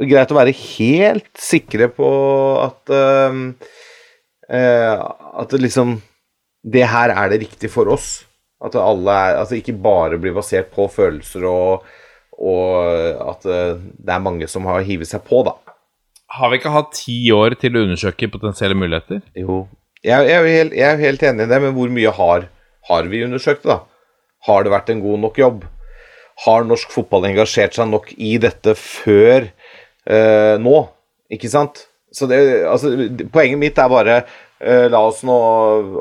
[0.10, 2.10] greit å være helt sikre på
[2.61, 3.40] at uh,
[4.49, 4.95] uh,
[5.41, 5.99] At det liksom
[6.61, 8.23] Det her er det riktig for oss.
[8.61, 11.86] At alle er Altså ikke bare blir basert på følelser og,
[12.38, 15.57] og at uh, det er mange som har hivet seg på, da.
[16.32, 19.19] Har vi ikke hatt ti år til å undersøke potensielle muligheter?
[19.36, 19.65] Jo.
[20.02, 22.45] Jeg, jeg, er, helt, jeg er helt enig i det, men hvor mye har,
[22.88, 23.82] har vi undersøkt, da?
[24.48, 25.65] Har det vært en god nok jobb?
[26.45, 30.77] Har norsk fotball engasjert seg nok i dette før eh, nå?
[31.31, 31.85] Ikke sant?
[32.11, 32.91] Så det, altså,
[33.31, 35.35] poenget mitt er bare eh, La oss nå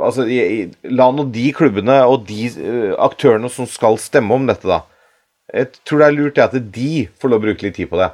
[0.03, 0.25] altså,
[0.91, 4.83] La nå de klubbene og de uh, aktørene som skal stemme om dette, da
[5.55, 6.91] Jeg tror det er lurt at de
[7.21, 8.11] får lov å bruke litt tid på det.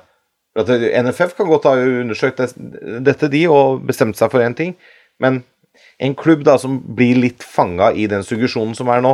[0.57, 4.73] At NFF kan godt ha undersøkt dette, de, og bestemt seg for én ting.
[5.21, 5.43] Men
[6.01, 9.13] en klubb da som blir litt fanga i den suggesjonen som er nå,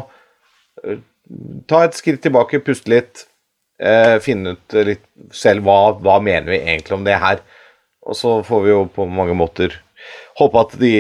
[1.71, 3.27] ta et skritt tilbake, puste litt,
[3.83, 5.05] eh, finne ut litt
[5.35, 7.43] selv hva, hva mener vi egentlig om det her.
[8.07, 9.77] Og så får vi jo på mange måter
[10.41, 10.95] håpe at de,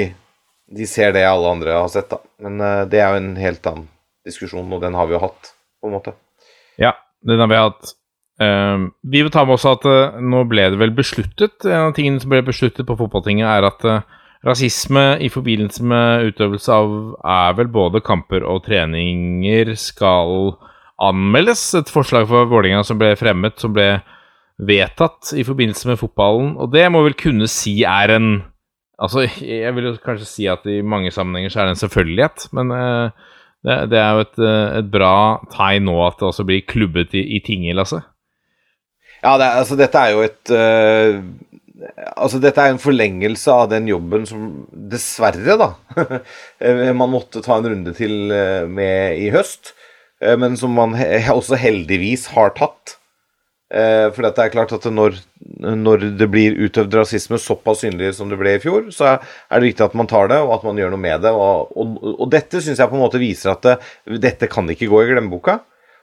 [0.70, 2.20] de ser det alle andre har sett, da.
[2.42, 3.88] Men eh, det er jo en helt annen
[4.26, 6.14] diskusjon, og den har vi jo hatt, på en måte.
[6.80, 6.94] Ja,
[7.26, 7.96] den har vi hatt.
[8.40, 11.92] Uh, vi vil ta med oss at uh, nå ble det vel besluttet En av
[11.94, 16.94] tingene som ble besluttet på fotballtinget, er at uh, Rasisme i forbindelse med utøvelse av
[17.22, 20.56] er vel både kamper og treninger skal
[21.02, 21.62] anmeldes.
[21.78, 24.00] Et forslag for Vålerenga som ble fremmet, som ble
[24.62, 26.56] vedtatt i forbindelse med fotballen.
[26.58, 28.32] Og det må vel kunne si er en
[29.02, 32.44] Altså, jeg vil jo kanskje si at i mange sammenhenger så er det en selvfølgelighet,
[32.54, 33.32] men uh,
[33.66, 35.14] det, det, er jo et, uh, et, bra
[35.50, 37.98] tegn nå at det også blir klubbet i, i tinget, Lasse.
[39.24, 41.18] Ja, det, altså dette er jo et uh
[42.14, 45.70] Altså, dette er en forlengelse av den jobben som dessverre, da,
[47.00, 49.74] man måtte ta en runde til eh, med i høst,
[50.22, 50.94] eh, men som man
[51.38, 52.98] også heldigvis har tatt.
[53.72, 55.16] Eh, for dette er klart at når,
[55.64, 59.70] når, det blir utøvd rasisme såpass synlig som det ble i fjor, så er det
[59.70, 61.32] viktig at man tar det, og at man gjør noe med det.
[61.32, 63.76] Og, og, og dette syns jeg på en måte viser at det,
[64.20, 65.62] dette kan ikke gå i glemmeboka.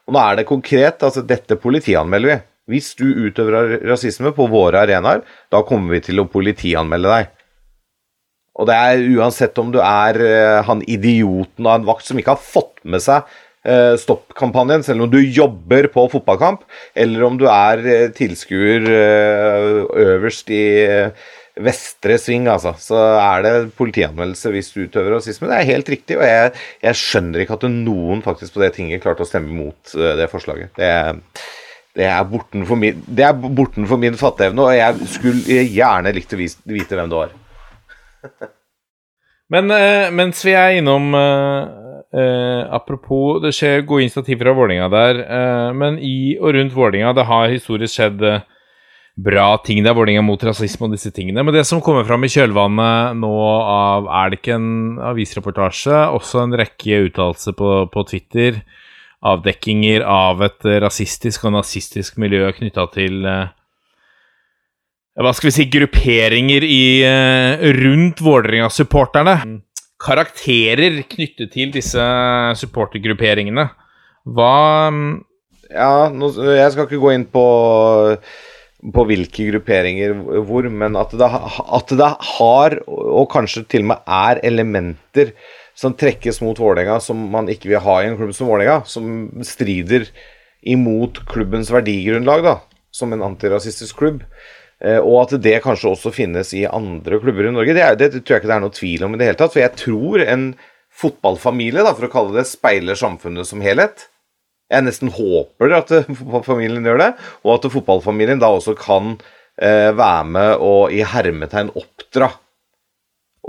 [0.10, 1.04] Og nå er det konkret.
[1.06, 2.40] altså Dette politianmelder vi.
[2.70, 7.36] Hvis du utøver rasisme på våre arenaer, da kommer vi til å politianmelde deg.
[8.60, 12.36] Og det er uansett om du er uh, han idioten av en vakt som ikke
[12.36, 16.66] har fått med seg uh, stoppkampanjen, selv om du jobber på fotballkamp,
[17.00, 20.64] eller om du er uh, tilskuer øverst i
[21.60, 25.50] vestre sving, altså, så er det politianmeldelse hvis du utøver rasisme.
[25.50, 26.54] Det er helt riktig, og jeg,
[26.86, 30.72] jeg skjønner ikke at noen faktisk på det tinget klarte å stemme mot det forslaget.
[30.80, 31.20] Det er
[32.00, 36.40] det er bortenfor min, det er bortenfor min fatteevne, og jeg skulle gjerne likt å
[36.40, 37.36] vite hvem det var.
[39.54, 41.86] Men uh, mens vi er innom uh,
[42.74, 45.20] Apropos, det skjer gode initiativ fra Vålinga der.
[45.78, 48.24] men i og rundt Vålinga, det har historisk skjedd
[49.20, 51.44] bra ting der, Vålinga mot rasisme og disse tingene.
[51.44, 53.32] Men det som kommer fram i kjølvannet nå
[53.62, 54.72] av Er det ikke en
[55.12, 56.00] avisreportasje?
[56.18, 58.64] Også en rekke uttalelser på, på Twitter.
[59.20, 63.50] Avdekkinger av et rasistisk og nazistisk miljø knytta til uh,
[65.20, 69.36] hva skal vi si, grupperinger i, uh, rundt Vålerenga-supporterne.
[70.00, 72.06] Karakterer knyttet til disse
[72.62, 73.68] supportergrupperingene.
[74.30, 74.54] Hva
[74.96, 75.10] mm,
[75.70, 77.44] Ja, nå, jeg skal ikke gå inn på,
[78.96, 80.16] på hvilke grupperinger
[80.48, 85.36] hvor, men at det, at det har, og kanskje til og med er, elementer
[85.78, 89.44] som trekkes mot Vålerenga som man ikke vil ha i en klubb som Vålerenga, som
[89.48, 90.08] strider
[90.62, 92.56] imot klubbens verdigrunnlag, da,
[92.92, 94.24] som en antirasistisk klubb.
[94.80, 98.12] Eh, og at det kanskje også finnes i andre klubber i Norge, det, er, det,
[98.20, 99.56] tror jeg ikke det er noe tvil om i det hele tatt.
[99.56, 100.46] For jeg tror en
[101.00, 104.08] fotballfamilie, da, for å kalle det, speiler samfunnet som helhet.
[104.70, 107.12] Jeg nesten håper at fotballfamilien gjør det,
[107.46, 109.16] og at fotballfamilien da også kan
[109.62, 112.32] eh, være med og i hermetegn oppdra.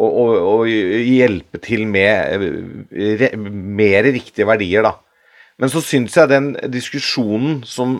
[0.00, 2.46] Og, og, og hjelpe til med
[2.90, 4.94] eh, re, mer riktige verdier, da.
[5.60, 7.98] Men så syns jeg den diskusjonen som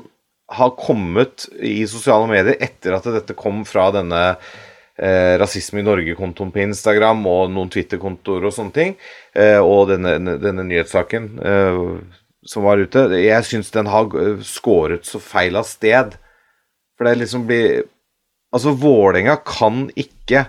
[0.51, 6.51] har kommet i sosiale medier etter at dette kom fra denne eh, Rasisme i Norge-kontoen
[6.55, 8.97] på Instagram og noen Twitter-kontoer og sånne ting,
[9.36, 11.85] eh, og denne, denne nyhetssaken eh,
[12.48, 14.09] som var ute Jeg syns den har
[14.48, 16.16] skåret så feil av sted.
[16.97, 17.82] For det liksom blir
[18.51, 20.48] Altså, Vålerenga kan ikke,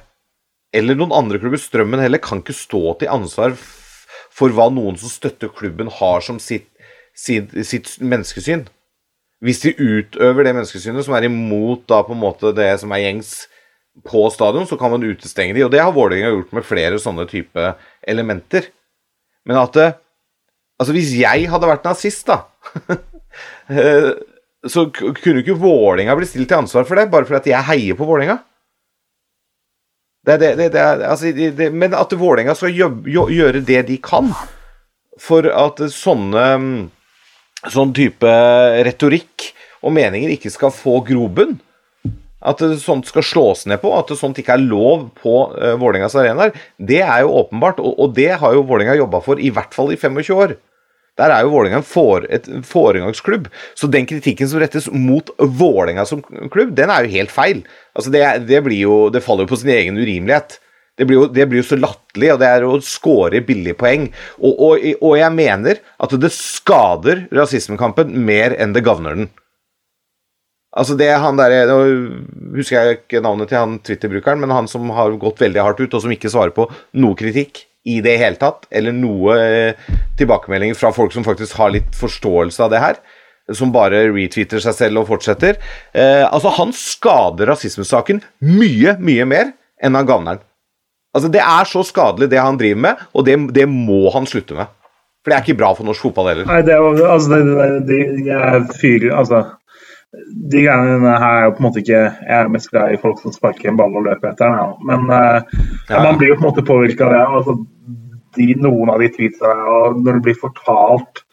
[0.74, 3.58] eller noen andre klubber, Strømmen heller, kan ikke stå til ansvar
[4.32, 6.70] for hva noen som støtter klubben, har som sitt,
[7.18, 8.68] sitt, sitt menneskesyn
[9.42, 13.02] hvis de utøver det menneskesynet som er imot da på en måte det som er
[13.02, 13.32] gjengs
[14.08, 17.26] på stadion, så kan man utestenge de, og det har Vålerenga gjort med flere sånne
[17.30, 17.74] type
[18.08, 18.70] elementer.
[19.50, 19.90] Men at det,
[20.82, 22.40] Altså, hvis jeg hadde vært nazist, da
[24.74, 28.08] Så kunne ikke Vålerenga bli stilt til ansvar for det, bare fordi jeg heier på
[28.10, 28.40] Vålerenga.
[30.28, 31.32] Det, det, det, altså,
[31.74, 34.30] men at Vålerenga skal gjøre det de kan
[35.22, 36.46] for at sånne
[37.70, 38.30] sånn type
[38.86, 41.60] retorikk og meninger ikke skal få grobunn.
[42.42, 46.56] At sånt skal slås ned på, at sånt ikke er lov på uh, Vålerengas arenaer,
[46.82, 49.94] det er jo åpenbart, og, og det har jo Vålerenga jobba for i hvert fall
[49.94, 50.56] i 25 år.
[51.20, 53.50] Der er jo Vålerenga for, et foregangsklubb.
[53.76, 57.64] Så den kritikken som rettes mot Vålerenga som klubb, den er jo helt feil.
[57.98, 60.60] Altså det, det, jo, det faller jo på sin egen urimelighet.
[61.00, 64.10] Det blir, jo, det blir jo så latterlig, og det er å score billige poeng.
[64.40, 69.32] Og, og, og, jeg mener at det skader rasismekampen mer enn det gagner den.
[70.72, 71.80] Altså det han der, Nå
[72.56, 75.92] husker jeg ikke navnet til han Twitter-brukeren, men han som har gått veldig hardt ut,
[75.92, 76.70] og som ikke svarer på
[77.04, 79.90] noe kritikk i det hele tatt, eller noe eh,
[80.20, 83.02] tilbakemeldinger fra folk som faktisk har litt forståelse av det her
[83.58, 85.58] som bare retweeter seg selv og fortsetter.
[85.94, 89.52] Eh, altså, han skader rasismesaken mye, mye mer
[89.82, 90.46] enn han gagner den.
[91.16, 94.56] Altså, Det er så skadelig, det han driver med, og det, det, må han slutte
[94.56, 94.70] med.
[95.22, 96.48] For det er ikke bra for norsk fotball heller.
[96.50, 98.00] Nei, det, altså, det, det,
[98.30, 99.44] jeg fyrer, altså,
[100.12, 103.22] De greiene her er jo på en måte ikke Jeg er mest glad i folk
[103.24, 105.40] som sparker en ball og løper etter den, men uh,
[105.88, 106.02] ja.
[106.04, 107.22] man blir jo på en måte påvirka av det.
[107.40, 107.56] Altså,
[108.36, 111.24] de, noen av de tweetsa, og når det blir fortalt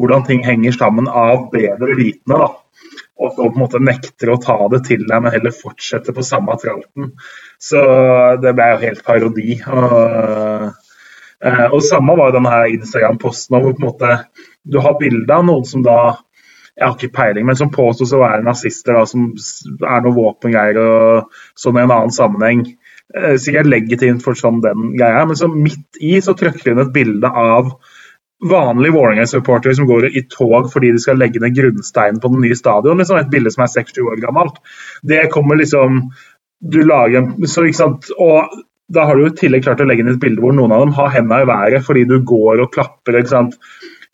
[0.00, 2.48] hvordan ting henger sammen av bedre vitende, da,
[3.20, 6.24] og så på en måte nekter å ta det til deg, men heller fortsetter på
[6.24, 7.10] samme tralten.
[7.60, 7.82] Så
[8.40, 9.58] det ble jo helt parodi.
[9.66, 10.70] Og,
[11.40, 14.08] Uh, og samme var denne Instagram-posten hvor på en måte
[14.68, 16.18] du har bilde av noen som da
[16.76, 19.30] jeg har ikke peiling, men som påstås å være nazister, da, som
[19.84, 22.64] er noe våpengreier og sånn i en annen sammenheng.
[23.16, 26.94] Eh, sikkert legitimt for sånn den greia, men så midt i så trykker hun et
[26.94, 27.74] bilde av
[28.40, 32.56] vanlige Vålerenga-supportere som går i tog fordi de skal legge ned grunnsteinen på den nye
[32.56, 33.00] stadion.
[33.00, 34.62] Liksom et bilde som er 60 år gammelt.
[35.02, 36.06] Det kommer liksom
[36.60, 38.50] Du lager en så, ikke sant, og
[38.92, 40.92] da har du i tillegg klart å legge inn et bilde hvor noen av dem
[40.92, 43.54] har hendene i været fordi du går og klapper ikke sant,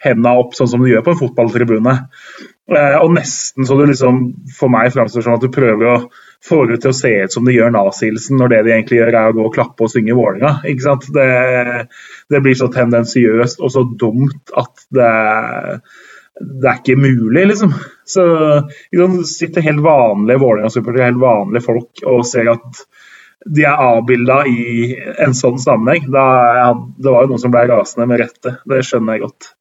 [0.04, 1.96] hendene opp sånn som du gjør på en fotballtribune.
[2.66, 4.22] Eh, og nesten så du liksom
[4.56, 5.98] for meg framstår som at du prøver å
[6.46, 9.14] få det til å se ut som de gjør nazihilsen, når det de egentlig gjør
[9.14, 10.60] er å gå og klappe og synge Vålerenga.
[11.14, 11.30] Det,
[12.30, 15.12] det, blir så tendensiøst og så dumt at det,
[16.42, 17.74] det er ikke mulig, liksom.
[18.06, 18.26] Så
[18.92, 22.86] liksom, sitter helt vanlige Vålerenga-supportere, helt vanlige folk, og ser at
[23.46, 26.10] de er avbilda i en sånn sammenheng.
[26.12, 26.24] Da,
[26.58, 29.55] ja, det var jo noen som ble rasende med rette, det skjønner jeg godt.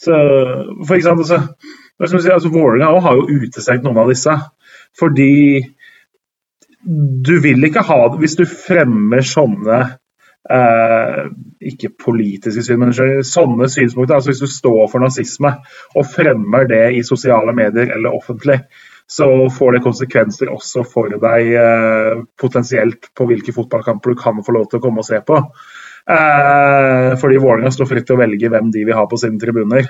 [0.00, 0.16] Så,
[0.86, 1.36] for eksempel, si,
[2.00, 4.36] altså, Vålerenga har jo utestengt noen av disse.
[4.98, 5.32] Fordi
[7.26, 9.80] du vil ikke ha det hvis du fremmer sånne
[10.48, 11.24] eh,
[11.72, 14.16] ikke politiske syn, men sånne synspunkter.
[14.16, 15.52] altså Hvis du står for nazisme
[15.94, 18.62] og fremmer det i sosiale medier eller offentlig,
[19.10, 24.54] så får det konsekvenser også for deg eh, potensielt på hvilke fotballkamper du kan få
[24.54, 25.40] lov til å komme og se på.
[26.10, 29.86] Eh, fordi Vålerenga står fritt til å velge hvem de vil ha på sine tribuner.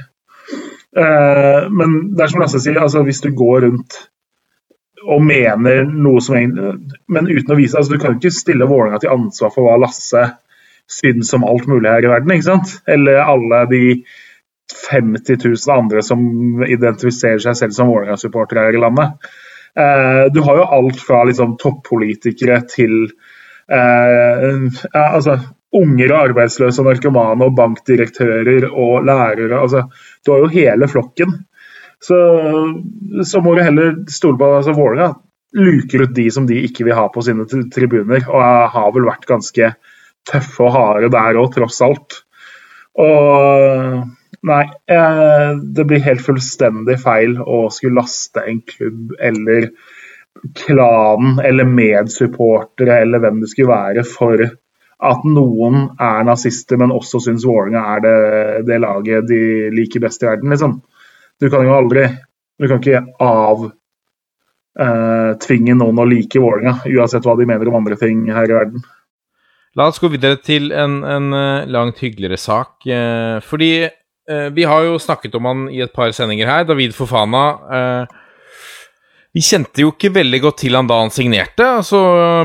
[0.97, 4.01] Eh, men det er som Lasse sier, altså hvis du går rundt
[5.01, 9.15] og mener noe som Men uten å vise altså Du kan ikke stille Vålerenga til
[9.15, 10.27] ansvar for hva Lasse
[10.91, 12.73] syns om alt mulig her i verden, ikke sant?
[12.91, 13.83] Eller alle de
[14.91, 16.21] 50 000 andre som
[16.67, 19.31] identifiserer seg selv som Vålerenga-supportere her i landet.
[19.79, 22.97] Eh, du har jo alt fra liksom, toppolitikere til
[23.71, 25.39] eh, altså,
[25.77, 29.61] unger og arbeidsløse og narkomane og bankdirektører og lærere.
[29.61, 29.85] Altså,
[30.27, 31.37] du har jo hele flokken.
[32.01, 32.17] Så,
[33.29, 35.13] så må du heller stole på altså Vålerenga
[35.53, 39.27] luker ut de som de ikke vil ha på sine tribuner, og har vel vært
[39.29, 39.73] ganske
[40.31, 42.21] tøffe og harde der òg, tross alt.
[43.01, 44.05] Og
[44.47, 49.71] nei, eh, det blir helt fullstendig feil å skulle laste en klubb eller
[50.57, 54.47] klanen eller medsupportere eller hvem det skulle være for
[55.03, 58.17] at noen er nazister, men også syns Vålerenga er det,
[58.69, 60.73] det, laget de liker best i verden, liksom.
[61.41, 62.05] Du kan jo aldri
[62.61, 63.01] Du kan ikke
[64.77, 68.59] avtvinge eh, noen å like Vålerenga, uansett hva de mener om andre ting her i
[68.59, 68.81] verden.
[69.79, 72.85] La oss gå videre til en, en eh, langt hyggeligere sak.
[72.85, 76.67] Eh, fordi eh, vi har jo snakket om han i et par sendinger her.
[76.69, 77.45] David Fofana.
[79.31, 81.67] Vi kjente jo ikke veldig godt til han da han signerte.
[81.79, 82.01] og Så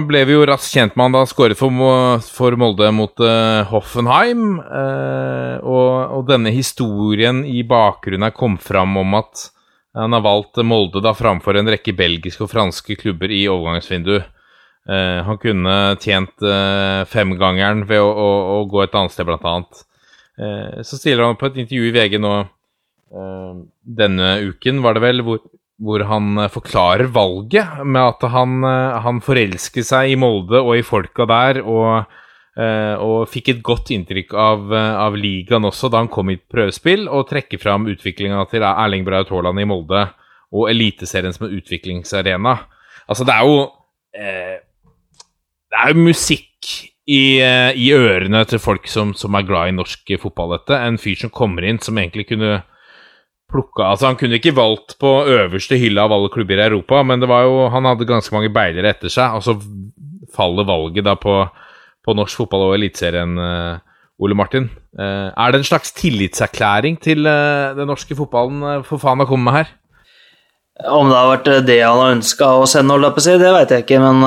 [0.05, 1.73] ble vi jo raskt kjent med han da han skåret for,
[2.21, 4.59] for, Molde mot uh, Hoffenheim.
[4.61, 5.89] Uh, og,
[6.19, 9.47] og, denne historien i bakgrunnen kom fram om at
[9.97, 14.29] han har valgt Molde da framfor en rekke belgiske og franske klubber i overgangsvinduet.
[14.85, 16.45] Uh, han kunne tjent
[17.09, 19.85] femgangeren ved å, å, å, gå et annet sted, blant annet.
[20.85, 22.31] så stiller han på et intervju i VG nå
[23.81, 25.39] denne uken, var det vel, hvor
[25.81, 30.77] hvor han eh, forklarer valget med at han, eh, han forelsker seg i Molde og
[30.77, 32.11] i folka der, og,
[32.59, 36.45] eh, og fikk et godt inntrykk av, av, ligaen også da han kom i et
[36.51, 40.05] prøvespill, og trekker fram utviklinga til Erling Braut Haaland i Molde
[40.55, 42.59] og Eliteserien som en utviklingsarena.
[43.09, 43.57] Altså, det er jo
[44.15, 44.55] eh,
[45.69, 46.69] Det er jo musikk
[47.05, 50.77] i, i, ørene til folk som, som er glad i norsk fotball, dette.
[50.79, 52.63] En fyr som kommer inn som egentlig kunne
[53.51, 57.21] plukka Altså, han kunne ikke valgt på øverste hylle av alle klubber i Europa, men
[57.21, 59.57] det var jo, han hadde ganske mange beilere etter seg, og så
[60.35, 61.39] faller valget da på,
[62.05, 63.79] på norsk fotball og Eliteserien, uh,
[64.23, 64.69] Ole Martin.
[64.97, 69.49] Uh, er det en slags tillitserklæring til uh, den norske fotballen for faen å komme
[69.49, 69.73] med her?
[70.75, 73.99] Om det har vært det han har ønska å sende, det vet jeg ikke.
[74.03, 74.25] Men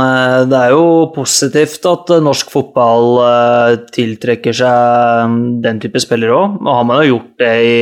[0.49, 3.19] det er jo positivt at norsk fotball
[3.93, 6.57] tiltrekker seg den type spillere òg.
[6.65, 7.77] Og har man jo gjort det i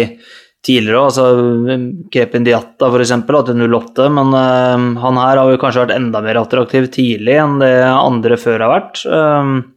[0.67, 1.09] tidligere òg.
[1.11, 1.79] Altså,
[2.13, 3.15] Kepin Diatta f.eks.
[3.23, 7.59] til 08, men uh, han her har jo kanskje vært enda mer attraktiv tidlig enn
[7.63, 9.03] det andre før har vært.
[9.07, 9.73] Uh,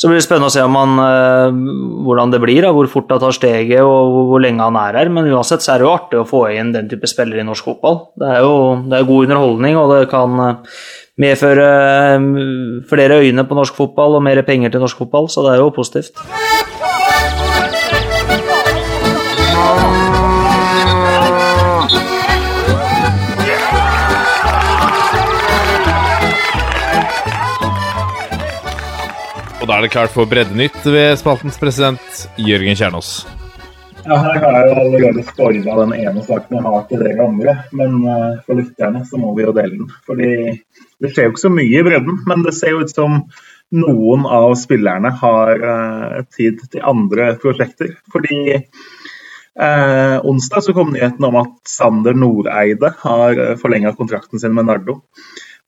[0.00, 3.10] så blir det spennende å se om han, uh, hvordan det blir, da, hvor fort
[3.12, 5.12] han tar steget og hvor, hvor, lenge han er her.
[5.12, 7.68] Men uansett så er det jo artig å få inn den type spillere i norsk
[7.72, 8.02] fotball.
[8.20, 8.56] Det er jo
[8.88, 10.40] det er god underholdning, og det kan
[11.20, 11.66] medføre
[12.88, 15.74] flere øyne på norsk fotball og mer penger til norsk fotball, så det er jo
[15.76, 16.16] positivt.
[29.70, 33.10] Da er det klart for Breddenytt ved spaltens president Jørgen Kjernås.
[34.02, 37.54] Ja, her har jeg jo allerede spoila den ene saken jeg har til dere andre.
[37.78, 39.92] Men uh, for lytterne så må vi jo dele den.
[40.08, 40.30] Fordi
[40.98, 43.20] det skjer jo ikke så mye i bredden, men det ser jo ut som
[43.70, 47.92] noen av spillerne har uh, tid til andre prosjekter.
[48.10, 54.56] Fordi eh, onsdag så kom nyheten om at Sander Noreide har uh, forlenga kontrakten sin
[54.56, 54.98] med Nardo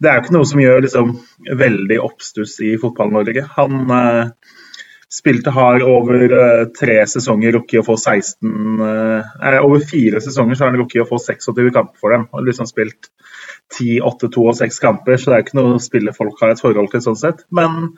[0.03, 1.15] det er jo ikke noe som gjør liksom,
[1.63, 3.45] veldig oppstuss i Fotball-Norge.
[3.55, 4.59] Han eh,
[5.13, 10.65] spilte hard over eh, tre sesonger rukket å få 16 eh, Over fire sesonger så
[10.65, 12.25] har han rukket å få 26 kamper for dem.
[12.33, 13.13] Og liksom spilt
[13.77, 16.55] 10, 8, 2 og 6 kamper, så det er jo ikke noe spillet folk har
[16.55, 17.45] et forhold til sånn sett.
[17.55, 17.93] Men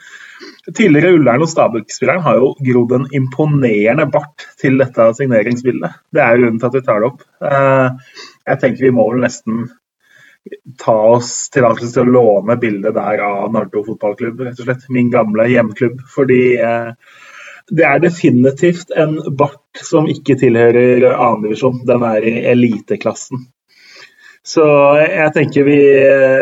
[0.69, 6.03] tidligere Ullern og Stabæk-spilleren har jo grodd en imponerende bart til dette signeringsbildet.
[6.15, 7.25] Det er grunnen til at vi tar det opp.
[7.49, 8.21] Eh,
[8.51, 9.65] jeg tenker vi må vel nesten
[10.79, 14.89] ta oss tillatelse til å låne bildet der av Nardo fotballklubb, rett og slett.
[14.93, 16.03] Min gamle hjemklubb.
[16.15, 16.91] Fordi eh,
[17.73, 21.83] det er definitivt en bart som ikke tilhører annendivisjon.
[21.89, 23.47] Den er i eliteklassen.
[24.45, 24.65] Så
[25.01, 25.79] jeg tenker vi,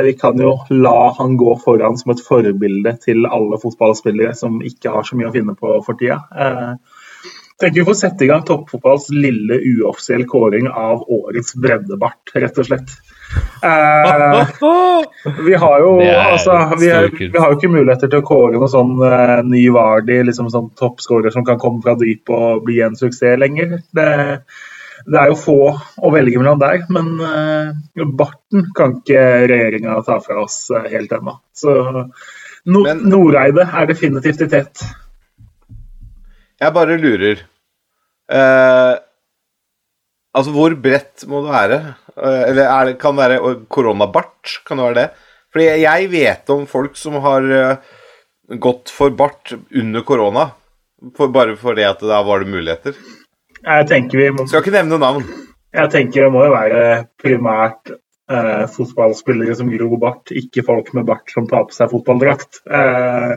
[0.02, 4.90] vi, kan jo la han gå foran som et forbilde til alle fotballspillere som ikke
[4.90, 6.18] har så mye å finne på for tida.
[6.34, 12.58] Jeg tenker vi får sette i gang toppfotballs lille uoffisiell kåring av årets breddebart, rett
[12.58, 12.96] og slett.
[13.62, 14.42] Uh,
[15.46, 16.88] vi har jo altså, vi,
[17.20, 20.72] vi, har jo ikke muligheter til å kåre noen sånn eh, ny Vardi, liksom sånn
[20.78, 23.76] toppskårer som kan komme fra dyp og bli en suksess lenger.
[23.94, 24.08] Det,
[25.06, 30.18] det er jo få å velge mellom der, men eh, barten kan ikke regjeringa ta
[30.24, 31.38] fra oss uh, helt ennå.
[31.54, 34.84] Så no men, Noreide er definitivt i tet.
[36.62, 37.46] Jeg bare lurer.
[38.30, 38.94] Uh,
[40.32, 41.80] altså, hvor bredt må det være?
[42.12, 44.58] eller er det, kan det være koronabart?
[44.68, 45.08] Kan det være det?
[45.52, 47.46] Fordi jeg vet om folk som har
[48.60, 50.50] gått for bart under korona,
[51.16, 52.96] for, bare fordi at da var det muligheter.
[53.62, 55.26] Jeg tenker vi må, Skal ikke nevne navn.
[55.72, 56.82] Jeg tenker det må jo være
[57.22, 62.62] primært eh, fotballspillere som gror bart, ikke folk med bart som tar på seg fotballdrakt.
[62.66, 63.34] Eh,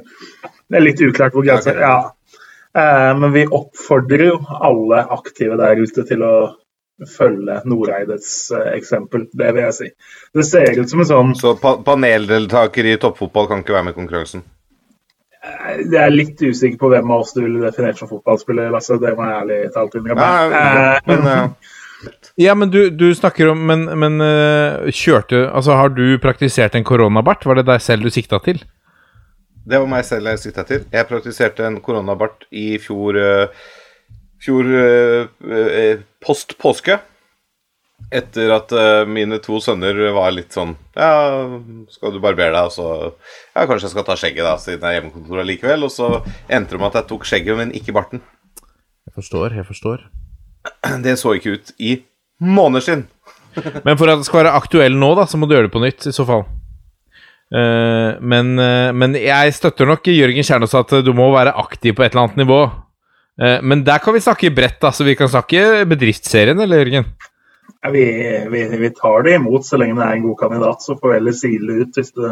[0.66, 1.86] det er litt uklart hvor grensa okay.
[1.86, 2.42] Ja.
[2.76, 6.36] Eh, men vi oppfordrer jo alle aktive der ute til å
[7.04, 9.28] følge Noreides eh, eksempel.
[9.32, 9.88] Det vil jeg si.
[10.36, 13.96] Det ser ut som en sånn Så pa paneldeltaker i toppfotball kan ikke være med
[13.96, 14.46] i konkurransen?
[15.76, 18.72] Jeg er litt usikker på hvem av oss du ville definert som fotballspiller.
[18.74, 18.98] Lasse.
[19.02, 20.30] Det må jeg ærlig talt innrømme.
[20.30, 21.74] Ja, men, uh,
[22.48, 26.88] ja, men du, du, snakker om Men, men uh, kjørte Altså, har du praktisert en
[26.88, 27.46] koronabart?
[27.46, 28.64] Var det deg selv du sikta til?
[29.66, 30.86] Det var meg selv jeg sikta til.
[30.94, 33.68] Jeg praktiserte en koronabart i fjor uh,
[34.46, 34.72] Fjor
[36.22, 37.00] post påske
[38.14, 41.58] etter at uh, mine to sønner var litt sånn Ja,
[41.92, 42.68] skal du barbere deg?
[42.70, 42.88] Og så
[43.56, 45.88] Ja, kanskje jeg skal ta skjegget, da, siden jeg er hjemmekontor likevel.
[45.88, 46.12] Og så
[46.52, 48.22] endte det med at jeg tok skjegget, men ikke barten.
[49.08, 50.06] Jeg forstår, jeg forstår.
[51.06, 51.96] Det så ikke ut i
[52.42, 53.08] måneder siden.
[53.88, 55.84] men for at det skal være aktuell nå, da, så må du gjøre det på
[55.84, 56.46] nytt, i så fall.
[57.54, 62.04] Uh, men, uh, men, jeg støtter nok Jørgen Kjernås at du må være aktiv på
[62.04, 62.60] et eller annet nivå.
[63.36, 67.10] Men der kan vi snakke bredt, da, så vi kan snakke bedriftsserien, eller, Jørgen?
[67.92, 68.06] vi,
[68.50, 70.82] vi, vi, tar det imot så lenge det er en god kandidat.
[70.82, 72.32] Så får vi heller sile ut hvis det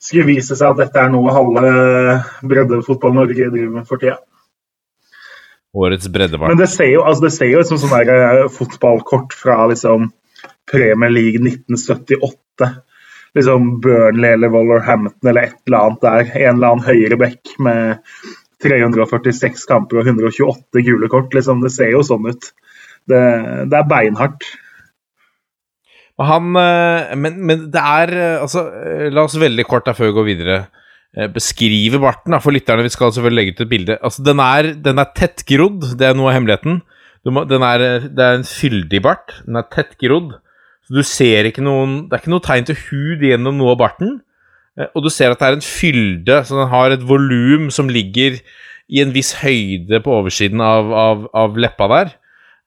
[0.00, 1.70] skulle vise seg at dette er noe halve
[2.48, 4.18] breddefotball Norge driver med for tida.
[5.76, 6.50] Årets breddebarn.
[6.50, 9.68] Men det ser jo, altså det ser jo ut som sånn der eh, fotballkort fra
[9.70, 10.08] liksom
[10.70, 12.72] Premier League 1978.
[13.38, 16.32] Liksom Burnley eller Wolverhampton eller et eller annet der.
[16.40, 18.00] En eller annen høyere bekk med
[18.64, 21.32] 346 kamper og 128 gule kort.
[21.36, 22.50] Liksom, det ser jo sånn ut.
[23.08, 23.22] Det,
[23.70, 24.44] det er beinhardt.
[26.20, 30.10] Han, eh, men, men, det er eh, Altså, eh, la oss veldig kort da før
[30.10, 30.60] vi går videre
[31.34, 32.84] beskrive barten da, for lytterne.
[32.86, 33.94] Vi skal selvfølgelig legge ut et bilde.
[33.98, 36.76] Altså, Den er, den er tettgrodd, det er noe av hemmeligheten.
[37.34, 39.34] Må, er, det er en fyldig bart.
[39.42, 40.36] Den er tettgrodd.
[40.86, 43.80] Så du ser ikke noen Det er ikke noe tegn til hud gjennom noe av
[43.82, 44.14] barten.
[44.94, 48.38] Og du ser at det er en fylde, så den har et volum som ligger
[48.90, 52.14] i en viss høyde på oversiden av, av, av leppa der.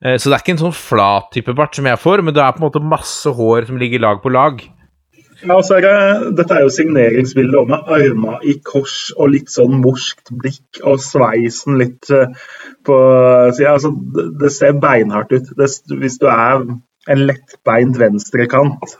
[0.04, 2.42] Eh, så det er ikke en sånn flat type bart som jeg får, men det
[2.44, 4.64] er på en måte masse hår som ligger lag på lag.
[5.44, 5.96] Ja, og så er det,
[6.38, 11.02] Dette er jo signeringsbildet òg, med armer i kors og litt sånn morskt blikk og
[11.04, 12.32] sveisen litt eh,
[12.86, 12.98] på
[13.56, 13.74] sida.
[13.74, 15.52] Altså, det, det, ser beinhardt ut.
[15.58, 15.68] Det,
[16.00, 16.64] hvis du er
[17.10, 18.94] en lettbeint venstrekant,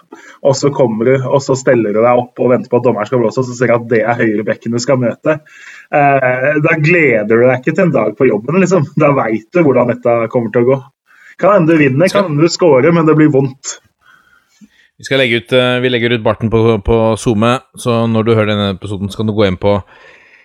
[0.44, 3.08] og så kommer du og så steller du deg opp og venter på at dommeren
[3.08, 5.38] skal blåse, og så ser du at det er høyrebekken du skal møte.
[5.88, 8.90] Eh, da gleder du deg ikke til en dag på jobben, liksom.
[9.00, 10.80] Da veit du hvordan dette kommer til å gå.
[11.40, 13.78] Kan hende du vinner, kan hende du scorer, men det blir vondt.
[14.94, 18.34] Vi, skal legge ut, eh, vi legger ut barten på, på SoMe, så når du
[18.34, 19.78] hører denne episoden, så kan du gå inn på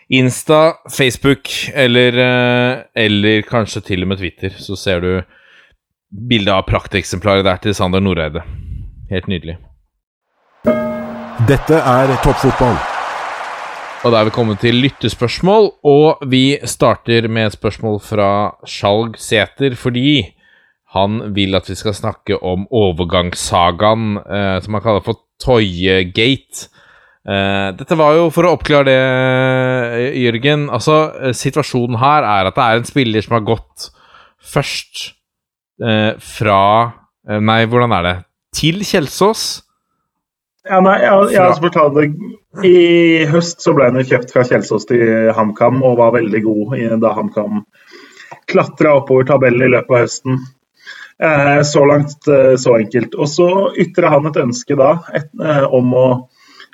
[0.10, 4.56] Insta, Facebook eller, eh, eller kanskje til og med Twitter.
[4.58, 5.12] Så ser du
[6.10, 8.44] bilde av prakteksemplaret der til Sander Noreide.
[9.10, 9.58] Helt nydelig.
[11.50, 12.78] Dette er toppfotball.
[14.00, 18.30] Og da er vi kommet til lyttespørsmål, og vi starter med et spørsmål fra
[18.68, 20.24] Skjalg Sæter, fordi
[20.96, 26.70] han vil at vi skal snakke om overgangssagaen eh, som han kaller for Toyegate.
[27.28, 30.70] Eh, dette var jo for å oppklare det, Jørgen.
[30.74, 33.92] Altså, eh, situasjonen her er at det er en spiller som har gått
[34.40, 35.19] først
[35.80, 36.62] fra
[37.30, 38.16] eh, Nei, hvordan er det?
[38.56, 39.48] Til Kjelsås.
[40.68, 42.10] Ja, nei, jeg, jeg har fortalt det.
[42.66, 47.14] I høst så ble han kjøpt fra Kjelsås til HamKam og var veldig god da
[47.16, 47.64] HamKam
[48.50, 50.40] klatra oppover tabellen i løpet av høsten.
[51.24, 53.16] Eh, så langt eh, så enkelt.
[53.16, 53.50] Og så
[53.80, 56.08] ytra han et ønske da et, eh, om å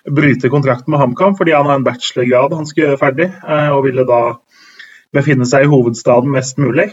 [0.05, 3.25] bryte kontrakten med HamKam fordi han har en bachelorgrad han skulle gjøre ferdig,
[3.73, 4.19] og ville da
[5.17, 6.91] befinne seg i hovedstaden mest mulig.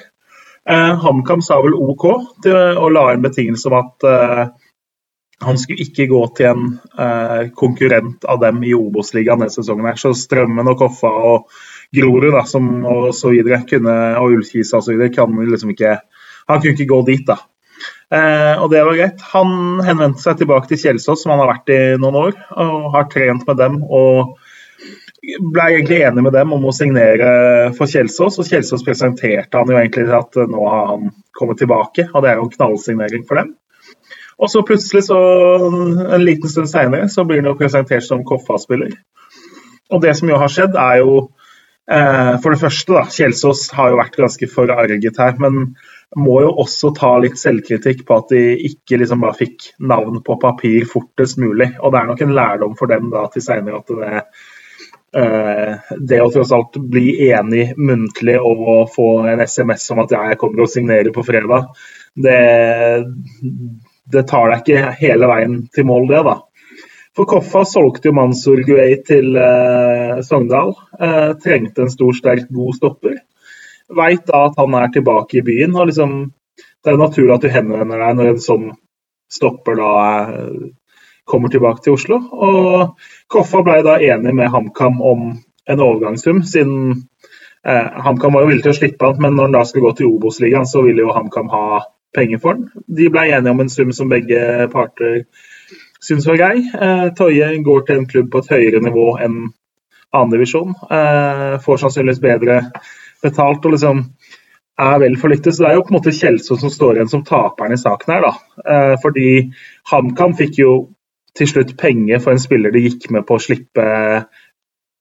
[0.69, 2.05] HamKam sa vel OK
[2.45, 4.07] til å la en betingelse om at
[5.43, 6.65] han skulle ikke gå til en
[6.99, 9.89] eh, konkurrent av dem i Obos-ligaen denne sesongen.
[9.99, 11.49] Så Strømmen og Koffa og
[11.95, 15.99] Grorud da, som, og så videre, kunne, og Ullkisa videre, kan liksom ikke
[16.51, 17.37] Han kunne ikke gå dit, da.
[18.13, 19.21] Eh, og det var greit.
[19.31, 23.07] Han henvendte seg tilbake til Kjelsås, som han har vært i noen år, og har
[23.13, 23.79] trent med dem.
[23.87, 24.42] og
[25.23, 27.29] ble egentlig enig med dem om å signere
[27.77, 32.25] for Kjelsås, og Kjelsås presenterte han jo egentlig at nå har han kommet tilbake, og
[32.25, 33.53] det er jo en knallsignering for dem.
[34.43, 35.19] Og så plutselig, så
[35.63, 38.97] en liten stund seinere, så blir han jo presentert som Koffa-spiller.
[39.93, 41.15] Og det som jo har skjedd, er jo
[41.87, 45.77] eh, for det første, da, Kjelsås har jo vært ganske forarget her, men
[46.19, 50.37] må jo også ta litt selvkritikk på at de ikke liksom bare fikk navn på
[50.43, 51.71] papir fortest mulig.
[51.79, 54.25] Og det er nok en lærdom for dem da til seinere at det,
[55.13, 60.65] det å tross alt bli enig muntlig og få en SMS om at jeg kommer
[60.65, 61.67] og signerer på fredag,
[62.17, 62.39] det
[64.13, 66.39] det tar deg ikke hele veien til mål, det, da.
[67.17, 70.73] For Koffa solgte jo Mansour Guey til eh, Sogndal.
[70.97, 73.19] Eh, trengte en stor, sterk, god stopper.
[73.93, 75.77] Veit da at han er tilbake i byen.
[75.77, 76.15] og liksom,
[76.57, 78.71] Det er naturlig at du henvender deg når en sånn
[79.33, 79.93] stopper da
[80.33, 80.71] eh,
[81.29, 82.19] kommer tilbake til Oslo.
[82.33, 82.99] Og
[83.31, 85.33] Koffa ble da enig med HamKam om
[85.71, 87.07] en overgangssum, siden
[87.67, 89.93] eh, HamKam var jo villig til å slippe han, men når han da skal gå
[89.99, 91.83] til Obos-ligaen, så ville jo HamKam ha
[92.17, 92.85] penger for han.
[92.87, 95.23] De ble enige om en sum som begge parter
[96.03, 96.57] syns var grei.
[96.75, 99.39] Eh, Toje går til en klubb på et høyere nivå enn
[100.13, 100.75] annendivisjon.
[100.91, 102.59] Eh, får sannsynligvis bedre
[103.23, 104.03] betalt og liksom
[104.83, 105.55] er vel forlyktet.
[105.55, 108.15] Så det er jo på en måte Kjelsås som står igjen som taperen i saken
[108.15, 108.27] her.
[108.27, 108.35] da.
[108.67, 109.29] Eh, fordi
[109.93, 110.73] HamKam fikk jo
[111.39, 113.85] til slutt penger for en spiller de gikk med på å slippe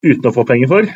[0.01, 0.91] uten å få penger for.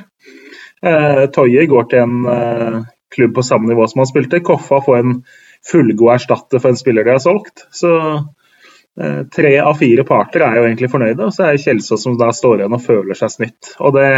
[0.85, 2.79] Eh, Toye går til en eh,
[3.15, 4.43] klubb på samme nivå som han spilte.
[4.45, 5.19] Koffa får en
[5.65, 7.65] fullgod erstatter for en spiller de har solgt.
[7.75, 12.05] Så eh, tre av fire parter er jo egentlig fornøyde, og så er det Kjelsås
[12.05, 13.75] som da står igjen og føler seg snytt.
[13.79, 14.09] Og det,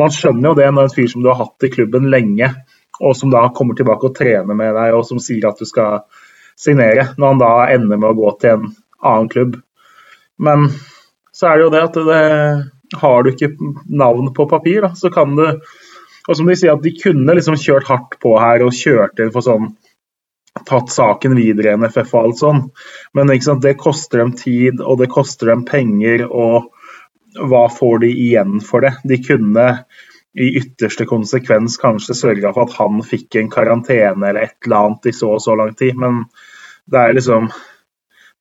[0.00, 2.52] Man skjønner jo det når en fyr som du har hatt i klubben lenge,
[3.02, 6.04] og som da kommer tilbake og trener med deg, og som sier at du skal
[6.56, 8.68] signere, når han da ender med å gå til en
[9.04, 9.56] annen klubb.
[10.38, 10.68] Men
[11.34, 12.22] så er det jo det at det,
[13.00, 13.50] har du ikke
[13.90, 15.46] navn på papir, da, så kan du
[16.24, 19.32] Og som de sier, at de kunne liksom kjørt hardt på her og kjørt inn
[19.34, 19.74] for sånn
[20.64, 22.62] tatt saken videre i NFF og alt sånn.
[23.12, 23.28] Men
[23.60, 26.70] det koster dem tid, og det koster dem penger, og
[27.50, 28.94] hva får de igjen for det?
[29.04, 29.66] De kunne
[30.34, 35.10] i ytterste konsekvens kanskje sørga for at han fikk en karantene eller et eller annet
[35.10, 36.24] i så og så lang tid, men
[36.90, 37.52] det er liksom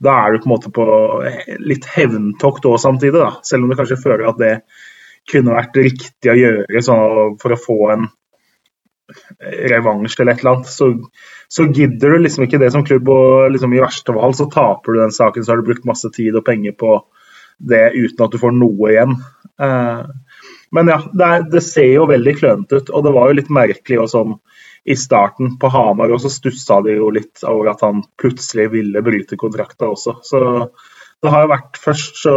[0.04, 0.86] Da er du på en måte på
[1.64, 3.32] litt hevntokt òg samtidig, da.
[3.46, 4.56] Selv om du kanskje føler at det
[5.30, 8.10] kunne vært riktig å gjøre sånn for å få en
[9.70, 10.90] revansj eller et eller annet, så,
[11.52, 13.10] så, gidder du liksom ikke det som klubb.
[13.12, 16.10] Og liksom i verste fall så taper du den saken, så har du brukt masse
[16.16, 16.98] tid og penger på
[17.64, 19.18] det uten at du får noe igjen.
[19.62, 20.08] Uh,
[20.74, 23.52] men ja, det, er, det, ser jo veldig klønete ut, og det var jo litt
[23.54, 24.38] merkelig og sånn
[24.84, 29.04] i starten på Hamar, og så stussa de jo litt over at han plutselig ville
[29.06, 30.18] bryte kontrakta også.
[30.28, 30.42] Så
[31.24, 32.36] det har jo vært først så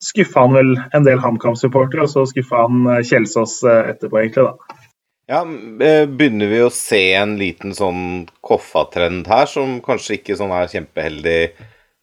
[0.00, 4.48] skuffa han vel en del HamKam-supportere, og så skuffa han eh, Kjelsås eh, etterpå, egentlig,
[4.48, 4.78] da.
[5.30, 5.42] Ja,
[5.86, 10.72] eh, Begynner vi å se en liten sånn Koffa-trend her, som kanskje ikke sånn er
[10.72, 11.40] kjempeheldig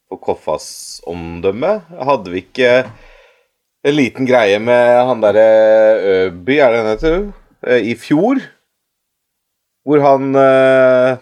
[0.08, 0.68] for Koffas
[1.10, 1.80] omdømme?
[2.08, 2.74] Hadde vi ikke
[3.88, 5.50] en liten greie med han derre
[6.30, 7.20] Øby, er det han heter,
[7.82, 8.40] i fjor?
[9.88, 11.18] Hvor han uh,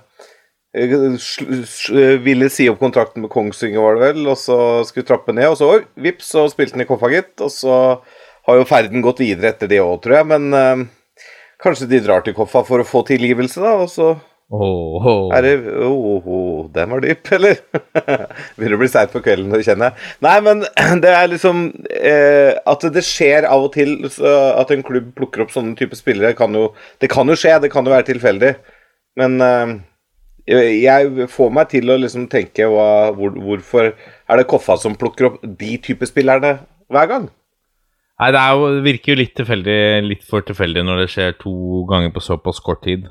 [2.26, 5.60] ville si opp kontrakten med Kongsvinger, var det vel, og så skulle trappe ned, og
[5.60, 5.70] så
[6.02, 7.36] vips, så spilte han i Koffa, gitt.
[7.46, 7.80] Og så
[8.50, 10.86] har jo ferden gått videre etter det òg, tror jeg, men uh,
[11.64, 14.10] Kanskje de drar til Koffa for å få tilgivelse, da, og så
[14.54, 15.32] oh, oh.
[15.34, 15.54] er det
[15.86, 17.58] oh, oh, Den var dyp, eller?
[18.58, 20.12] Begynner å bli seint på kvelden, det kjenner jeg.
[20.26, 20.64] Nei, men
[21.04, 25.56] det er liksom eh, At det skjer av og til at en klubb plukker opp
[25.56, 26.70] sånne type spillere, kan jo,
[27.02, 28.54] det kan jo skje, det kan jo være tilfeldig.
[29.20, 29.76] Men eh,
[30.46, 35.32] jeg får meg til å liksom tenke hva, hvor, hvorfor er det Koffa som plukker
[35.32, 36.60] opp de type spillerne
[36.94, 37.28] hver gang?
[38.22, 41.84] Nei, det, jo, det, virker jo litt, tilfeldig, litt for tilfeldig når det skjer to
[41.90, 43.10] ganger på såpass kort tid.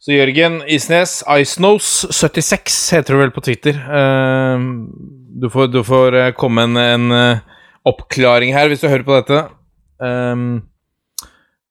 [0.00, 3.76] Så Jørgen Isnes, Icenose76 heter du vel på Twitter.
[3.76, 4.56] Uh,
[5.40, 9.18] du, får, du får, eh, komme en, en uh, oppklaring her hvis du hører på
[9.18, 9.42] dette.
[10.00, 10.48] Um,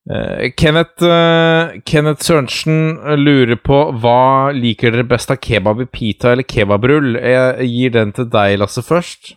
[0.10, 1.10] uh, Kenneth,
[1.90, 7.18] Kenneth Sørensen lurer på hva liker dere best av kebab i pita eller kebabrull?
[7.18, 9.34] Jeg gir den til deg, Lasse, først.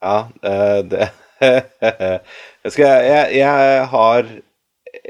[0.00, 1.08] Ja, eh, det
[1.40, 4.26] jeg, skal, jeg, jeg, har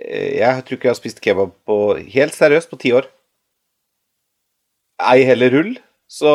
[0.01, 1.79] Jeg tror ikke jeg har spist kebab på
[2.15, 3.09] helt seriøst på ti år.
[5.13, 5.75] Ei heller rull.
[6.11, 6.31] Så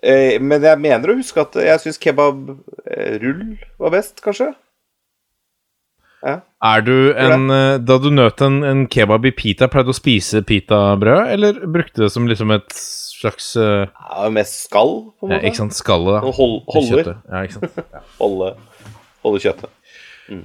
[0.00, 3.40] Eh, men jeg mener å huske at jeg syns kebabrull
[3.80, 4.52] var best, kanskje.
[6.20, 6.40] Ja.
[6.68, 7.46] Er du en
[7.88, 12.04] Da du nøt en, en kebab i pita, pleide du å spise pitabrød, eller brukte
[12.04, 13.86] det som liksom et slags uh...
[13.88, 15.40] Ja, Mest skall, på en måte.
[15.40, 15.76] Ja, ikke sant.
[15.76, 16.34] Skallet, da.
[16.36, 17.14] Hold, holder.
[17.28, 17.80] Ja, ikke sant.
[18.20, 18.52] Holde,
[19.24, 19.72] holde kjøttet.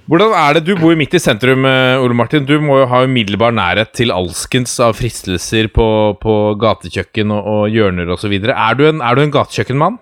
[0.10, 2.46] Hvordan er det, Du bor jo midt i sentrum, eh, Ole Martin.
[2.46, 7.70] Du må jo ha umiddelbar nærhet til alskens av fristelser på, på gatekjøkken og, og
[7.70, 8.34] hjørner osv.
[8.34, 10.00] Er, du er du en gatekjøkkenmann?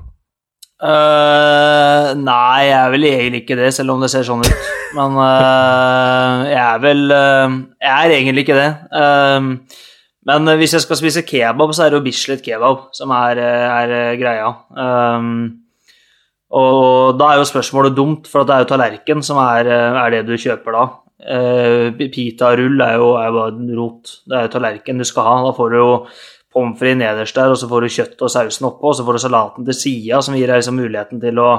[0.84, 4.72] Uh, nei, jeg er vel egentlig ikke det, selv om det ser sånn ut.
[4.98, 8.72] Men uh, jeg er vel uh, Jeg er egentlig ikke det.
[10.28, 14.16] men hvis jeg skal spise kebab, så er det jo Bislett kebab som er, er
[14.20, 14.52] greia.
[14.76, 15.63] Um,
[16.54, 20.26] og da er jo spørsmålet dumt, for det er jo tallerken som er, er det
[20.28, 20.84] du kjøper da.
[21.24, 24.12] Uh, Pita-rull er er jo bare rot.
[24.28, 25.36] Det er jo tallerken du skal ha.
[25.48, 25.90] Da får du jo
[26.54, 29.18] pommes frites nederst der, og så får du kjøttet og sausen oppå, og så får
[29.18, 31.50] du salaten til sida, som gir deg liksom muligheten til å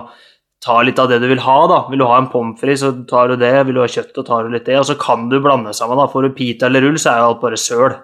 [0.65, 1.59] ta litt av det du vil ha.
[1.69, 1.81] da.
[1.91, 3.55] Vil du ha en pommes frites, så tar du det.
[3.67, 4.79] Vil du ha kjøtt, så tar du litt det.
[4.81, 5.99] Og så kan du blande sammen.
[5.99, 6.07] da.
[6.13, 7.99] Får du pita eller rull, så er jo alt bare søl.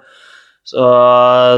[0.71, 0.87] Så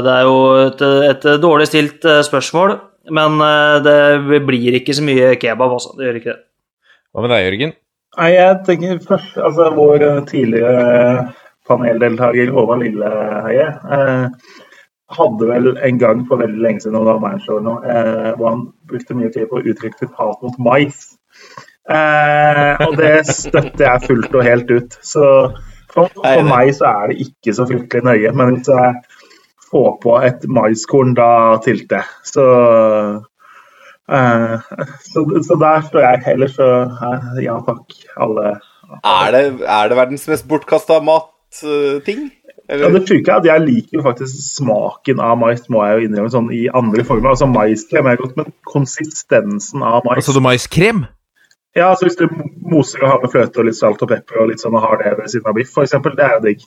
[0.05, 2.77] det er jo et, et dårlig stilt eh, spørsmål.
[3.11, 5.95] Men eh, det blir ikke så mye kebab, altså.
[5.97, 6.43] Det gjør ikke det.
[7.13, 7.73] Hva med deg, Jørgen?
[8.13, 11.31] Nei, jeg tenker først Altså, vår eh, tidligere
[11.67, 13.67] paneldeltaker Håvard Lilleheie
[13.97, 14.53] eh,
[15.13, 19.17] hadde vel en gang for veldig lenge siden, da var nå, eh, hvor han brukte
[19.17, 21.03] mye tid på å uttrykke sitt hat mot mais.
[21.89, 24.97] Eh, og det støtter jeg fullt og helt ut.
[25.05, 25.25] Så
[25.93, 28.33] for, for meg så er det ikke så fryktelig nøye.
[28.33, 29.12] Men hvis jeg
[29.73, 32.03] få på et maiskorn, da tilte.
[32.27, 32.45] Så,
[34.07, 34.55] uh,
[35.09, 36.21] så, så, der står jeg.
[36.35, 38.55] Ellers så uh, ja takk, alle.
[39.01, 42.29] Er det, er det verdens mest bortkasta matting?
[42.71, 46.31] Ja, det sjuke er at jeg liker faktisk smaken av mais, må jeg jo innrømme,
[46.31, 47.33] sånn i andre former.
[47.33, 51.03] Altså Maiskrem er godt, men konsistensen av mais Altså du maiskrem?
[51.75, 52.27] Ja, altså hvis du
[52.69, 54.99] moser og har med fløte og litt salt og pepper og litt sånn og har
[55.01, 56.65] det ved siden av biff, f.eks., det er jo digg.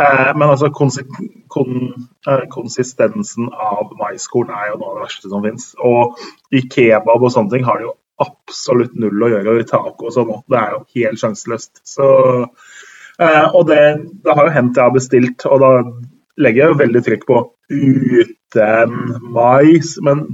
[0.00, 5.72] Eh, men altså eh, konsistensen av maiskorn er jo noe av det verste som fins.
[5.84, 6.16] Og
[6.54, 9.52] i kebab og sånne ting har det jo absolutt null å gjøre.
[9.52, 11.84] Og i taco og sånn det er jo helt sjanseløst.
[13.20, 13.82] Eh, og det,
[14.24, 15.72] det, har jo hendt jeg har bestilt, og da
[16.40, 18.98] legger jeg jo veldig trykk på uten
[19.32, 19.96] mais.
[20.00, 20.26] men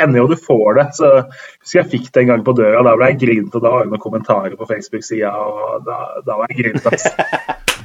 [0.00, 0.86] ender jo du får det.
[0.96, 3.70] så Husker jeg fikk det en gang på døra, da ble jeg grint, og Da
[3.70, 6.88] var det noen kommentarer på Facebook-sida, og da, da var jeg grint.
[6.88, 7.12] Altså.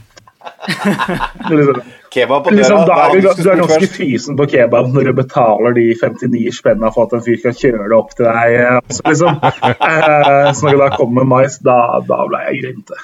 [0.69, 1.81] liksom,
[2.13, 2.57] kebab på døra.
[2.57, 6.57] Liksom, da er du, du er ganske fysen på kebab når du betaler de 59
[6.59, 8.81] spenna for at en fyr kan kjøre det opp til deg.
[8.89, 9.39] Så, liksom,
[9.69, 11.79] eh, så når det da kommer mais, da,
[12.09, 13.01] da ble jeg grinte.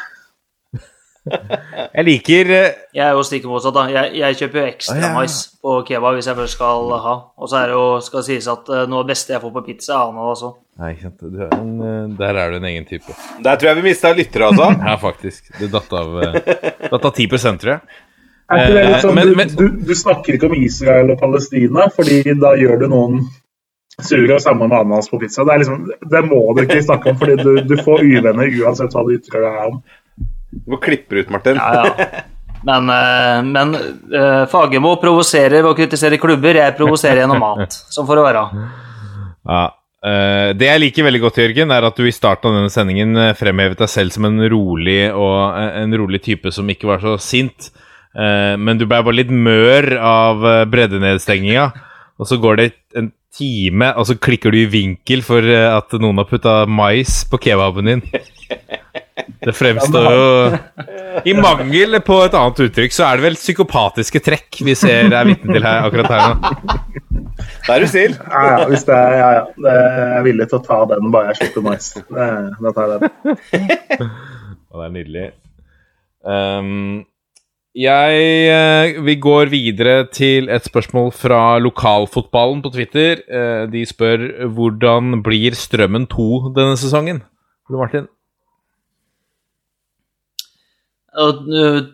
[1.25, 2.67] Jeg liker uh...
[2.95, 3.85] Jeg er jo stikk motsatt, da.
[3.91, 5.11] Jeg, jeg, kjøper jo ekstra ah, ja.
[5.15, 7.15] mais på kebab hvis jeg først skal ha.
[7.41, 9.53] Og så er det jo, skal sies at uh, noe av det beste jeg får
[9.55, 10.51] på pizza, er ananas også.
[10.81, 11.23] Nei, ikke sant.
[11.33, 13.19] Er en, uh, der er du en egen type.
[13.45, 14.71] Der tror jeg vi mista lyttere, altså.
[14.89, 15.53] ja, faktisk.
[15.59, 16.19] Det datt av,
[16.91, 18.03] datt av 10 tror jeg.
[18.45, 19.49] Er ikke det litt sånn, men, men...
[19.49, 23.23] Du, du, du, snakker ikke om Israel og Palestina, fordi da gjør du noen
[24.03, 25.45] sure og sammen med ananas på pizza.
[25.47, 29.05] Det, liksom, det, må du ikke snakke om, fordi du, du får uvenner uansett hva
[29.07, 29.79] du ytrer deg om.
[30.63, 31.59] Du må klippe ut, Martin.
[31.59, 32.23] Ja, ja.
[32.65, 36.57] Men, eh, men uh, Fagermo provoserer ved å kritisere klubber.
[36.57, 37.77] Jeg provoserer gjennom mat.
[37.93, 38.45] Sånn får det være.
[39.45, 39.65] Ja.
[40.05, 43.17] Uh, det jeg liker veldig godt, Jørgen, er at du i starten av denne sendingen
[43.37, 47.71] fremhevet deg selv som en rolig og en rolig type som ikke var så sint.
[48.15, 51.65] Men du ble bare litt mør av breddenedstenginga.
[52.15, 56.21] Og så går det en time, og så klikker du i vinkel for at noen
[56.21, 58.05] har putta mais på kebaben din.
[59.15, 60.23] Det fremstår jo
[61.29, 65.29] I mangel på et annet uttrykk, så er det vel psykopatiske trekk vi ser er
[65.29, 66.75] vitne til her akkurat her nå.
[67.65, 68.13] Da er du snill.
[68.19, 69.43] Ja, ja, hvis det er, ja, ja.
[69.65, 71.91] Jeg er villig til å ta den bare jeg slipper mais.
[72.11, 74.09] Da tar jeg den.
[74.71, 75.25] Og det er nydelig.
[76.25, 77.03] Um,
[77.75, 83.23] jeg uh, Vi går videre til et spørsmål fra lokalfotballen på Twitter.
[83.27, 87.23] Uh, de spør hvordan blir Strømmen 2 denne sesongen?
[87.69, 88.07] Martin?
[91.15, 91.45] Og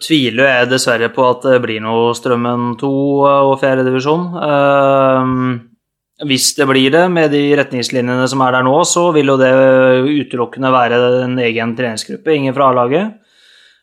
[0.02, 2.92] tviler jeg dessverre på at det blir noe Strømmen 2
[3.22, 4.24] og fjerdedivisjon.
[4.34, 9.40] Uh, hvis det blir det, med de retningslinjene som er der nå, så vil jo
[9.42, 9.52] det
[10.06, 13.18] utelukkende være en egen treningsgruppe, ingen fra A-laget.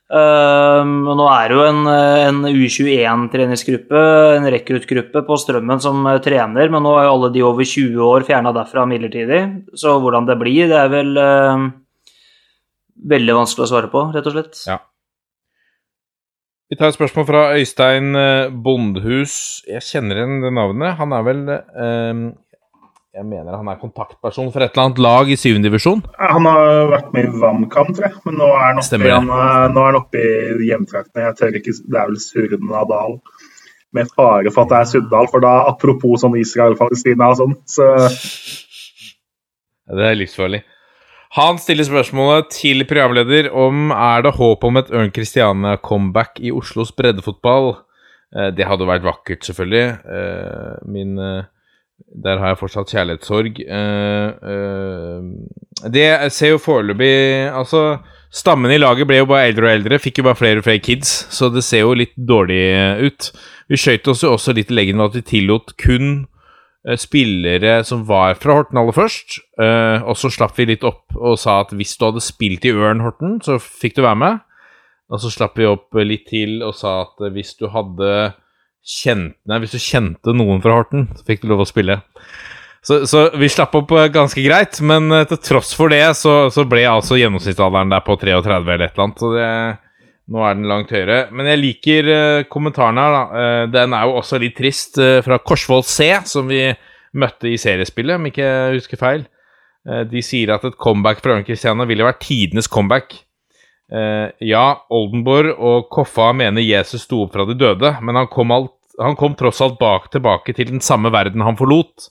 [0.08, 4.04] Uh, nå er det jo en, en U21-treningsgruppe,
[4.38, 8.26] en rekruttgruppe på Strømmen som trener, men nå er jo alle de over 20 år
[8.26, 9.42] fjerna derfra midlertidig.
[9.78, 11.68] Så hvordan det blir, det er vel uh,
[13.14, 14.62] veldig vanskelig å svare på, rett og slett.
[14.66, 14.80] Ja.
[16.68, 19.62] Vi tar et spørsmål fra Øystein eh, Bondhus.
[19.64, 20.98] Jeg kjenner igjen det navnet.
[20.98, 22.18] Han er vel eh,
[23.16, 26.02] Jeg mener han er kontaktperson for et eller annet lag i syvende divisjon.
[26.20, 29.32] Han har vært med i Vannkamp, tror jeg, men nå er han oppe, han,
[29.72, 31.24] nå er han oppe i hjemtraktene.
[31.24, 33.20] Jeg tør ikke, Det er vel Surnadal.
[33.96, 37.94] Med fare for at det er Suddal, for da apropos sånn Israel-Palestina og sånn, så
[39.88, 40.66] Det er livsfarlig.
[41.36, 46.92] Han stiller spørsmålet til programleder om er det håp om et Ørn Christiania-comeback i Oslos
[46.96, 47.74] breddefotball.
[48.32, 49.86] Eh, det hadde vært vakkert, selvfølgelig.
[50.08, 51.44] Eh, min eh,
[52.24, 53.56] Der har jeg fortsatt kjærlighetssorg.
[55.92, 57.98] Det ser jo foreløpig Altså,
[58.30, 60.78] stammen i laget ble jo bare eldre og eldre, fikk jo bare flere og flere
[60.78, 62.62] kids, så det ser jo litt dårlig
[63.02, 63.32] ut.
[63.68, 66.28] Vi skøyt oss jo også litt i leggen med at vi tillot kun
[66.98, 69.40] spillere som var fra Horten aller først.
[69.58, 73.02] og så slapp vi litt opp og sa at hvis du hadde spilt i Ørn
[73.02, 74.38] Horten, så fikk du være med.
[75.10, 78.12] Og så slapp vi opp litt til og sa at hvis du hadde
[78.88, 81.98] kjent Nei, hvis du kjente noen fra Horten, så fikk du lov å spille.
[82.84, 86.46] Så, så vi slapp opp eh, ganske greit, men eh, til tross for det så,
[86.54, 89.20] så ble altså gjennomsnittsalderen der på 33 eller et eller annet.
[89.20, 89.48] Så det,
[90.28, 91.28] nå er den langt høyere.
[91.32, 93.22] Men jeg liker uh, kommentaren her, da.
[93.32, 96.66] Uh, den er jo også litt trist, uh, fra Korsvoll C, som vi
[97.18, 99.26] møtte i seriespillet, om ikke jeg husker feil.
[100.10, 103.14] de sier at et comeback fra Ørn Christiania ville vært tidenes comeback.
[104.44, 108.74] Ja, Oldenborg og Koffa mener Jesus sto opp fra de døde, men han kom, alt,
[109.00, 112.10] han kom tross alt bak, tilbake til den samme verden han forlot.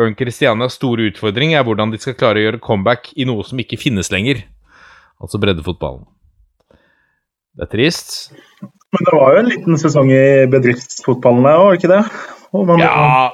[0.00, 3.60] Ørn Christianias store utfordring er hvordan de skal klare å gjøre comeback i noe som
[3.60, 4.46] ikke finnes lenger.
[5.20, 6.08] Altså breddefotballen.
[7.60, 8.14] Det er trist.
[8.64, 12.04] Men det var jo en liten sesong i bedriftsfotballen der, var det ikke det?
[12.56, 13.28] Man, ja,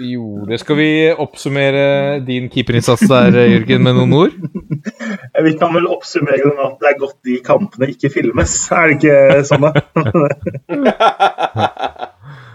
[0.00, 1.84] jo, det skal vi oppsummere
[2.24, 4.32] din keeperinnsats der, Jørgen, med noen ord?
[5.46, 8.90] Vi kan vel oppsummere det med at det er godt de kampene ikke filmes, er
[8.90, 9.70] det ikke sånn, da?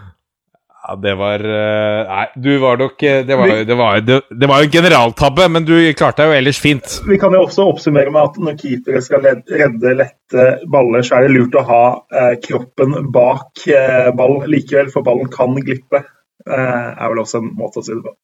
[0.89, 4.49] ja, det var eh, Nei, du var nok eh, Det var, det var, det, det
[4.49, 6.95] var en generaltabbe, men du klarte deg jo ellers fint.
[7.09, 11.27] Vi kan jo også oppsummere med at når keepere skal redde lette baller, så er
[11.27, 11.83] det lurt å ha
[12.13, 16.03] eh, kroppen bak eh, ball likevel, for ballen kan glippe.
[16.49, 18.15] Eh, er vel også en måte å si det på.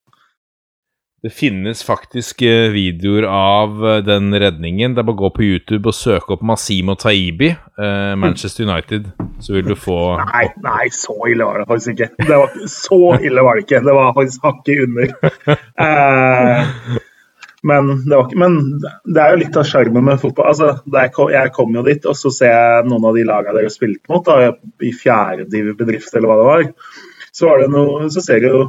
[1.26, 4.93] Det finnes faktisk eh, videoer av eh, den redningen.
[4.93, 9.07] Det er bare å gå på YouTube og søke opp Masimo Taibi, eh, Manchester United,
[9.41, 12.11] så vil du få Nei, nei, så ille var det faktisk ikke.
[12.19, 13.81] Det var, så ille var det ikke.
[13.88, 15.18] Det var faktisk hakket under.
[17.65, 18.61] Men, det var, men,
[19.10, 20.52] det er jo litt av sjarmen med fotball.
[20.53, 24.14] Altså, jeg kom jo dit, og så ser jeg noen av de lagene dere spilte
[24.14, 24.53] mot, da,
[24.85, 26.68] i fjerde bedrift eller hva det var
[27.35, 28.65] så, noe, så ser du jo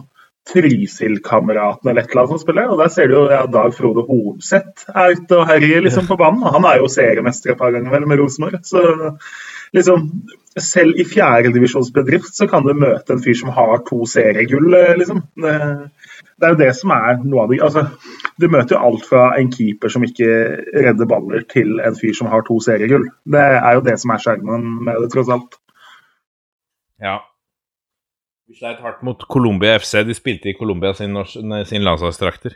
[0.47, 2.71] Trysil-kameraten eller et eller annet som spiller.
[2.71, 6.19] Og der ser du jo ja, Dag Frode Holseth er ute og herjer liksom, på
[6.21, 6.47] banen.
[6.55, 8.61] Han er jo seriemester et par ganger vel med Rosenborg.
[8.67, 8.83] Så
[9.77, 10.11] liksom
[10.61, 15.21] selv i fjerdedivisjonsbedrift så kan du møte en fyr som har to seriegull, liksom.
[15.43, 15.57] Det,
[16.37, 17.87] det er jo det som er noe av det altså,
[18.41, 20.31] Du møter jo alt fra en keeper som ikke
[20.87, 23.09] redder baller, til en fyr som har to seriegull.
[23.25, 25.59] Det er jo det som er skjermen med det, tross alt.
[27.03, 27.19] Ja,
[28.47, 30.05] vi sleit hardt mot Colombia FC.
[30.07, 31.17] De spilte i Colombia sin,
[31.67, 32.55] sin landslagsdrakter.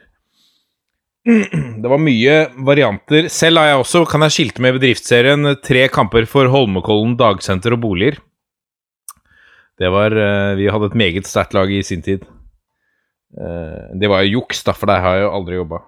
[1.83, 2.37] Det var mye
[2.67, 3.27] varianter.
[3.33, 7.83] Selv har jeg også, kan jeg skilte med bedriftsserien, tre kamper for Holmenkollen dagsenter og
[7.83, 8.21] boliger.
[9.81, 12.23] Det var eh, Vi hadde et meget sterkt lag i sin tid.
[13.35, 15.83] Eh, det var jo juks, da, for der har jeg jo aldri jobba.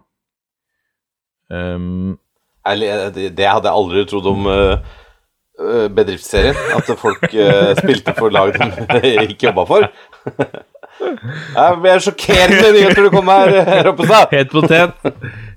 [1.52, 2.18] Um,
[2.64, 5.01] det hadde jeg aldri trodd om uh, Eh,
[5.96, 6.56] bedriftsserien.
[6.76, 9.88] At folk uh, spilte for lag de ikke jobba for.
[11.02, 13.54] Jeg er sjokkerende nyheter du kom her,
[13.86, 14.30] Roppestad.
[14.32, 14.92] Helt potet.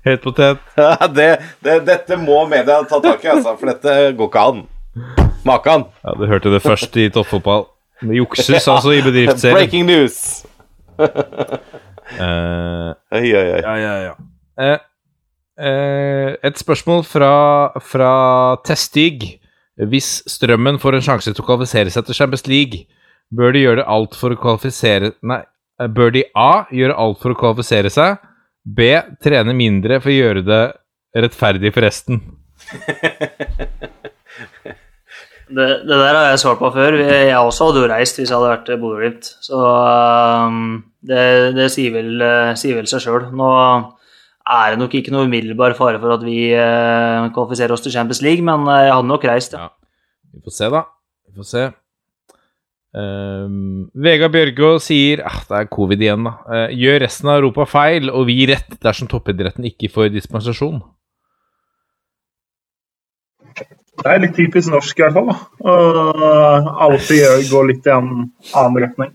[0.06, 0.62] Helt potet.
[1.18, 1.28] det,
[1.64, 4.64] det, dette må media ta tak i, altså, for dette går ikke an.
[5.46, 5.86] Makan.
[6.02, 7.68] Ja, du hørte det først i toppfotball.
[8.00, 9.56] Det jukses altså i bedriftsserien.
[9.56, 10.44] Breaking news.
[10.98, 11.06] uh,
[13.12, 13.62] oi, oi, oi.
[13.62, 14.14] Ja, ja, ja.
[14.56, 14.78] Uh,
[15.60, 17.32] uh, et spørsmål fra,
[17.80, 18.12] fra
[18.66, 19.38] Testig.
[19.76, 22.86] Hvis Strømmen får en sjanse til å kvalifisere seg til Champions League,
[23.28, 25.42] bør de gjøre alt for å kvalifisere Nei,
[25.92, 26.64] bør de A.
[26.72, 28.16] gjøre alt for å kvalifisere seg,
[28.64, 28.88] B.
[29.22, 30.62] trene mindre for å gjøre det
[31.16, 32.22] rettferdig for resten?
[35.52, 36.96] det, det, der har jeg svart på før.
[37.04, 39.28] Jeg også hadde jo reist hvis jeg hadde vært Bodø-Glimt.
[39.44, 41.22] Så um, det,
[41.58, 43.28] det, sier vel, eh, sier vel seg sjøl.
[43.36, 43.52] Nå
[44.46, 48.22] er det nok ikke noe umiddelbar fare for at vi eh, kvalifiserer oss til Champions
[48.22, 49.66] League, men uh, jeg hadde nok reist, ja.
[49.66, 50.32] ja.
[50.36, 50.82] Vi får se, da.
[51.26, 51.64] Vi får se.
[52.96, 56.36] Um, Vegard Bjørgo sier ah, Det er covid igjen, da.
[56.46, 60.78] Uh, gjør resten av Europa feil, og vi rett dersom toppidretten ikke får dispensasjon?
[63.96, 65.32] Det er litt typisk norsk, i hvert fall.
[65.32, 65.36] da.
[65.66, 69.12] Uh, alltid gå litt i en annen retning.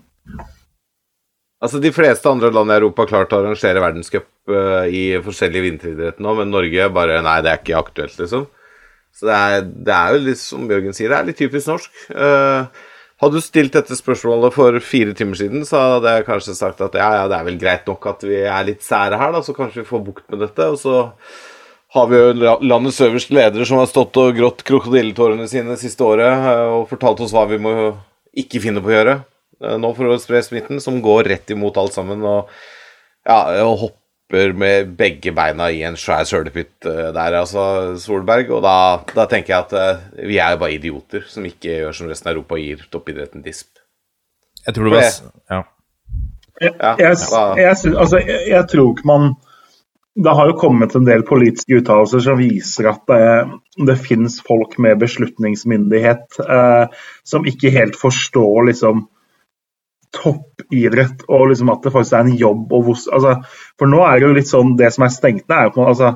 [1.62, 6.24] Altså, De fleste andre land i Europa har klart å arrangere verdenscup i forskjellige vinteridretter
[6.24, 8.48] nå, men Norge bare Nei, det er ikke aktuelt, liksom.
[9.12, 12.00] Så det er, det er jo litt som Bjørgen sier, det er litt typisk norsk.
[12.10, 12.88] Uh,
[13.22, 16.96] hadde du stilt dette spørsmålet for fire timer siden, så hadde jeg kanskje sagt at
[16.98, 19.54] ja, ja, det er vel greit nok at vi er litt sære her, da, så
[19.54, 20.66] kanskje vi får bukt med dette.
[20.72, 20.96] Og så
[21.94, 26.32] har vi jo landets øverste ledere som har stått og grått krokodilletårene sine siste året
[26.32, 27.74] eh, og fortalt oss hva vi må
[28.42, 29.16] ikke finne på å gjøre
[29.78, 32.24] nå for å spre smitten, som går rett imot alt sammen.
[32.26, 32.48] Og,
[33.28, 33.38] ja,
[33.68, 33.92] og
[34.32, 38.50] hopper med begge beina i en svær sølepytt der, altså Solberg.
[38.50, 42.08] Og da, da, tenker jeg at vi er jo bare idioter som ikke gjør som
[42.08, 43.68] resten av Europa og gir toppidretten disp.
[44.66, 45.06] Jeg tror det var
[45.50, 45.62] Ja.
[46.60, 47.16] Jeg, jeg,
[47.58, 49.32] jeg, altså, jeg tror ikke man
[50.14, 53.22] det har jo kommet en del politiske uttalelser som viser at det,
[53.88, 56.92] det finnes folk med beslutningsmyndighet eh,
[57.24, 59.06] som ikke helt forstår liksom,
[60.12, 62.72] toppidrett og liksom at det faktisk er en jobb.
[62.76, 63.36] Og, altså,
[63.80, 65.88] for nå er det jo litt sånn Det som er stengt ned, er jo på
[65.88, 66.14] altså,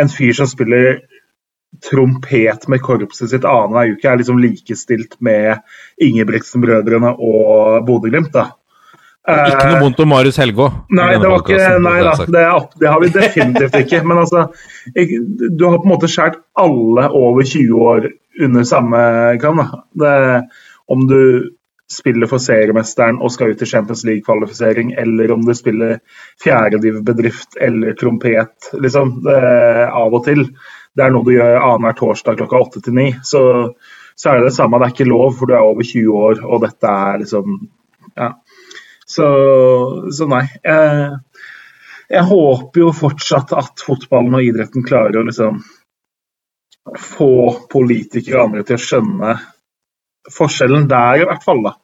[0.00, 1.02] en fyr som spiller
[1.86, 5.60] trompet med korpset sitt annenhver uke, er liksom likestilt med
[6.02, 8.32] Ingebrigtsen-brødrene og Bodø-Glimt.
[8.34, 8.50] da.
[9.30, 10.66] Ikke noe vondt om Marius Helgå.
[10.96, 12.44] Nei, det var ikke, nei da, det,
[12.80, 14.02] det, har vi definitivt ikke.
[14.08, 14.46] Men altså,
[14.96, 19.00] du har på en måte skåret alle over 20 år under samme
[19.42, 19.62] kam.
[20.90, 21.20] om du
[21.90, 25.98] spiller for seriemesteren og skal ut i Champions League-kvalifisering, eller om du spiller
[26.42, 29.16] fjerdedivbedrift eller trompet, liksom.
[29.26, 29.40] Det,
[29.88, 30.44] av og til.
[30.94, 33.08] Det er noe du gjør annenhver torsdag klokka åtte til ni.
[33.26, 33.42] Så,
[34.14, 34.78] så, er det det samme.
[34.78, 37.58] Det er ikke lov, for du er over 20 år, og dette er liksom
[38.18, 38.34] Ja.
[39.10, 39.26] Så,
[40.14, 40.44] så nei.
[40.62, 41.18] Jeg,
[42.06, 45.58] jeg, håper jo fortsatt at fotballen og idretten klarer å liksom
[46.94, 47.32] få
[47.70, 49.34] politikere og andre til å skjønne
[50.28, 51.62] forskjellen der, i hvert fall.
[51.64, 51.74] da.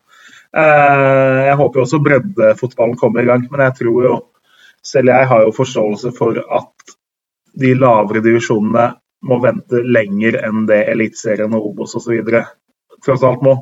[0.56, 4.16] Eh, jeg håper også breddefotballen kommer i gang, men jeg tror jo
[4.86, 6.94] selv jeg har jo forståelse for at
[7.60, 8.86] de lavere divisjonene
[9.26, 12.20] må vente lenger enn det Eliteserien og Obos osv.
[13.04, 13.56] tross alt må.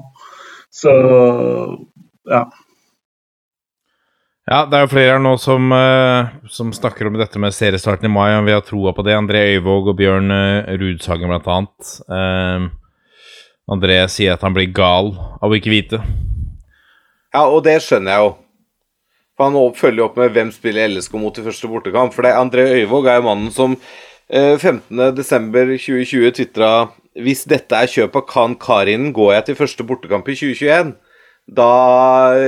[0.75, 0.93] Så
[2.29, 2.45] ja.
[4.45, 8.11] Ja, det er jo flere her nå som, uh, som, snakker om dette med seriestarten
[8.11, 9.17] i mai, og vi har troa på det.
[9.17, 12.75] André Øyvåg og Bjørn Rudshagen Rudsagen blant annet.
[13.71, 15.07] André sier at han blir gal
[15.41, 15.99] av å ikke vite.
[17.35, 18.33] Ja, og det skjønner jeg jo.
[19.35, 22.15] For Han følger opp med hvem spiller LSK mot i første bortekamp.
[22.15, 23.71] For det, er André Øyvåg er jo mannen som
[24.31, 26.71] 15.12.2020 tvitra
[27.25, 30.95] hvis dette er kjøp av Khan Karin, går jeg til første bortekamp i 2021
[31.45, 31.69] da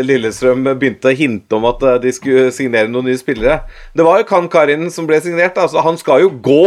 [0.00, 3.58] Lillestrøm begynte å hinte om at eh, de skulle signere noen nye spillere.
[3.92, 6.64] Det var jo Kan Karin som ble signert, altså han skal jo gå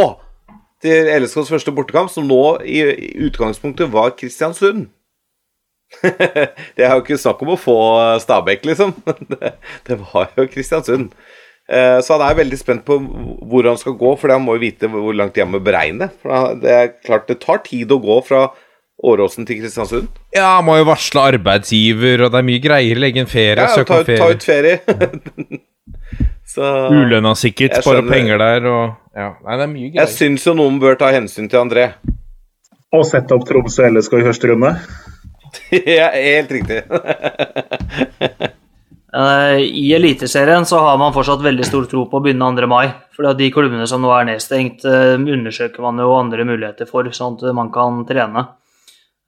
[0.83, 2.79] til LSKs første bortekamp, som nå i
[3.27, 4.87] utgangspunktet var Kristiansund.
[6.03, 7.75] det er jo ikke snakk om å få
[8.21, 8.93] Stabæk, liksom.
[9.87, 11.11] det, var jo Kristiansund.
[11.69, 12.97] Eh, så han er veldig spent på
[13.49, 16.11] hvor han skal gå, for han må jo vite hvor langt de å beregne.
[16.21, 18.47] For det er klart det tar tid å gå fra
[18.99, 20.09] Åråsen til Kristiansund?
[20.35, 22.99] Ja, må jo varsle arbeidsgiver, og det er mye greier.
[22.99, 24.19] Legge en ferie, ja, søke om ferie.
[24.19, 25.61] Ta ut ferie.
[26.59, 28.81] Ulønna sikkert, bare penger der og
[29.15, 29.33] ja.
[29.43, 29.99] Nei, det er mye greier.
[30.05, 31.89] Jeg syns jo noen bør ta hensyn til André.
[32.95, 34.71] Og sette opp Tromsø LSK i første runde?
[35.99, 36.81] ja, helt riktig.
[39.09, 42.69] I Eliteserien så har man fortsatt veldig stor tro på å begynne 2.
[42.69, 42.91] mai.
[43.15, 47.39] For de klubbene som nå er nedstengt, eh, undersøker man jo andre muligheter for, sånn
[47.41, 48.45] at man kan trene.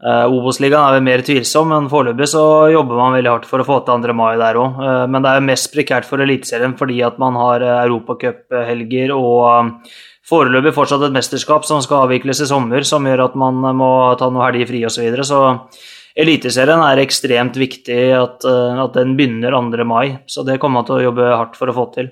[0.02, 2.42] Uh, Obos-ligaen er vel mer tvilsom, men foreløpig så
[2.74, 4.14] jobber man veldig hardt for å få til 2.
[4.18, 4.80] mai der òg.
[4.80, 9.12] Uh, eh, men det er mest prekært for Eliteserien fordi at man har uh, europacuphelger
[9.14, 9.92] og uh,
[10.26, 14.32] foreløpig fortsatt et mesterskap som skal avvikles i sommer, som gjør at man må ta
[14.34, 14.98] noe helger fri osv.
[14.98, 15.28] Så, videre.
[15.28, 19.86] så Eliteserien er ekstremt viktig at, at den begynner 2.
[19.88, 22.10] mai, så det kommer man til å jobbe hardt for å få til.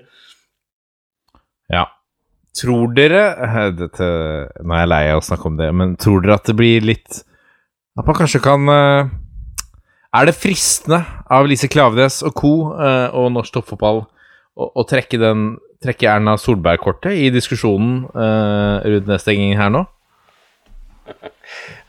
[1.74, 1.88] Ja.
[2.56, 6.48] Tror dere Nå er jeg lei av å snakke om det, men tror dere at
[6.50, 7.24] det blir litt
[8.00, 9.10] at man kanskje kan uh,
[10.16, 12.54] Er det fristende av Lise Klavenes og co.
[12.74, 14.06] Uh, og norsk toppfotball
[14.60, 19.86] å, trekke, den, trekke Erna Solberg-kortet i diskusjonen uh, rundt nedstengingen her nå?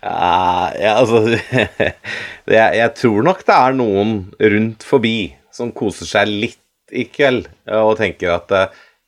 [0.01, 5.17] Ja, altså jeg, jeg, tror nok det er noen rundt forbi
[5.53, 8.55] som koser seg litt i kveld og tenker at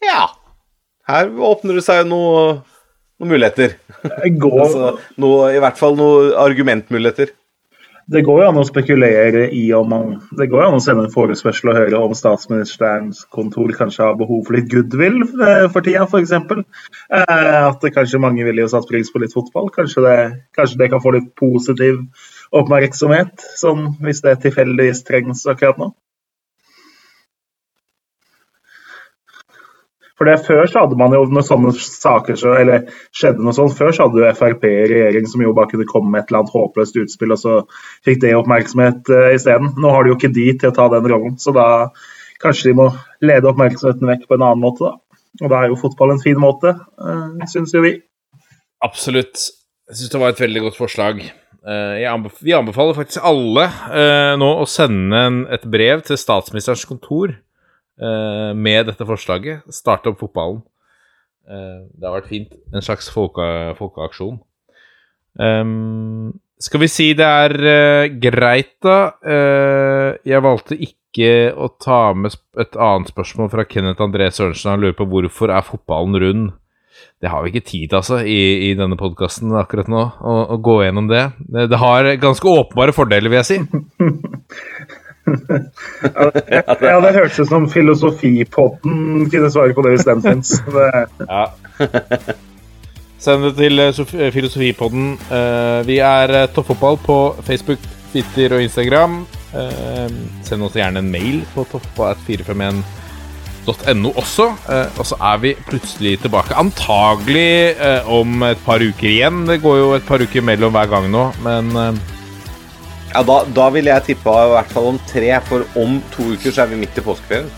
[0.03, 0.27] ja,
[1.09, 2.61] her åpner det seg noe
[3.23, 3.79] noen muligheter.
[4.03, 4.59] Går...
[4.65, 4.91] altså,
[5.23, 7.33] noe, I hvert fall noen argumentmuligheter.
[8.13, 11.05] Det går jo an å spekulere i om man Det går jo an å sende
[11.07, 15.87] en forespørsel og høre om statsministerens kontor kanskje har behov for litt goodwill eh, for
[15.87, 16.35] tida, f.eks.
[16.35, 19.71] Eh, at kanskje mange vil jo satt pris på litt fotball.
[19.73, 20.19] Kanskje det,
[20.59, 22.03] kanskje det, kan få litt positiv
[22.53, 25.93] oppmerksomhet, sånn hvis det tilfeldigvis trengs akkurat nå.
[30.23, 33.75] For det Før så hadde man jo når sånne saker så, eller skjedde noe sånt,
[33.75, 36.45] før så hadde jo Frp i regjering som jo bare kunne komme med et eller
[36.45, 37.57] annet håpløst utspill, og så
[38.07, 39.73] fikk det oppmerksomhet uh, isteden.
[39.83, 41.67] Nå har de jo ikke de til å ta den rollen, så da
[42.45, 42.87] kanskje de må
[43.27, 45.19] lede oppmerksomheten vekk på en annen måte, da.
[45.43, 47.97] Og da er jo fotball en fin måte, uh, syns jo vi.
[48.87, 49.49] Absolutt.
[49.91, 51.25] Jeg syns det var et veldig godt forslag.
[51.67, 56.87] Uh, anbef vi anbefaler faktisk alle uh, nå å sende en, et brev til statsministerens
[56.87, 57.35] kontor
[58.03, 59.67] med dette forslaget.
[59.71, 60.63] Starte opp fotballen.
[61.47, 62.57] det har vært fint.
[62.75, 63.45] En slags folke,
[63.79, 64.41] folkeaksjon.
[65.39, 68.97] Um, skal vi si det er greit, da?
[70.27, 74.75] jeg valgte ikke å ta med et annet spørsmål fra Kenneth André Sørensen.
[74.75, 76.51] Han lurer på hvorfor er fotballen rund?
[77.23, 80.81] Det har vi ikke tid altså, i, i denne podkasten akkurat nå, å, å, gå
[80.83, 81.23] gjennom det.
[81.55, 81.79] det.
[81.79, 83.59] har ganske åpenbare fordeler, vil jeg si.
[85.27, 90.55] ja, det hørtes ut som Filosofipodden kunne svare på det hvis den fins.
[91.29, 91.45] ja.
[93.23, 95.13] Send det til eh, eh, Filosofipodden.
[95.31, 97.79] Uh, vi er Toppfotball på Facebook,
[98.11, 99.23] Twitter og Instagram.
[100.43, 102.83] Send oss gjerne en mail på toppfotball451
[103.67, 104.47] også.
[104.69, 106.55] Eh, og så er vi plutselig tilbake.
[106.55, 109.47] Antagelig eh, om et par uker igjen.
[109.47, 111.93] Det går jo et par uker mellom hver gang nå, men eh.
[113.13, 116.55] Ja, da, da vil jeg tippe i hvert fall om tre, for om to uker
[116.55, 117.51] så er vi midt i påskeferien.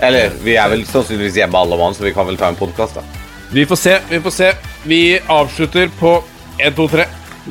[0.00, 2.96] Eller vi er vel sannsynligvis hjemme alle mann, så vi kan vel ta en podkast,
[2.96, 3.04] da.
[3.52, 4.52] Vi får se, vi får se.
[4.88, 6.14] Vi avslutter på
[6.56, 7.06] 1, 2, 3.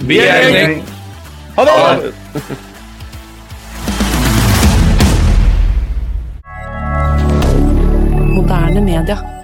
[0.10, 0.81] Vi er enige.
[1.57, 2.57] Ha det!
[8.39, 9.38] moderne media.